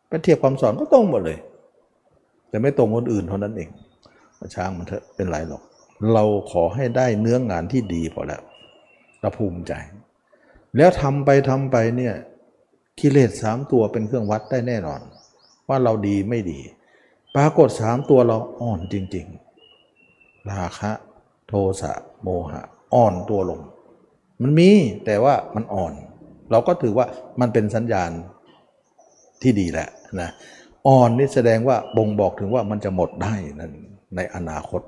[0.07, 1.39] ไปเทียบความสอนก็ตรงหมดเลย
[2.49, 3.69] แต่ไม่ตรงคนอื่นเท่านั้นเอง
[4.55, 5.61] ช้างมันเถอะเป็นไรหรอก
[6.13, 8.41] เราขอให้ได้เนื้องานที่ดีพอแล้ว
[9.21, 9.73] เราภูมิใจ
[10.77, 12.15] แล้วทำไปทำไปเนี่ย
[12.99, 15.01] กิเลสสามตัวเป็นเครื่องวัดได้แน่นอน
[15.67, 16.59] ว่าเราดีไม่ดี
[17.35, 19.25] ปรากฏสามตัวเราอ่อนจริง
[19.87, 20.91] ๆ ราคะ
[21.47, 21.91] โทสะ
[22.23, 22.61] โมหะ
[22.93, 23.61] อ่อนตัวลง
[24.41, 24.69] มันมี
[25.05, 25.93] แต่ว่ามันอ่อน
[26.51, 27.05] เราก็ถือว่า
[27.39, 28.11] มันเป็นสัญญาณ
[29.41, 29.89] ที่ดีแหละ
[30.21, 30.29] นะ
[30.87, 33.71] อ่อนนี่แสดงว่าบ่งบอกถึงว่ามันจะหมดได้นั่น
[34.15, 34.81] ในอนาคต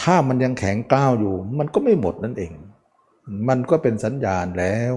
[0.00, 2.52] ถ้ามันยังแข็งก้าวอยู่ มันก็ไม่หมดนั่นเอง
[3.48, 4.94] มันก็เป็นสัญญาณแล้ว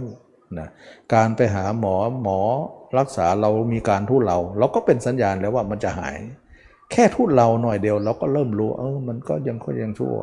[0.60, 0.68] นะ
[1.14, 2.40] การไปหาหมอหมอ
[2.98, 6.16] รักษาเรามีการทุเรา เราก็เป็นสัญญาณแล้วว่ามันจะหาย
[6.92, 10.16] แค่ทุเราหน่อยเดียวเราก็เริ่มรู้เออมันก็ยังก็ยังชั่ว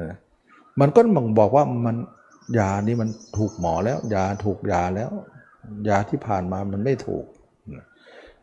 [0.00, 0.14] นะ
[0.80, 1.96] มันก็มองบอกว่ามัน
[2.58, 5.10] ยานี้มันถูกหมอแล้วยาถูกยาแล้ว
[5.88, 7.24] ยาที่ผ่านมามันไม่ถูก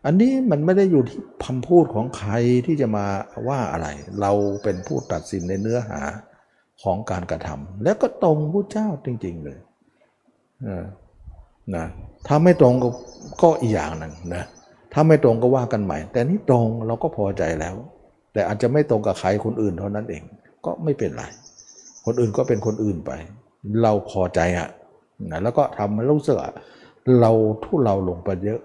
[0.06, 2.32] อันนี้มันไม่ได้อยู่ที่คำพูดของใคร
[2.66, 3.06] ที่จะมา
[3.48, 3.88] ว่าอะไร
[4.22, 4.32] เรา
[4.64, 6.02] เป็นผู้ตัดสินในเนื้อหา
[6.84, 9.60] ของการกระทำแล้วก็ตรงพระเจ้าจริง ๆ เลย
[11.76, 11.86] นะ
[12.28, 12.90] ถ้าไม่ตรงก็
[13.42, 14.44] ก็อีกอย่างหนึ่งนะ
[14.94, 17.76] ถ้าไม่ตรงก็ว่ากันใหม่ แต่นี่ตรงเราก็พอใจแล้ว
[18.34, 20.24] แต่อาจจะไม่ตรงกับใครคนอื่นเท่านั้นเอง
[20.66, 21.24] ก็ไม่เป็นไร
[22.06, 23.12] คนอื่นก็เป็นคนอื่นไป
[23.84, 24.70] เราพอใจอะ
[25.32, 26.38] นะแล้วก็ทำให้รู้สึก
[27.22, 27.32] เรา
[27.64, 28.62] ทุเราลงไปเยอะ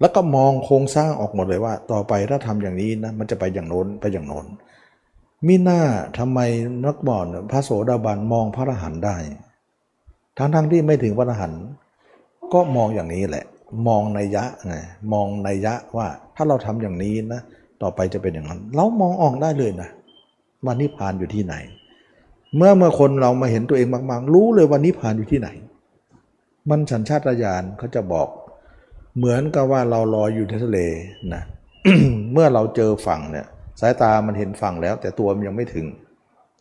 [0.00, 4.46] แล้วก็มองโครงสร้างออกหมดเลยว่า ต่อไปถ้าทำอย่างนี้นะมันจะไปอย่างโน้นไปอย่างโน้น
[5.46, 5.80] มิหน้า
[6.18, 6.38] ทำไม
[6.84, 9.16] นักบอลพระโสดาบันมองพระอรหันต์ได้
[10.38, 11.62] ทั้งที่ไม่ถึงพระอรหันต์
[12.52, 13.44] ก็มองอย่างนี้แหละ
[13.88, 14.74] มองในยะไง
[15.12, 16.06] มองในยะว่า
[16.36, 17.40] ถ้าเราทำอย่างนี้นะ
[17.82, 19.90] ต่อไปจะเป็นอย่างนั้น เรามองออกได้เลยนะ
[20.64, 21.54] ว่านิพพานอยู่ที่ไหน
[22.56, 25.48] เมื่อเมื่อคนเรามาเห็นตัวเองมากๆ รู้เลยว่านิพพานอยู่ที่ไหน
[26.70, 28.28] มันสัญชาตญาณเขาจะบอก
[29.16, 30.80] เหมือนกับว่าเราลอยอยู่ในทะเล
[31.34, 31.42] นะ
[32.32, 33.46] เมื่อเราเจอฝั่งเนี่ย
[33.80, 35.86] สายตามันเห็นฝั่งแล้ว แต่ตัวมันยังไม่ถึง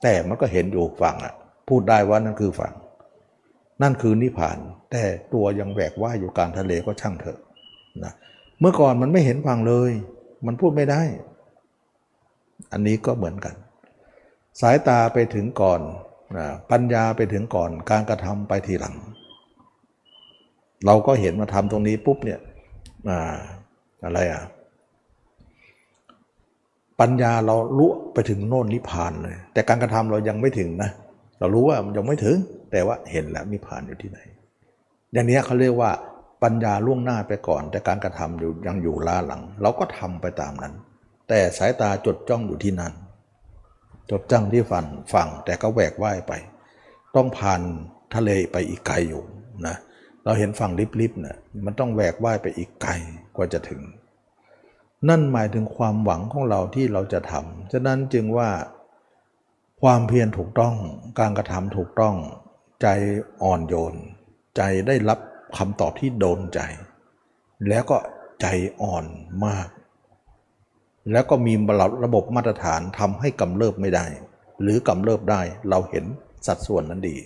[0.03, 1.33] แต่มันก็เห็นอยู่ฝั่งอะ
[1.69, 2.73] พูดได้ว่านั่นคือฝั่ง
[3.81, 4.57] นั่นคือนิพพาน
[4.91, 5.03] แต่
[5.33, 7.39] ตัวยังแหวกว่ายอยู่กลางทะเลก็ช่างเถอะ
[8.03, 8.13] นะ
[8.59, 9.91] เมื่อก่อนมันไม่เห็นฝั่งเลย
[10.45, 11.01] มันพูดไม่ได้
[12.71, 13.55] อันนี้ก็เหมือนกัน
[14.61, 15.81] สายตาไปถึงก่อน
[16.37, 18.95] นะปัญญาไปถึงก่อน การกระทำไปทีหลัง
[20.85, 22.39] เราก็เห็นมาทำตรงนี้ปุ๊บเนี่ย
[23.09, 23.37] อ่า
[24.05, 24.43] อะไรอะ
[26.99, 30.89] ปัญญาเรารู้ไปถึงโน่นนิพพานเลย แต่การกระทำเรายังไม่ถึงนะ
[31.39, 32.37] เรารู้ว่ามันยังไม่ถึง
[32.71, 34.19] แต่ว่าเห็นแล้วนิพพานอยู่ที่ไหน
[35.13, 35.91] อย่างนี้เขาเรียกว่า
[36.43, 40.73] ปัญญาล่วงหน้าไปก่อน แต่การกระทำอยู่ยังอยู่ล้าหลัง เราก็ทำไปตามนั้น
[41.27, 42.93] แต่สายตาจดจ้องอยู่ที่นั่น
[44.09, 46.33] จดจ้องที่ฟันฝั่งแต่ก็แหวกว่ายไป
[47.15, 47.61] ต้องผ่าน
[48.15, 49.23] ทะเลไปอีกไกลอยู่
[49.67, 50.71] นะเเราเห็นฝั่ง
[51.01, 52.93] ลิบๆเนี่ยมันต้องแหวกว่ายไปอีกไกล
[53.35, 53.81] กว่าจะถึง
[55.09, 58.49] นั่นหมายถึงความหวังของเราที่เราจะทำฉะนั้นจึงว่า
[59.81, 60.75] ความเพียรถูกต้อง
[61.19, 62.15] การกระทำถูกต้อง
[62.81, 62.87] ใจ
[63.43, 63.93] อ่อนโยน
[64.57, 65.19] ใจได้รับ
[65.57, 66.59] คำตอบที่โดนใจ
[67.69, 67.97] แล้วก็
[68.41, 68.47] ใจ
[68.81, 69.05] อ่อน
[69.45, 69.67] มาก
[71.11, 71.53] แล้วก็มี
[72.03, 74.05] ระบบมาตรฐานทำให้กำเริบไม่ได้
[74.61, 76.05] หรือกำเริบได้เราเห็น
[76.47, 77.17] สัดส่วนนั้นดี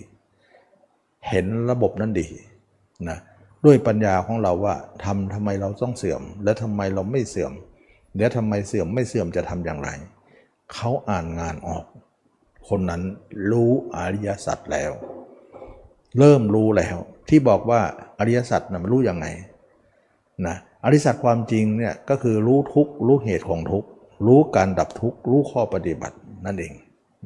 [1.28, 2.28] เห็นระบบนั้นดี
[3.08, 3.18] นะ
[3.64, 7.52] ด้วยปัญญาของเราว่าทำทำไมเราต้องเสื่อม และทำไมเราไม่เสื่อม
[8.16, 9.90] เดี๋ยวทำไมเสื่อมไม่เสื่อมจะทำอย่างไร
[10.72, 11.84] เขาอ่านงานออก
[12.68, 13.02] คนนั้น
[13.50, 14.92] รู้อริยสัจแล้ว
[16.18, 16.96] เริ่มรู้แล้ว
[17.28, 17.80] ที่บอกว่า
[18.18, 19.26] อริยสัจนะมันรู้ยังไง
[20.46, 23.84] นะอริยสัจความจริงเนี่ยก็คือรู้ทุกรู้เหตุของทุก
[24.26, 26.16] รู้การดับทุกรู้ข้อปฏิบัติ
[26.46, 26.72] นั่นเอง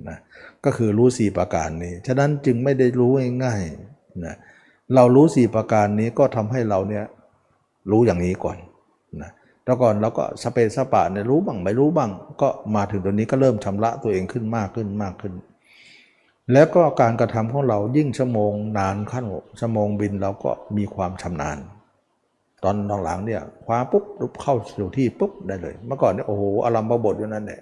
[0.09, 0.19] นะ
[0.65, 3.13] ก็คือรู้สี่ประการนี้ ฉะนั้นจึงไม่ได้รู้
[3.45, 7.05] ง่ายๆนะเเรารู้สี่ประการนี้ก็ทำให้เราเนี่ย
[7.91, 8.57] รู้อย่างนี้ก่อน
[9.23, 9.31] นะ
[9.65, 12.11] แต่ก่อนเราก็สเปซสปะเนี่ยรู้บ้างไม่รู้บ้าง
[12.43, 15.33] ก็มาถึงตัวนี้ก็เริ่มชำระตัวเองขึ้นมากขึ้นมากขึ้น
[16.53, 19.25] แล้วก็การกระทำของเรายิ่งชั่วโมงนานขั้น
[19.61, 21.59] ชั่วโมงบินเราก็มีความชำนาญ
[22.63, 27.61] ตอนหลังเนี่ยคว้าปุ๊บลุกเข้าสู่ที่ปุ๊บได้เลย เมื่อก่อนเนี่ยโอ้โหอารมณ์บทอยู่นั่นแหละ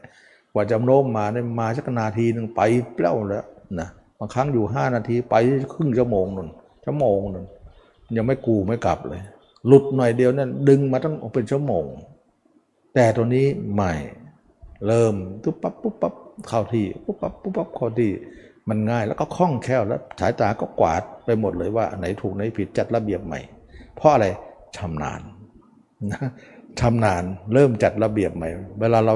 [0.52, 2.60] กว่าจะโน้มมาเนี่ยมาสักนาทีหนึ่งไป
[2.94, 3.44] เปล่าแล้ว
[3.80, 3.88] นะ
[4.18, 5.34] บางครั้งอยู่ 5 นาทีไป
[5.74, 6.48] ครึ่งชั่วโมงนุ่น
[6.86, 7.46] ชั่วโมงนึง
[8.16, 9.22] ยังไม่กูไม่กลับเลย
[9.66, 11.84] หลุดหน่อยเดียวนั่นดึงมาตั้งเป็นชั่วโมง
[12.94, 13.94] แต่ตัวนี้ใหม่
[14.86, 16.14] เริ่มตุ๊บปั๊บปุ๊บปั๊บ
[16.48, 18.10] เข้าที่ปุ๊บปั๊บปุ๊บปั๊บเข้าที่
[18.68, 23.40] มันง่ายแล้วก็คล่องแคล่วแล้วสายตาก็กวาดไปหมดเลยว่าไหนถูกไหนผิดจัดระเบียบใหม่
[23.96, 24.26] เพราะอะไร
[24.76, 25.20] ชำนาญ
[26.12, 26.20] นะ
[26.80, 27.22] ชำนาญ
[27.52, 28.48] เริ่มจัดระเบียบใหม่
[28.80, 29.14] เวลาเรา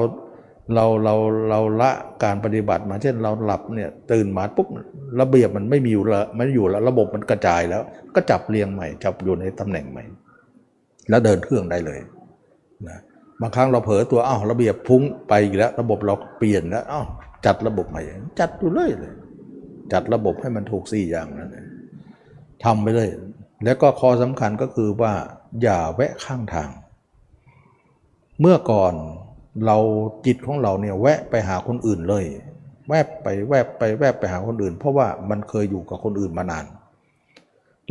[0.75, 1.15] เราเรา
[1.49, 1.91] เราละ
[2.23, 4.67] การปฏิบัติมาเช่นเราหลับเนี่ยตื่นมาปุ๊บ
[5.19, 7.81] ระเบียบมันไม่มีอยู่ละมันอยู่แล้วระบบมันกระจายแล้ว
[8.15, 10.03] ก็จับเรียงใหม่ จับอยู่ในตำแหน่งใหม่
[11.09, 11.99] แล้วเดินเครื่องได้เลย
[12.87, 12.99] นะ
[13.41, 17.05] บางครั้งเราเผลอตัวอ้าวระเบียบพุ่งไปอีกแล้ว ระบบเราเปลี่ยนแล้วอ้าว
[17.45, 18.01] จัดระบบใหม่
[18.39, 19.13] จัดอยู่เลยเลย
[19.93, 21.55] จัดระบบให้มันถูกสี่อย่างนั้น
[22.63, 23.09] ทำไปเลย
[23.63, 25.13] แล้วก็ข้อสำคัญก็คือว่า
[25.61, 26.69] อย่าแวะข้างทาง
[28.39, 28.93] เมื่อก่อน
[29.65, 29.77] เรา
[30.25, 32.25] จิตของเราเนี่ยแวะไปหาคนอื่นเลย
[32.89, 36.65] แวบไปแวบไปแวบไปหาคนอื่น เพราะว่ามันเคยอยู่กับคนอื่นมานาน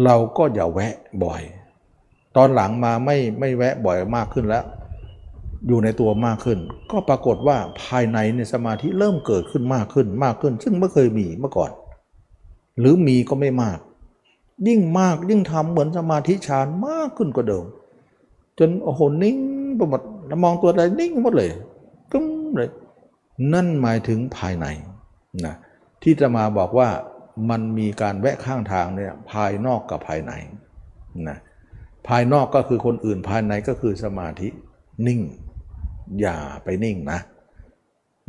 [0.05, 1.43] เราก็อย่าแวะบ่อย
[2.37, 4.65] ตอนหลังมาไม่ไม่แวะบ่อยมากขึ้นแล้ว
[5.67, 6.59] อยู่ในตัวมากขึ้น
[6.91, 11.71] ก็ปรากฏว่าภายในในสมาธิเริ่มเกิดขึ้นมากขึ้นมากขึ้น ซึ่งไม่เคยมีเมื่อก่อน
[12.79, 13.79] หรือมีก็ไม่มาก
[14.69, 17.65] ยิ่งมากยิ่งทำเหมือนสมาธิฌานมากขึ้นกว่าเดิม
[18.59, 19.37] จนโอ้โหนิ่ง
[19.77, 21.51] ไปหมด แล้วมองตัวอะไรนิ่งหมดเลย
[22.13, 22.27] กึ้ม
[22.57, 22.71] เลย
[23.53, 24.67] นั่นหมายถึงภายใน
[25.47, 25.55] นะ
[26.03, 26.89] ที่จะมาบอกว่า
[27.51, 30.33] มันมีการแวะข้างทางเนี่ยภายนอกกับภายใน
[31.29, 31.39] นะ
[32.09, 34.49] ภายนอกก็คือคนอื่นภายในก็คือสมาธิ
[35.07, 35.21] นิ่ง
[36.21, 37.19] อย่าไปนิ่งนะ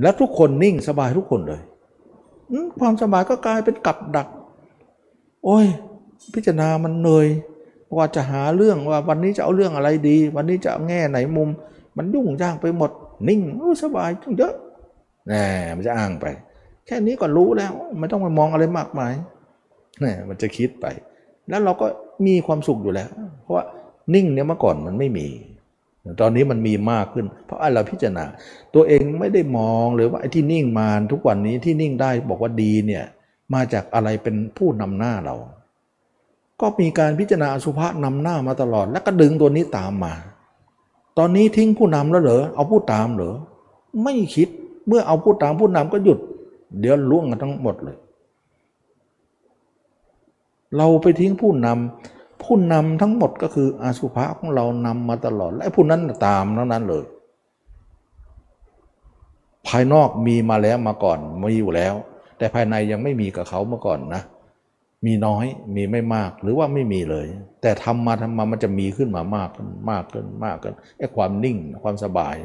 [0.01, 1.61] แล้วทุกคนนิ่งสบายทุกคนเลย
[2.79, 4.27] ความสบายก็กลายเป็นกับดัก
[5.45, 5.65] โอ้ย
[6.33, 7.27] พิจารณามันเหนื่อย
[7.97, 11.49] ว่าจะหาเรื่องว่าวันนี้จะเอาเรื่องอะไรดี วันนี้จะเอาแง่ไหนมุม
[11.97, 12.91] มันยุ่งยากไปหมด
[13.27, 13.41] นิ่ง
[13.83, 14.53] สบายจังเยอะ
[15.27, 15.33] แหม
[15.75, 16.25] มันจะอ้างไป
[16.85, 19.13] แค่นี้ก็รู้แล้วไม่ต้องไปมองอะไรมากมาย
[19.99, 20.85] แหมมันจะคิดไป
[21.49, 21.87] แล้วเราก็
[22.25, 23.09] มีความสุขอยู่แล้ว
[23.41, 23.65] เพราะว่า
[24.13, 25.27] นิ่งเนี่ยเมื่อก่อนมันไม่มี
[26.21, 28.25] ตอนนี้มันมีมากขึ้น เพราะเราพิจารณา
[28.75, 33.03] ตัวเองไม่ได้มองเลยว่าไอ้ที่นิ่งมาทุกวันนี้ที่นิ่งได้บอกว่าดีเนี่ย
[33.53, 35.35] มาจากอะไรเป็นผู้นำหน้าเรา
[36.61, 40.13] ก็มีการพิจารณาอสุภะนำหน้ามาตลอด แล้วก็ดึงตัวนี้ตามมา
[41.17, 43.35] ตอนนี้ทิ้งผู้นำแล้วเหรอเอาผู้ตามเหรอ
[44.03, 44.49] ไม่คิด
[44.87, 46.19] เมื่อเอาผู้ตามผู้นำก็หยุด
[46.79, 47.97] เดี๋ยวล่วงกันทั้งหมดเลย
[50.77, 57.03] เราไปทิ้งผู้นำผู้นำทั้งหมดก็คืออาสุภะของเรานำมาตลอด และผู้นั้นตามทั้งนั้นเลย
[59.67, 61.93] ภายนอกมีมาแล้วมาก่อนมีอยู่แล้ว
[62.37, 64.21] แต่ภายในยังไม่มีกับเขาเมื่อก่อนนะ
[65.05, 65.45] มีน้อย
[65.75, 67.27] มีไม่มากหรือว่าไม่มีเลย
[67.61, 72.35] แต่ทำมาทำมามันจะมีขึ้นมามากขึ้นมากขึ้นมากขึ้นไอ้ความนิ่งความสบาย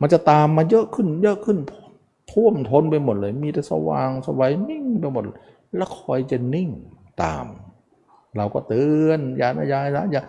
[0.00, 1.58] มันจะตามมาเยอะขึ้น เยอะขึ้น
[2.32, 5.24] ท่วมท้นไปหมดเลย มีแต่สว่างสวัยนิ่งไปหมด
[5.76, 6.68] แล้วคอยจะนิ่ง
[7.22, 7.46] ตาม
[8.36, 10.22] เราก็เตือนอย่านะยายนะอย่า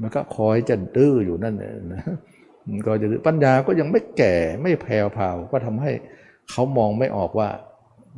[0.00, 2.02] มันก็คอยจะดื้ออยู่นั่นเองนะ
[2.86, 5.92] ก็จะปัญญาก็ยังไม่แก่ไม่แผ่วพาวก็ทำให้
[6.50, 7.48] เขามองไม่ออกว่า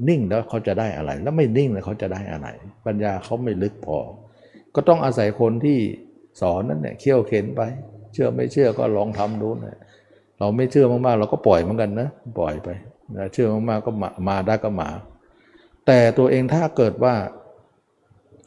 [0.08, 2.48] นิ่งแล้วเขาจะได้อะไร แล้วไม่นิ่งแล้วเขาจะได้อะไร
[2.86, 3.98] ปัญญาเขาไม่ลึกพอ
[4.74, 5.78] ก็ต้องอาศัยคนที่
[6.40, 7.62] สอนนั่นเนี่ยเขี่ยวเข็นไป
[8.12, 9.78] เชื่อไม่เชื่อก็ลองทำดูนะ
[10.38, 12.08] เราไม่เชื่อมากๆ เราก็ปล่อยเหมือนกันนะ
[12.38, 12.68] ปล่อยไป
[13.16, 14.88] นะเชื่อมากๆก็มามาได้ก็มา
[15.86, 17.14] แต่ตัวเองถ้าเกิดว่า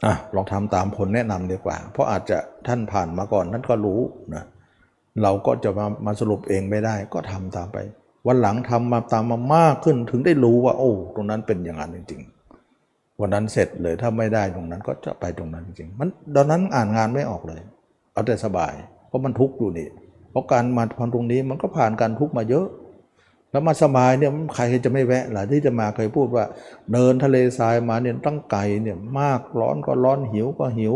[0.05, 3.99] อะลองทำตามผลแนะนำดีกว่า เพราะอาจจะท่านผ่านมาก่อนท่านก็รู้
[4.35, 4.43] นะ
[5.23, 7.77] เราก็จะมามาสรุปเองไม่ได้ก็ทำตามไป
[8.27, 12.21] วันหลังทำมาตามมามากขึ้นถึงได้รู้ว่า โอ้ตรงนั้นเป็นอย่างนั้นจริง
[12.71, 17.61] ๆ วันนั้นเสร็จเลยถ้าไม่ได้ตรงนั้นก็จะไปตรงนั้นจริง ๆ มันตอนนั้นอ่านงานไม่ออกเลย
[18.13, 18.73] เอาแต่สบาย
[19.07, 19.87] เพราะมันทุกข์อยู่นี่
[20.31, 22.67] เพราะการมาพรตรงนี้มันก็ผ่านการทุกข์มาเยอะ
[23.51, 26.45] แล้วมาสบายเนี่ยใครจะไม่แวะหล่ะที่จะมาเคยพูดว่า
[26.93, 30.95] เดินทะเลทรายมาเนี่ยตั้งไกลเนี่ยมากร้อนก็ร้อนหิวก็หิว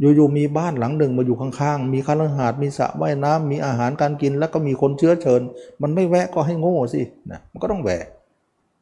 [0.00, 5.40] อยู่ๆมีบ้านหลังหนึ่งมาอยู่ข้างๆ มีคาลหาดมีสระว่ายน้ำมีอาหารการกินแล้วก็มีคนเชื้อเชิญ
[5.82, 8.04] มันไม่แวะก็ให้โง่สินะมันก็ต้องแวะ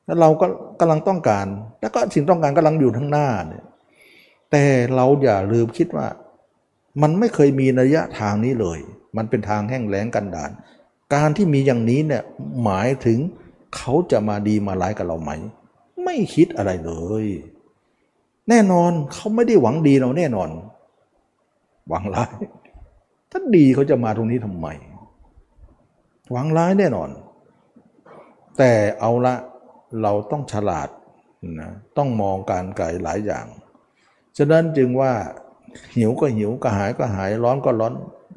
[0.06, 0.46] แล้วเราก็
[0.80, 1.46] กำลังต้องการ
[1.80, 3.64] แล้วก็สิ่งต้องการกำลังอยู่ทั้งหน้าเนี่ย
[4.50, 4.64] แต่
[4.94, 6.06] เราอย่าลืมคิดว่า
[7.02, 8.78] มันไม่เคยมีระยะทางนี้เลย
[9.16, 10.50] มันเป็นทางแห้งแล้งกันดาน
[11.14, 12.22] การที่มีอย่างนี้เนี่ย
[12.62, 13.18] หมายถึง
[13.76, 15.30] เขาจะมาดีมาร้ายกับเราไหม
[16.04, 16.92] ไม่คิดอะไรเล
[17.24, 17.26] ย
[18.48, 20.48] แน่นอนเขาไม่ได้หวังดีเราแน่นอน
[21.88, 22.32] หวังร้าย
[23.30, 24.66] ถ้าดีเขาจะมาตรงนี้ทำไม
[26.30, 27.10] หวังร้ายแน่นอน
[28.58, 29.34] แต่เอาละ
[30.02, 30.88] เราต้องฉลาด
[31.60, 33.46] นะต้องมองการไกลหลายอย่าง
[34.38, 35.12] ฉะนั้นจึงว่า
[35.96, 37.94] หิวก็หิวกระหายก็หายร้อนก็ร้อน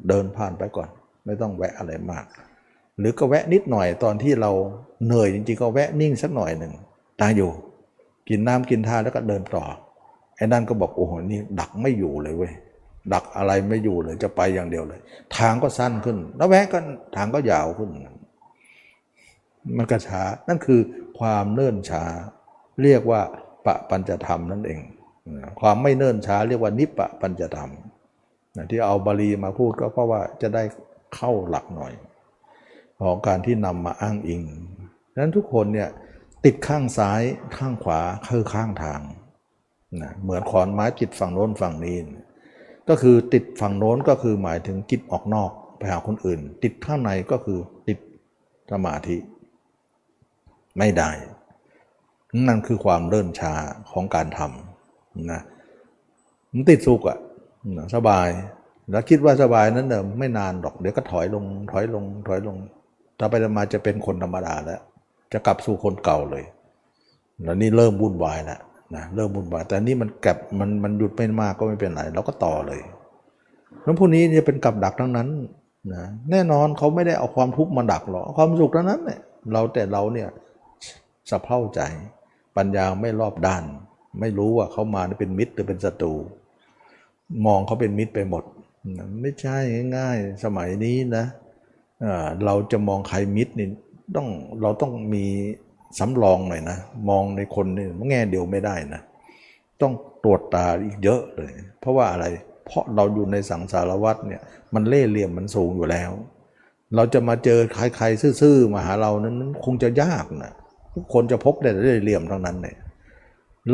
[0.08, 0.88] เดินผ่านไปก่อน
[1.24, 2.24] ไม่ต้องแวะอะไรมาก
[2.98, 4.50] หรือก็แวะนิดหน่อยตอนที่เรา
[5.04, 6.72] เหนื่อยจริงๆก็แวะนิ่งสักหน่อยหนึ่ง
[7.20, 7.50] ตาอยู่
[8.28, 9.64] กินน้ำกินท่าแล้วก็เดินต่อ
[10.36, 12.52] ไอ้นั่นก็บอกโอ้โหนี่ดักไม่อยู่เลยเว้ย
[13.12, 15.00] ดักอะไรไม่อยู่เลยจะไปอย่างเดียวเลย
[15.36, 16.78] ทางก็สั้นขึ้น แล้วแวะก็
[17.16, 17.90] ทางก็ยาวขึ้น
[19.76, 20.80] มันก็ช้านั่นคือ
[21.18, 22.04] ความเนิ่นช้า
[22.82, 23.20] เรียกว่า
[23.66, 24.80] ปะปัญจธรรมนั่นเอง
[25.60, 27.70] ความไม่เนิ่นช้าเรียกว่านิปปะปัญจธรรม
[28.70, 30.62] ที่เอาบาลีมาพูดก็เพราะว่าจะได้
[31.14, 31.92] เข้าหลักหน่อย
[33.02, 34.42] ของการที่นำมาอ้างอิง
[35.18, 35.88] นั้นทุกคนเนี่ย
[36.44, 37.22] ติดข้างซ้าย
[37.56, 39.00] ข้างขวาคือข้างทาง
[40.02, 41.96] นะเหมือนขอนไม้ติดฝั่งโน้นฝั่งนี้
[42.88, 47.58] ก็คือติดฝั่งโน้นก็คือหมายถึงจิตออกนอกไปหาคนอื่น ติดข้างในก็คือ
[47.88, 47.98] ติด
[48.72, 49.16] สมาธิ
[50.78, 51.10] ไม่ได้
[52.48, 53.52] นั่นคือความเลื่อนช้า
[53.90, 55.42] ของการทำนะ
[56.52, 57.18] มันติดสุกอะ
[57.94, 58.28] สบาย
[58.90, 62.56] แล้วคิดว่าสบายนั้นเดิมไม่นานหรอกเดี๋ยวก็ถอยลง ถอยลง ถอยลง
[63.18, 64.80] ถ้าไปมาจะเป็นคนธรรมดาแล้ว
[65.32, 66.44] จะกลับสู่คนเก่าเลย
[67.44, 68.60] แล้วนี่เริ่มวุ่นวายแล้ว
[68.94, 72.80] นะเริ่มวุ่นวาแต่นี่มันกลับมันมันหยุดไม่มากก็ไม่เป็นไรเราก็ต่อเลย
[73.82, 75.28] แล้วพวกนี้จะเป็นกับดักทั้งนั้น
[75.94, 79.20] นะแน่นอนเขาไม่ได้เอาความทุกข์มาดักหรอกความสุขทั้งนั้นเนี่ย
[79.52, 80.28] เราแต่เราเนี่ย
[81.30, 81.80] สะเพร่าใจ
[82.56, 83.64] ปัญญาไม่รอบด้าน
[84.20, 86.12] ไม่รู้ว่าเขามาเป็นมิตรหรือเป็นศัตรู
[87.46, 88.44] มองเขาเป็นมิตรไปหมด
[89.22, 89.58] ไม่ใช่
[89.96, 91.24] ง่ายๆ สมัยนี้นะ
[92.44, 93.68] เราจะมองใครมิตรนี่
[94.16, 94.28] ต้อง
[94.62, 95.26] เราต้องมี
[95.98, 96.78] สำรองหน่อยนะ
[97.08, 99.02] มองในคนนี่แง่เดียวไม่ได้นะ
[99.80, 99.92] ต้อง
[100.24, 102.26] ตรวจตาอีกเยอะเลย เพราะว่าอะไร
[102.66, 104.42] เพราะเราอยู่ในสังสารวัฏเนี่ย
[104.74, 106.10] มันเล่เหลี่ยมมันสูงอยู่แล้ว
[106.96, 110.52] เราจะมาเจอใครๆซื่อๆมาหาเรานั้นคงจะยากนะ
[110.94, 112.76] ทุกคนจะพบแต่เล่เหลี่ยมทั้งนั้นเนี่ย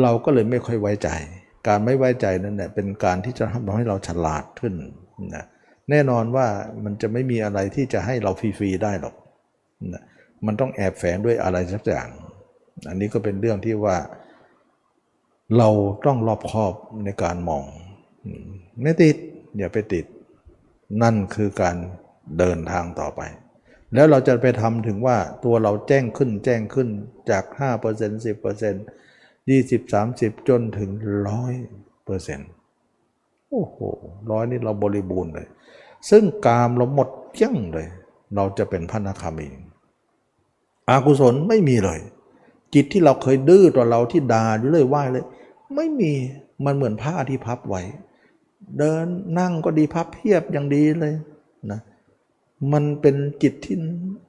[0.03, 1.09] เราก็เลยไม่ค่อยไว้ใจ
[1.67, 4.73] การไม่ไว้ใจนั่นแหละเป็นการที่จะทำให้เราฉลาดขึ้น
[5.35, 5.45] นะ
[5.89, 6.47] แน่นอนว่า
[6.83, 9.15] มันจะไม่มีอะไรที่จะให้เราฟรีๆได้หรอก
[9.93, 10.03] นะ
[10.45, 12.07] มันต้องแอบแฝงด้วยอะไรสักอย่าง
[12.87, 13.97] อันนี้ก็เป็นเรื่องที่ว่า
[15.57, 15.69] เรา
[16.05, 16.73] ต้องรอบคอบ
[17.05, 17.63] ในการมอง
[18.81, 19.15] ไม่ติด
[19.57, 20.05] อย่าไปติด
[21.01, 21.75] นั่นคือการ
[22.37, 23.21] เดินทางต่อไป
[23.93, 26.89] แล้วเราจะไปทำถึงว่าตัวเราแจ้งขึ้นแจ้งขึ้น
[27.29, 27.43] จาก
[27.89, 30.89] 5% 10% 20 30 จนถึง
[31.75, 33.77] 100%โอ้โห
[34.31, 35.47] ร้อยนี่เราบริบูรณ์เลย
[36.09, 37.87] ซึ่งกามเราหมดเกลี้ยงเลย
[38.35, 39.47] เราจะเป็นพระนาคามี
[40.89, 41.99] อากุศลไม่มีเลย
[42.73, 45.25] จิตที่เราเคยดื้อต่อเราที่ด่าอยู่เลยไหวเลย
[45.75, 46.11] ไม่มี
[46.65, 47.81] มันเหมือนผ้าที่พับไว้
[48.77, 49.05] เดิน
[49.39, 51.13] นั่งก็ดีพับเพียบอย่างดีเลย
[51.71, 51.79] นะ
[52.73, 53.75] มันเป็นจิตที่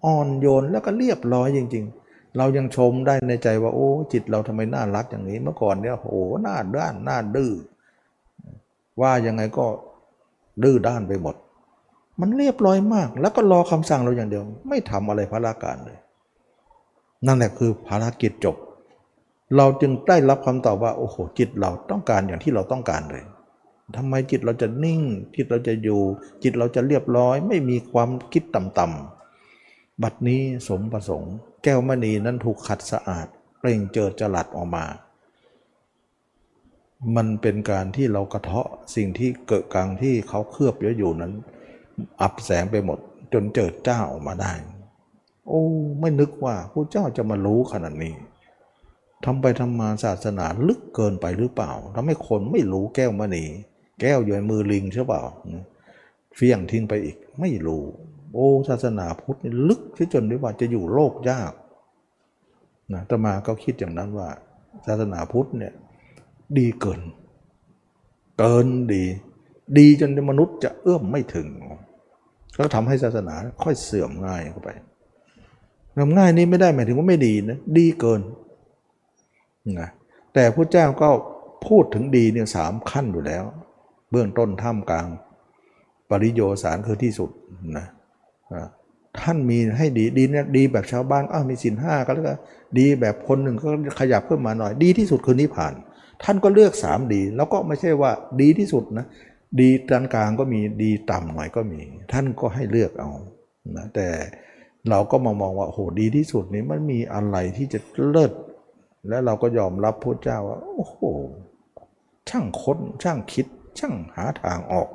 [0.05, 7.53] อ่อนโยนแล้วก็เรียบร้อยจริง ๆ เรายังชมได้ในใจว่า โอ้จิตเราทำไมน่ารักอย่างนี้ เมื่อก่อนเนี่ยโอ้หน้าด้านหน้าดื้อ
[9.01, 9.67] ว่ายังไงก็
[10.63, 11.35] ดื้อด้านไปหมด
[12.21, 15.99] มันเรียบร้อยมาก แล้วก็รอคำสั่งเราอย่างเดียว ไม่ทำอะไรพระราการเลย
[17.27, 18.57] นั่นแหละคือภารกิจจบ
[19.57, 23.25] เราจึงได้รับคำตอบว่าโอ้โหจิตเราต้องการอย่างที่เราต้องการเลย
[23.97, 25.03] ทำไมจิตเราจะนิ่ง
[25.37, 26.01] จิตเราจะอยู่
[26.43, 33.27] จิตเราจะเรียบร้อย ไม่มีความคิดต่ำๆบัดนี้สมประสงค์ แก้วมณีนั้นถูกขัดสะอาด
[33.59, 34.85] เปล่งเจิดจลัดออกมา
[37.17, 41.33] มันเป็นการที่เรากระเทาะสิ่งที่เกิดกลางที่เขาเคลือบเยอะอยู่นั้น
[42.21, 42.99] อับแสงไปหมด
[43.33, 44.53] จนเจิดจ้าออกมาได้
[45.49, 45.63] โอ้
[46.01, 48.15] ไม่นึกว่าพระเจ้าจะมารู้ขนาดนี้
[49.25, 53.45] ทำไปทำมาศาสนาลึกเกินไปหรือเปล่าทำให้คนไม่รู้แก้วมณี
[54.01, 55.23] แก้วอยู่ในมือลิงใช่เปล่า
[56.37, 57.85] เฟี้ยงทิ้งไปอีกไม่รู้
[58.35, 61.53] โอ้ศาสนาพุทธนี่ลึกที่จนได้ว่าจะอยู่โลกยาก
[62.93, 64.29] นะตมาก็คิดอย่างนั้นว่า
[64.87, 65.75] ศาสนาพุทธเนี่ย
[66.59, 67.01] ดีเกิน
[68.39, 69.05] เกินดี
[69.79, 71.49] ดีจนมนุษย์จะเอื้อมไม่ถึง
[72.57, 74.71] ก็ทำให้ศาสนาค่อยเสื่อมง่ายเข้าไป
[75.97, 78.21] เสื่อมง่ายนี้ไม่ได้หมายถึงว่าไม่ดีนะดีเกิน
[79.79, 79.89] นะ
[80.35, 81.09] แต่พระเจ้าก็
[81.67, 83.45] พูดถึงดีเนี่ยสามขั้นอยู่แล้ว
[84.11, 85.07] เบื้องต้นท่ามกลาง
[86.11, 87.31] ปริโยสารคือที่สุด
[87.77, 87.87] นะ
[89.21, 92.35] ท่านมีให้ดีดีเนี่ยดีแบบชาวบ้านอ้าวมีสินห้าก็แล้วก็
[92.79, 93.69] ดีแบบคนหนึ่งก็
[94.01, 95.73] ขยับเพิ่มมาหน่อย ดีที่สุดคือนิพพาน
[96.23, 98.11] ท่านก็เลือกสามดี แล้วก็ไม่ใช่ว่า
[98.41, 99.07] ดีที่สุดนะ
[99.61, 101.81] ดีกลางกลางก็มีดีต่ำหน่อยก็มี
[102.13, 103.11] ท่านก็ให้เลือกเอา
[103.77, 104.09] นะแต่
[104.91, 108.33] เราก็มามองว่าโหดีที่สุดนี้มันมีอะไรที่จะเลิศ
[109.09, 110.99] และเราก็ยอมรับพระเจ้าว่าโอ้โห
[112.29, 113.47] ช่างค้นช่างคิด
[113.79, 114.89] ช่างหาทางออก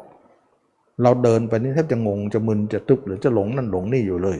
[1.01, 4.39] เราเดินไปนี่แทบจะงงจะมึนจะตึบหรือจะหลงนั่นหลงนี่อยู่เลย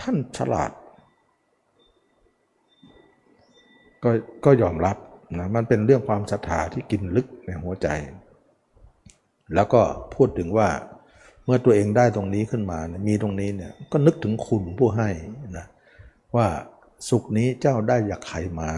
[0.00, 0.70] ท่านฉลาด
[4.02, 4.10] ก็
[4.44, 4.96] ก็ยอมรับ
[5.38, 7.88] นะมันเป็นเรื่องความศรัทธาที่กินลึกในหัวใจ
[9.54, 9.80] แล้วก็
[10.14, 10.68] พูดถึงว่า
[11.48, 15.08] มื่อตัวเองได้ตรงนี้ขึ้นมามีตรงนี้เนี่ยก็นึกถึงคุณผู้ให้
[15.56, 15.66] นะ
[16.36, 16.46] ว่า
[17.08, 18.70] สุขนี้เจ้าได้จากใครมา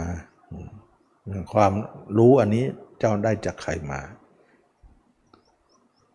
[1.53, 1.73] ความ
[2.17, 2.65] รู้อันนี้
[2.99, 3.99] เจ้าได้จากใครมา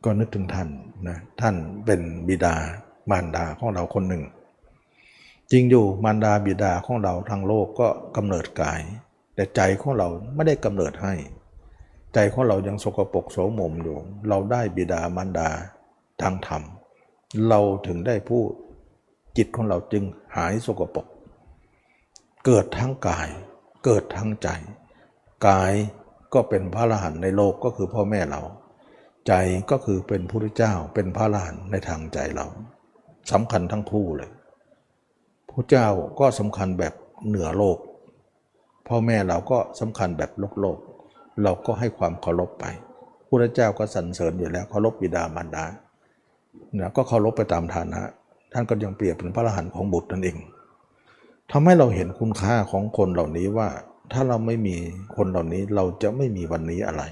[0.04, 0.68] ก็นึกถึงท่าน
[1.08, 1.54] นะท่าน
[1.86, 2.54] เป็นบิดา
[3.10, 4.22] มารดาของเราคนหนึ่ง
[5.50, 8.80] จริงอยู่มารดาบิดาของเราทางโลกก็กำเนิดกาย
[9.34, 11.14] แต่ใจของเราไม่ได้กำเนิดให้
[12.14, 13.96] ใจของเรายังสกปรกโสมมอยู่
[14.28, 15.48] เราได้บิดามารดา
[16.22, 16.62] ทางธรรม
[17.48, 18.50] เราถึงได้พูด
[19.36, 20.04] จิตของเราจึง
[20.36, 21.06] หายสกปรก
[22.44, 23.28] เกิดทั้งกาย
[23.84, 24.48] เกิดทั้งใจ
[25.48, 25.72] กาย
[26.34, 28.42] ก็เป็นพระอรหันต์ในโลกก็คือพ่อแม่เรา
[29.26, 29.32] ใจ
[29.70, 32.46] ก็คือเป็นพระเจ้าเป็นพระลานในทางใจเรา
[33.32, 34.30] สำคัญทั้งคู่เลย
[35.50, 35.88] พระเจ้า
[36.20, 36.94] ก็สำคัญแบบ
[37.26, 37.78] เหนือโลก
[38.88, 40.78] พ่อแม่เราก็สำคัญแบบโลกโลก
[41.42, 42.64] เราก็ให้ความเคารพไป
[43.28, 45.64] พระเจ้าก็สรรเสริญอยู่แล้วเคารพบิดามารดา
[46.80, 48.00] นะก็เคารพไปตามฐานะ
[48.52, 50.38] ท่านก็ยังเปรียบเป็นพระอรหันต์ของบุตรนั่นเอง
[51.50, 53.68] ทำให้เราเห็นคุณค่าของคนเหล่านี้ว่า
[54.12, 54.76] ถ้าเราไม่มี
[55.16, 57.02] คนเหล่านี้เราจะไม่มีวันนี้อะไร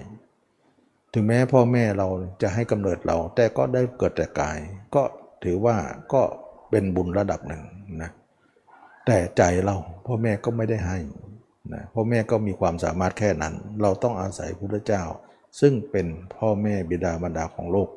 [1.13, 2.09] ถึงแม้พ่อแม่เรา
[2.43, 4.59] จะให้กำเนิดเรา แต่ก็ได้เกิดแต่กาย
[4.95, 5.03] ก็
[5.45, 5.77] ถือว่า
[6.13, 6.23] ก็
[6.71, 7.63] เป็นบุญระดับหนึ่ง
[8.03, 8.11] นะ
[9.07, 9.77] แต่ใจเรา
[10.07, 10.99] พ่อแม่ก็ไม่ได้ให้
[11.73, 15.03] นะพ่อแม่ก็มีความสามารถแค่นั้น เราต้องอาศัยพระเจ้า
[15.61, 16.07] ซึ่งเป็น
[16.37, 17.89] พ่อแม่บิดามารดาของโลก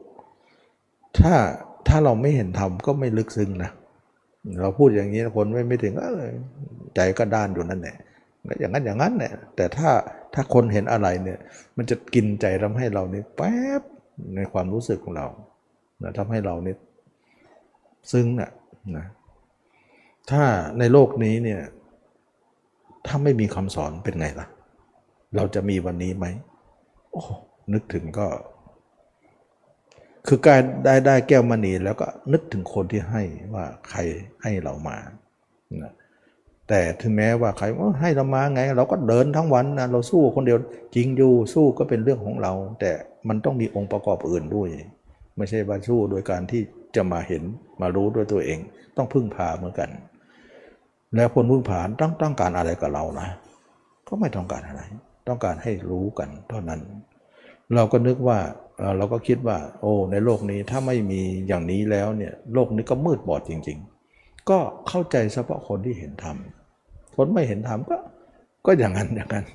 [1.21, 1.33] ถ้า
[1.87, 3.71] ถ้าเราไม่เห็นธรรมก็ไม่ลึกซึ้งนะ
[4.61, 5.93] เราพูดอย่างนี้คนไม่ไม่ถึง
[6.95, 7.95] ใจก็ด้านอยู่นั่นแหละ
[8.59, 9.89] อย่างนั้นอย่างนั้นเนี่ยแต่ถ้า
[10.33, 11.39] ถ้าคนเห็นอะไรเนี่ย
[11.77, 13.81] มันจะกินใจทำให้เราเนี่ยแป๊บ
[14.35, 15.27] ในความรู้สึกของเรา
[16.03, 16.77] นะทำให้เราเนี่ย
[18.11, 18.51] ซึ้งน่ะ
[18.97, 19.05] นะ
[20.31, 20.43] ถ้า
[20.79, 21.61] ในโลกนี้เนี่ย
[23.07, 24.47] ถ้าไม่มีคำสอนเป็นไงล่ะ
[25.35, 26.25] เราจะมีวันนี้ไหม
[27.11, 27.23] โอ้
[27.73, 28.27] นึกถึงก็
[30.27, 33.23] คือการได้ได้แก้วมณีแล้วก็นึกถึงคนที่ให้
[33.53, 33.99] ว่าใคร
[34.43, 34.97] ให้เรามา
[35.83, 35.93] นะ
[36.69, 40.59] แต่ถึงแม้ว่าใครว่าให้เรามาไง เราก็เดินทั้งวันนะเราสู้คนเดียว
[40.95, 42.91] จริงอยู่สู้ก็เป็นเรื่องของเรา แต่
[43.27, 44.69] มันต้องมีองค์ประกอบอื่นด้วย
[45.37, 46.61] ไม่ใช่ว่าสู้โดยการที่
[46.95, 47.43] จะมาเห็น
[47.81, 48.59] มารู้ด้วยตัวเอง
[48.97, 49.89] ต้องพึ่งพาเหมือนกัน
[51.15, 53.27] แล้วคนพึ่งพาต้องต้องการอะไรกับเรานะ
[54.07, 54.81] ก็ไม่ต้องการอะไร
[55.27, 56.81] ต้องการให้รู้กันเท่านั้น
[57.75, 58.39] เราก็นึกว่า
[58.97, 63.77] เราก็คิดว่า โอ้ในโลกนี้ถ้าไม่มีอย่างนี้แล้วเนี่ยโลกนี้ก็มืดบอดจริง
[64.13, 66.37] ๆ ก็เข้าใจเฉพาะคนที่เห็นธรรม
[67.15, 67.97] คนไม่เห็นธรรมก็
[68.65, 69.45] ก็อย่างนั้นอย่างนั้น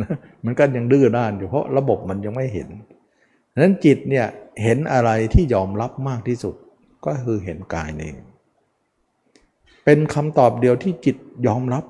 [0.00, 2.68] นะมันก็ยังดื้อด้านอยู่เพราะระบบมันยังไม่เห็น
[3.62, 4.26] นั้นจิตเนี่ย
[4.62, 6.54] เห็นอะไรที่ยอมรับมากที่สุด
[7.06, 8.12] ก็คือเห็นกายนี่
[9.84, 11.16] เป็นคำตอบเดียวที่จิต
[11.46, 11.84] ยอมรับ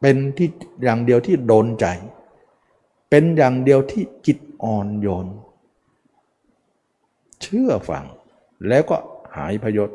[0.00, 0.48] เป็นที่
[0.84, 1.86] อย่างเดียวที่โดนใจ
[3.10, 5.26] เป็นอย่างเดียวที่จิต อ่อนโยน
[7.42, 8.04] เชื่อฟัง
[8.68, 8.96] แล้วก็
[9.36, 9.90] หายพยศ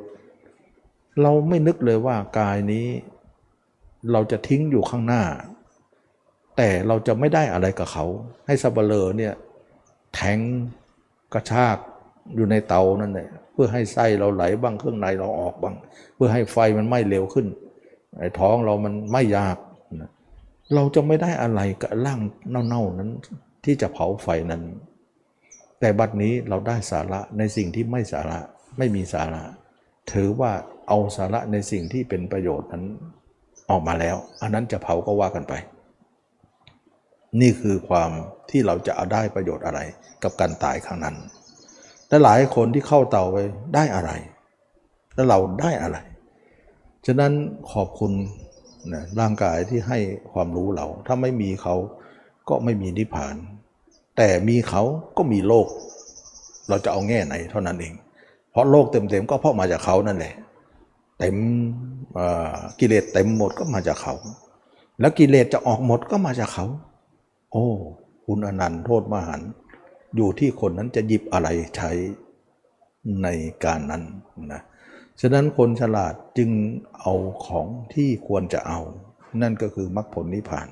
[1.22, 2.88] เราไม่นึกเลยว่ากายนี้
[4.12, 5.24] เราจะทิ้งอยู่ข้างหน้า
[6.58, 8.06] แต่เราจะไม่ได้อะไรกับเขา
[8.46, 9.34] ให้สับเลอเนี่ย
[10.14, 10.40] แทง
[11.34, 11.78] กระชาก
[12.36, 15.76] อยู่ในเตานั่นแหละเพื่อให้ไส้เราไหลบ้างเครื่องในเราออกบ้าง
[16.16, 17.48] เพื่อให้ไฟมันไหม้เร็วขึ้น
[18.20, 19.58] ไอ้ท้องเรามันไม่ยาก
[20.76, 22.20] เราจะไม่ได้อะไรกับร่าง
[22.50, 23.12] เน่าๆนั้น
[23.66, 24.64] ที่จะเผาไฟนั้น
[25.80, 28.40] แต่บัดนี้เราได้สาระในสิ่งที่ไม่สาระ
[28.78, 29.44] ไม่มีสาระ
[30.12, 30.52] ถือว่า
[30.88, 32.84] เอาสาระในสิ่งที่เป็นประโยชน์นั้น
[33.70, 35.54] ออกมาแล้ว อันนั้นจะเผาก็ว่ากันไป
[37.42, 38.12] นี่คือความ
[38.50, 39.80] ที่เราจะเอาได้ประโยชน์อะไร
[40.24, 41.16] กับการตายครั้งนั้น
[42.08, 43.38] และหลายคนที่เข้าเตาไป
[43.76, 44.12] ได้อะไร
[45.16, 45.98] แล้วเราได้อะไร
[47.06, 47.34] ฉะนั้น
[47.74, 48.12] ขอบคุณ
[48.94, 50.00] นะร่างกายที่ให้
[50.34, 51.76] ความรู้เรา ถ้าไม่มีเขา
[52.50, 53.36] ก็ไม่มีนิพพาน
[54.18, 54.84] แต่มีเขา
[55.18, 55.68] ก็มีโลก
[56.70, 57.94] เราจะเอาแง่ไหนเท่านั้นเอง
[58.52, 60.34] เพราะโลกเต็มๆก็เพราะมาจากเขานั่นแหละ
[61.20, 61.36] เต็ม
[62.80, 64.16] กิเลสเต็มหมดก็มาจากเขา
[65.00, 66.66] แล้วกิเลสจะออกหมดก็มาจากเขา
[67.52, 67.68] โอ้
[68.26, 69.42] คุณอนันต์โทษมหัน
[70.16, 71.92] อยู่ที่คนนั้นจะหยิบอะไรใช้
[73.24, 73.28] ใน
[73.64, 74.04] การนั้น
[74.54, 74.62] นะ
[75.22, 76.50] ฉะนั้นคนฉลาดจึง
[77.00, 77.14] เอา
[77.46, 78.80] ของที่ควรจะเอา
[79.42, 80.68] นั่นก็คือมรรคผลนิพพาน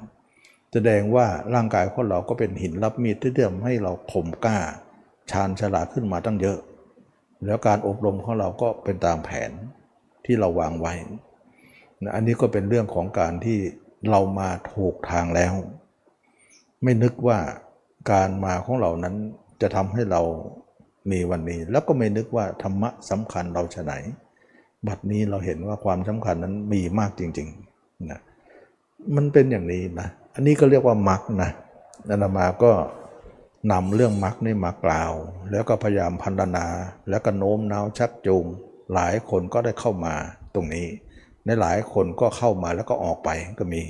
[0.73, 4.57] แสดงว่าร่างกายของเราก็เป็นหินรับมีดที่เดิมให้เราข่มกล้า
[5.31, 6.57] ชาญฉลาดขึ้นมาตั้งเยอะ
[7.45, 9.51] แล้วการอบรมของเราก็เป็นตามแผน
[10.25, 10.93] ที่เราวางไว้
[12.03, 13.57] นะอันนี้ก็เป็นเรื่องของการที่
[14.09, 15.53] เรามาถูกทางแล้ว
[16.83, 17.39] ไม่นึกว่า
[18.11, 19.15] การมาของเรานั้น
[19.61, 20.21] จะทำให้เรา
[21.11, 23.93] มีวันนี้ แล้วก็ไม่นึกว่าธรรมะสำคัญเราจะไหน
[24.87, 28.19] บัดนี้เราเห็นว่าความสำคัญนั้นมีมากจริงๆนะ
[29.15, 31.51] มันเป็นอย่างนี้นะ อันนี้ก็เรียกว่ามรรคนะ
[32.07, 32.71] นันมาก็
[33.71, 35.13] นำเรื่องมรรคนี่มากล่าว
[35.51, 36.65] แล้วก็พยายามพันธนา
[37.09, 38.45] แล้วก็โน้มน้าวชักจูง
[38.93, 40.13] หลายคนก็ได้เข้ามา
[40.55, 40.87] ตรงนี้
[41.45, 43.29] ในหลายคนก็เข้ามาแล้วก็ออกไป
[43.59, 43.81] ก็มี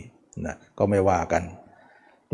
[0.45, 1.43] นะก็ไม่ว่ากัน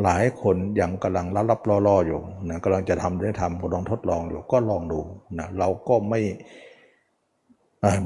[0.03, 5.01] หลายคนยังกำลังรับรับรอๆอยู่นะกำลังจะทำได้ทำก็ลองทดลองอยู่ก็ลองดู
[5.39, 6.19] นะเราก็ไม่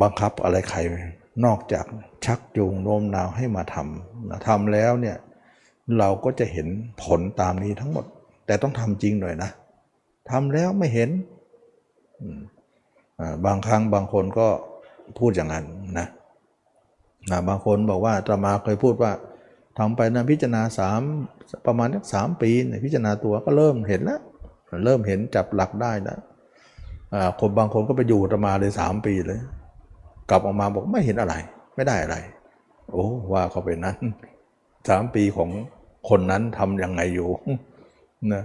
[0.02, 0.80] บังคับอะไรใคร
[1.46, 1.86] นอกจาก
[2.26, 5.18] ชักจูงโน้มน้าวให้มาทำนะทำแล้วเนี่ย
[6.00, 6.68] เราก็จะเห็น
[7.04, 8.06] ผลตามนี้ทั้งหมด
[8.46, 9.50] แต่ต้องทำจริงหน่อยนะ
[10.30, 11.10] ทำแล้วไม่เห็น
[13.20, 14.48] อ่าบางครั้งบางคนก็
[15.20, 15.66] พูดอย่างนั้น
[16.00, 16.08] นะ
[17.32, 19.12] นะบางคนบอกว่าอาตมาเคยพูดว่า
[19.78, 21.02] ทำไปนะพิจารณาสาม
[21.66, 22.52] ประมาณสักสามปี
[22.86, 24.22] พิจารณาตัวก็เริ่มเห็นแล้ว
[24.86, 26.20] เริ่มเห็นจับหลักได้แล้ว
[27.14, 29.40] อ่าคนบางคนก็ไปอยู่อาตมาเลยสามปีเลย
[30.30, 31.36] กลับออกมาบอกไม่เห็นอะไร
[31.76, 32.18] ไม่ได้อะไร
[32.92, 33.98] โอ้ว่าเขาเป็นนั้น
[34.90, 35.50] สามปีของ
[36.10, 37.30] คนนั้นทำยังไงอยู่
[38.34, 38.44] นะ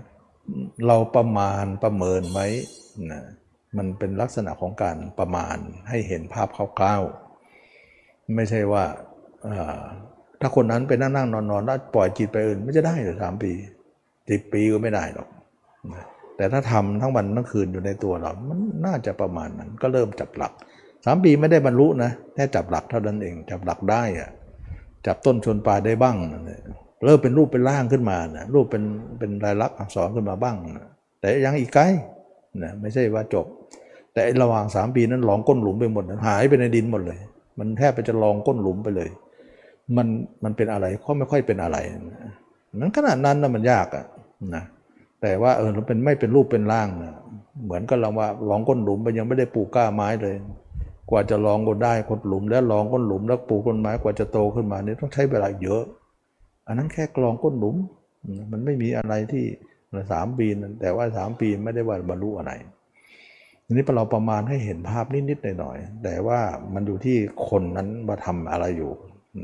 [0.87, 2.47] เราประมาณประเมินไว้
[3.13, 3.23] นะ
[3.77, 5.57] มันเป็นลักษณะของการประมาณ
[5.89, 8.85] ให้เห็นภาพคร่าวๆไม่ใช่ว่า
[10.41, 13.53] ถ้าคนนั้นไปนั่งนั่งนอนนอนแล้วปล่อยจิตไปอื่นไม่จะได้หรือสามปี
[14.31, 15.29] สิบปีก็ไม่ได้หรอก
[16.37, 20.53] แต่ถ้าทำทั้งวันทั้งคืนอยู่ในตัวเรา มันน่าจะประมาณนั้น ก็เริ่มจับหลัก
[21.05, 24.31] สามปีไม่ได้บรรลุนะแค่จับหลักเท่านั้นเอง จับหลักได้อะ
[25.07, 26.61] จับต้นชนปลายได้บ้างนะ
[27.05, 28.83] เริ่มเป็นรูปเป็นร่างขึ้นมานะรูปเป็น
[29.19, 30.89] เป็นลายลักษณ์อักษรขึ้นมาบ้างนะ
[31.21, 31.85] แต่ยังอีกไกล
[32.63, 33.47] นะไม่ใช่ว่าจบ
[34.13, 37.19] แต่อ้ระหว่างสามปีนั้นหลองก้นหลุมไปหมดนะหายไปในดินหมดเลย
[37.59, 39.11] มันแทบไปจะลองก้นหลุมไปเลย
[39.97, 40.07] มัน
[40.45, 41.77] มันเป็นอะไรก็ไม่ค่อยเป็นอะไร
[42.81, 44.05] นั้นขนาดนั้นนะมันยากอะ
[44.55, 44.65] นะ
[45.23, 47.15] แต่ว่าเออมันเป็นไม่เป็นรูปเป็นร่างนะ
[47.65, 50.37] เหมือนกับเราว่าลองก้นหลุมไปยังไม่ได้ปลูกก้าไม้เลย
[51.11, 55.83] กว่าจะลองก็ได้คนหลุม แล้วลองก้นหลุมแล้วปลูกต้นไม้กว่าจะโตขึ้นมาเนี่ยต้องใช้เวลาเยอะ
[56.67, 57.77] อันนั้นแค่กรองก้นหลุม
[58.53, 59.45] มันไม่มีอะไรที่
[60.13, 62.53] สามปีนั้นแต่ว่าสามปีไม่ได้ว่าบรรลุอะไร
[63.65, 66.41] ทีนี้เราประมาณให้เห็นภาพนิดๆหน่อยๆแต่ว่า
[66.75, 67.17] มันอยู่ที่
[67.49, 68.93] คนนั้นว่าทำอะไรอยู่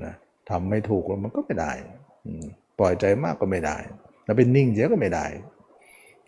[0.05, 0.15] นะ
[0.51, 1.73] ทำไม่ถูกแล้วมันก็ไม่ได้
[2.79, 3.77] ปล่อยใจมากก็ไม่ได้
[4.25, 5.27] แล้วเป็นนิ่งเสียก็ไม่ได้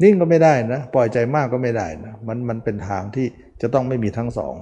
[0.03, 3.27] นิ่งก็ไม่ได้นะ ปล่อยใจมากก็ไม่ได้นะมันมันเป็นทางที่
[3.63, 4.55] จะต้องไม่มีทั้งสอง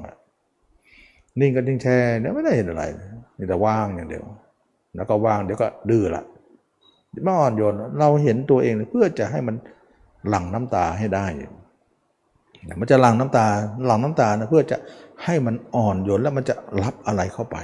[1.41, 2.85] นิ่งก็นิ่งแช่เนี่ยไม่ได้เห็นอะไร
[3.39, 4.25] มีแต่ว่างอย่างเดียว
[4.97, 6.25] แล้วก็ว่างเดี๋ยวก็ดื้อละ
[7.25, 9.57] ไม่อ่อนโยนเราเห็นตัวเองเพื่อจะให้มัน
[10.29, 11.27] หลั่งน้ำตาให้ได้
[12.81, 13.47] มันจะหลั่งน้ำตา
[13.87, 14.77] หลั่งน้ำตานะเพื่อจะ
[15.25, 17.57] ให้มันอ่อนโยนแล้วมันจะรับอะไรเข้าไป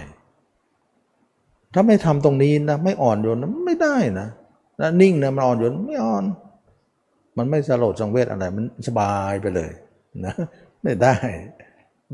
[1.74, 4.28] ถ้าไม่ทำตรงนี้นะไม่อ่อนโยนนะไม่ได้นะ
[4.80, 6.24] นะนิ่งนะมันอ่อนโยนไม่อ่อน
[7.38, 9.70] มันไม่สลดสังเวชอะไรมันสบายไปเลย
[10.24, 10.34] นะ
[10.82, 11.14] ไม่ได้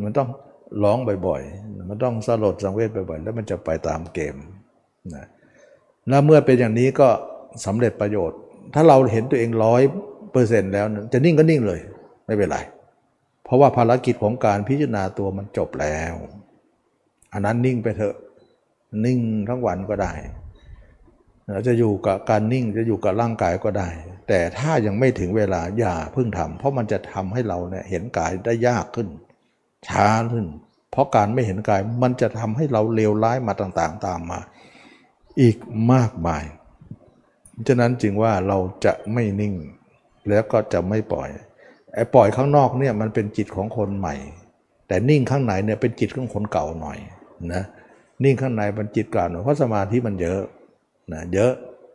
[0.05, 0.29] มันต้อง
[0.83, 4.37] ร้องบ่อยๆ มันต้องสลดสังเวชบ่อยๆ แล้วมันจะไปตามเกม
[5.15, 5.27] นะ
[6.09, 7.09] แล้วเมื่อเป็นอย่างนี้ก็
[7.67, 8.39] สำเร็จประโยชน์
[8.75, 9.83] ถ้าเราเห็นตัวเองร้อย
[10.33, 11.81] เปอร์เซ็นต์แล้วจะนิ่งก็นิ่งเลย
[12.27, 12.59] ไม่เป็นไร
[13.45, 16.15] เพราะว่าภารกิจของการพิจารณาตัวมันจบแล้ว
[17.33, 18.17] อันนั้นนิ่งไปเถอะ
[19.05, 20.13] นิ่งทั้งวันก็ได้
[21.53, 23.89] เราจะอยู่กับการนิ่งจะอยู่กับร่างกายก็ได้
[24.29, 29.09] แต่ถ้ายังไม่ถึงเวลาอย่าเพิ่งทำเพราะมันจะทำให้เราเนี่ยเห็นกายได้ยากขึ้น
[29.89, 30.47] ช้าขึ้น
[30.91, 34.41] เพราะการไม่เห็นกายมันจะทำให้เราเลวร้ายมาต่างๆ ตามมา
[35.41, 35.57] อีก
[35.93, 36.45] มากมาย
[37.67, 39.55] ฉะนั้นจึงว่าเราจะไม่นิ่ง
[40.29, 41.29] แล้วก็จะไม่ปล่อย
[41.95, 44.15] ไอ้ปล่อยข้างนอกเนี่ยมันเป็นจิตของคนใหม่
[44.89, 46.99] แต่นิ่งข้างในเนี่ยเป็นจิตของคนเก่าหน่อย
[47.53, 47.63] นะ
[48.25, 50.41] นิ่งข้างในเป็นจิตเก่าหน่อยเพราะสมาธิมันเยอะ
[51.13, 51.53] นะเยอะ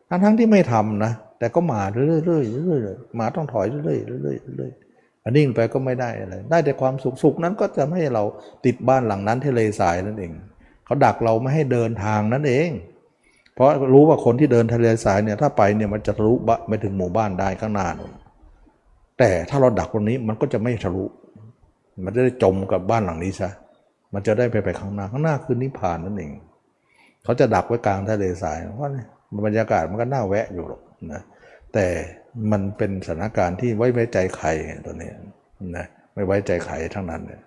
[0.09, 8.23] ทั้งทั้งที่ไม่ทำนะ แต่ก็มาเรื่อยๆเรื่อยๆมาต้องถอยเรื่อยๆเรื่อยๆเรื่อยๆอันนิ่งไปก็ไม่ได้อะไร ได้แต่ความสุขสุขนั้นก็จะไม่ให้เรา
[8.65, 10.31] ติดบ้านหลังนั้นทะเลทรายนั่นเอง
[10.85, 12.69] เขาดักเราไม่ให้เดินทางนั่นเอง
[13.59, 16.35] เพราะรู้ว่าคนที่เดินทะเลทรายเนี่ยถ้าไปเนี่ยมันจะทะลุ
[16.67, 18.13] ไปถึงหมู่บ้านได้ข้างหน้านู่น
[19.19, 21.03] แต่ถ้าเราดักตรงนี้มันก็จะไม่ทะลุ
[22.05, 23.49] มันจะได้จมกับบ้านหลังนี้ซะ
[24.13, 26.31] มันจะได้ไปไปข้างหน้าข้างหน้าคือนิพพานนั่นเอง
[27.23, 28.91] เขาจะดักไว้กลางทะเลทรายเพราะ
[29.45, 30.81] บรรยากาศมันก็น่าแวะอยู่หรอก
[31.13, 31.21] นะ
[31.73, 31.85] แต่
[32.51, 34.47] มันเป็นสถานการณ์ที่ไว้ไว้ใจใคร
[34.85, 35.11] ตัวนี้
[35.77, 37.41] นะไม่ไว้ใจใครทั้งนั้นเนี่ย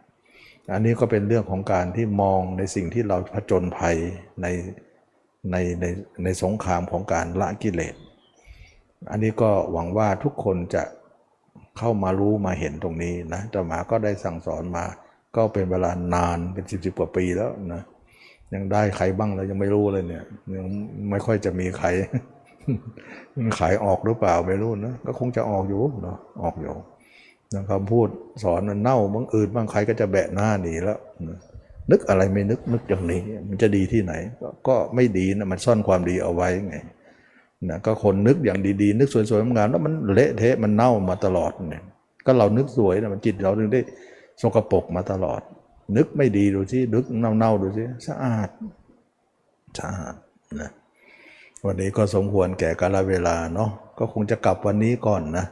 [0.72, 3.96] อันนี้ก็เป็นเรื่องของการที่มองในสิ่งที่เราผจญภัย
[4.42, 4.46] ใน
[5.50, 5.84] ในใน
[6.24, 7.94] ในสงครามของการละกิเลส
[9.10, 10.82] อันนี้ก็หวังว่าทุกคนจะ
[11.78, 14.84] เข้ามารู้มาเห็นตรงนี้นะจะมาก็ได้สั่งสอนมา
[15.36, 17.82] ก็เป็นเวลานานเป็นสิบสิบกว่าปีแล้วนะ
[18.54, 20.24] ยังได้ใครบ้างเรายังไม่รู้เลยเนี่ย
[20.56, 20.66] ยัง
[21.10, 21.88] ไม่ค่อยจะมีใคร
[23.58, 26.74] ขายออกหรือเปล่าไม่รู้นะก็คงจะออกอยู่เนาะออกอยู่
[27.54, 28.08] นะคำพูด
[28.42, 30.98] สอนมันเน่าบางอื่นบางใครก็จะแบะหน้าหนีแล้ว
[31.28, 31.38] นะ
[31.90, 34.12] นึกอะไรไม่นึกนึกอย่างนี้ มันจะดีที่ไหน
[34.68, 36.76] ก็ไม่ดีนะมันซ่อนความดีเอาไว้ไง
[37.68, 41.84] นะก็คนนึกอย่างดีๆ นึกสวยๆงามแล้วมันเละเทะมันเน่ามาตลอดเนี่ย
[42.26, 43.80] ก็เรานึกสวยนะมันจิตเราถึงได้
[44.42, 45.40] สกปรกมาตลอด
[45.96, 47.04] นึกไม่ดีดูสินึก
[47.38, 48.50] เน่าๆดูสิสะอาด
[49.78, 50.14] สะอาด
[50.60, 50.70] นะ
[51.66, 55.46] วันนี้ก็สมควรแก่กาลเวลาเนาะก็คงจะกลับวันนี้ก่อนนะ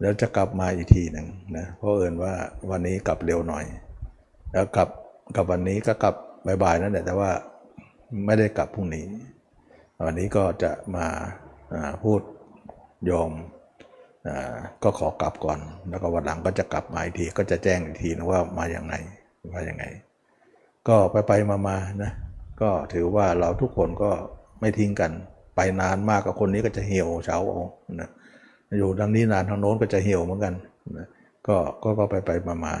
[0.00, 2.32] แล้วจะกลับมาอีกทีหนึ่งนะเพราะเอินว่า
[2.70, 3.64] วันนี้กลับเร็วหน่อย
[4.52, 4.88] แล้วกลับ
[5.36, 6.14] กับวันนี้ก็กลับ
[6.62, 7.30] บ่ายๆนั่นแหละแต่ว่า
[8.26, 9.06] ไม่ได้กลับพรุ่งนี้
[10.04, 11.06] วันนี้ก็จะมา
[12.02, 12.20] พูด
[13.10, 13.30] ยอม
[14.82, 15.58] ก็ขอกลับก่อน
[15.90, 18.94] แล้วก็วันหลังก็จะกลับมาอีกทีก็จะแจ้งอีกทีนะว่ามาอย่างไง
[19.52, 19.84] ว่ายังไง
[20.88, 22.12] ก็ไปไปมามานะ
[22.62, 24.10] ก็ถือว่าเราทุกคนก็
[24.60, 25.12] ไม่ทิ้งกัน
[25.56, 27.62] ไปนานมากกับคนนี้ก็จะเหี่ยวเฉาเอา
[28.00, 28.08] นะ
[28.78, 30.54] อยู่ดังนี้นานทางโน้นก็จะเหี่ยวเหมือนกัน
[30.98, 31.06] นะ
[31.46, 32.74] ก็ก็ก็ไปไปมามา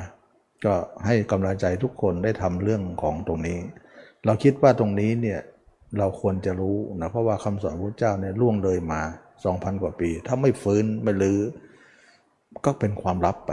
[0.64, 0.74] ก็
[1.06, 3.58] ให้กำลังใจทุกคนได้ทำเรื่องของตรงนี้
[4.24, 5.40] เราคิดว่าตรงนี้เนี่ย
[5.98, 9.00] เราควรจะรู้นะเพราะว่าคำสอนพระเจ้าเนี่ยล่วงเลยมา
[9.42, 11.38] 2,000 กว่าปี ถ้าไม่ฟื้นไม่ลือ้อ
[12.64, 13.52] ก็เป็นความลับไป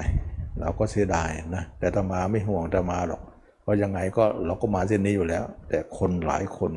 [0.60, 3.22] เราก็เสียดายนะแต่ตมาไม่ห่วงตมาหรอก
[3.62, 6.72] เพราะยังไงก็เราก็มาเส้นนี้อยู่แล้ว แต่คนหลายคน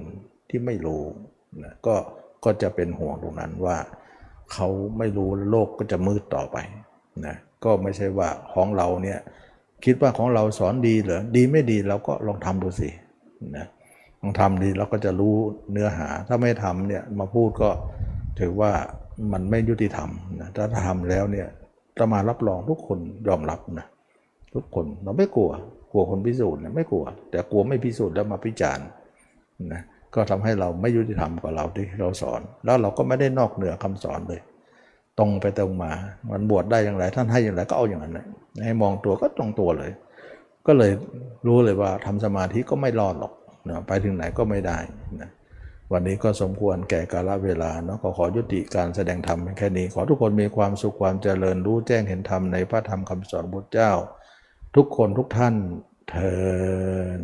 [0.49, 1.03] ที่ไม่รู้
[1.63, 1.95] นะก็
[2.45, 3.77] ก็จะเป็นห่วงตรงนั้นว่า
[4.53, 6.57] เขาไม่รู้โลกก็จะมืดต่อไป
[7.27, 9.19] นะก็ไม่ใช่ว่าของเราเนี่ย
[9.85, 12.89] คิดว่าของเราสอนดีเหรอดีไม่ดีเราก็ลองทำดูสิ
[13.57, 13.67] นะ
[14.21, 15.35] ลองทำดีเราก็จะรู้
[15.73, 17.71] เนื้อหา ถ้าไม่ทำเนี่ยมาพูดก็
[18.41, 18.73] ถือว่า
[19.33, 21.47] มันไม่ยุติธรรมนะถ้าทำแล้วเนี่ย
[21.99, 22.99] จะมารับรองทุกคน
[23.29, 23.87] ยอมรับนะ
[24.55, 25.51] ทุกคนเราไม่กลัว
[25.93, 28.87] กลัวคนพิสูจน์ไม่กลัว แต่กลัวไม่พิสูจน์แล้วมาพิจารณ์
[29.73, 29.83] นะ
[30.15, 34.41] ก็ทำให้เราไม่ยุติธรรมกับเราที่เราสอน แล้วเราก็ไม่ได้นอกเหนือคำสอนเลย
[35.21, 35.93] ตรงไปตรงมา
[36.33, 38.19] มันบวชได้อย่างไร ท่านให้อย่างไรก็เอาอย่างนั้น
[38.65, 39.91] ให้มองตัวก็ตรงตัวเลย
[40.67, 40.93] ก็เลย
[41.47, 43.33] รู้เลยว่าทำสมาธิก็ไม่รอดหรอก
[43.69, 44.79] นะไปถึงไหนก็ไม่ได้
[45.21, 45.31] นะ
[45.93, 53.93] วันนี้ก็สมควรแก่กาลเวลาเนาะขอขอยุติการแสดงธรรมแค่นี้ ขอทุกคนมีความสุขความเจริญรู้แจ้งเห็นธรรมในพระธรรมคำสอนพระเจ้า
[54.77, 55.55] ทุกคนทุกท่าน
[56.11, 57.21] เทอ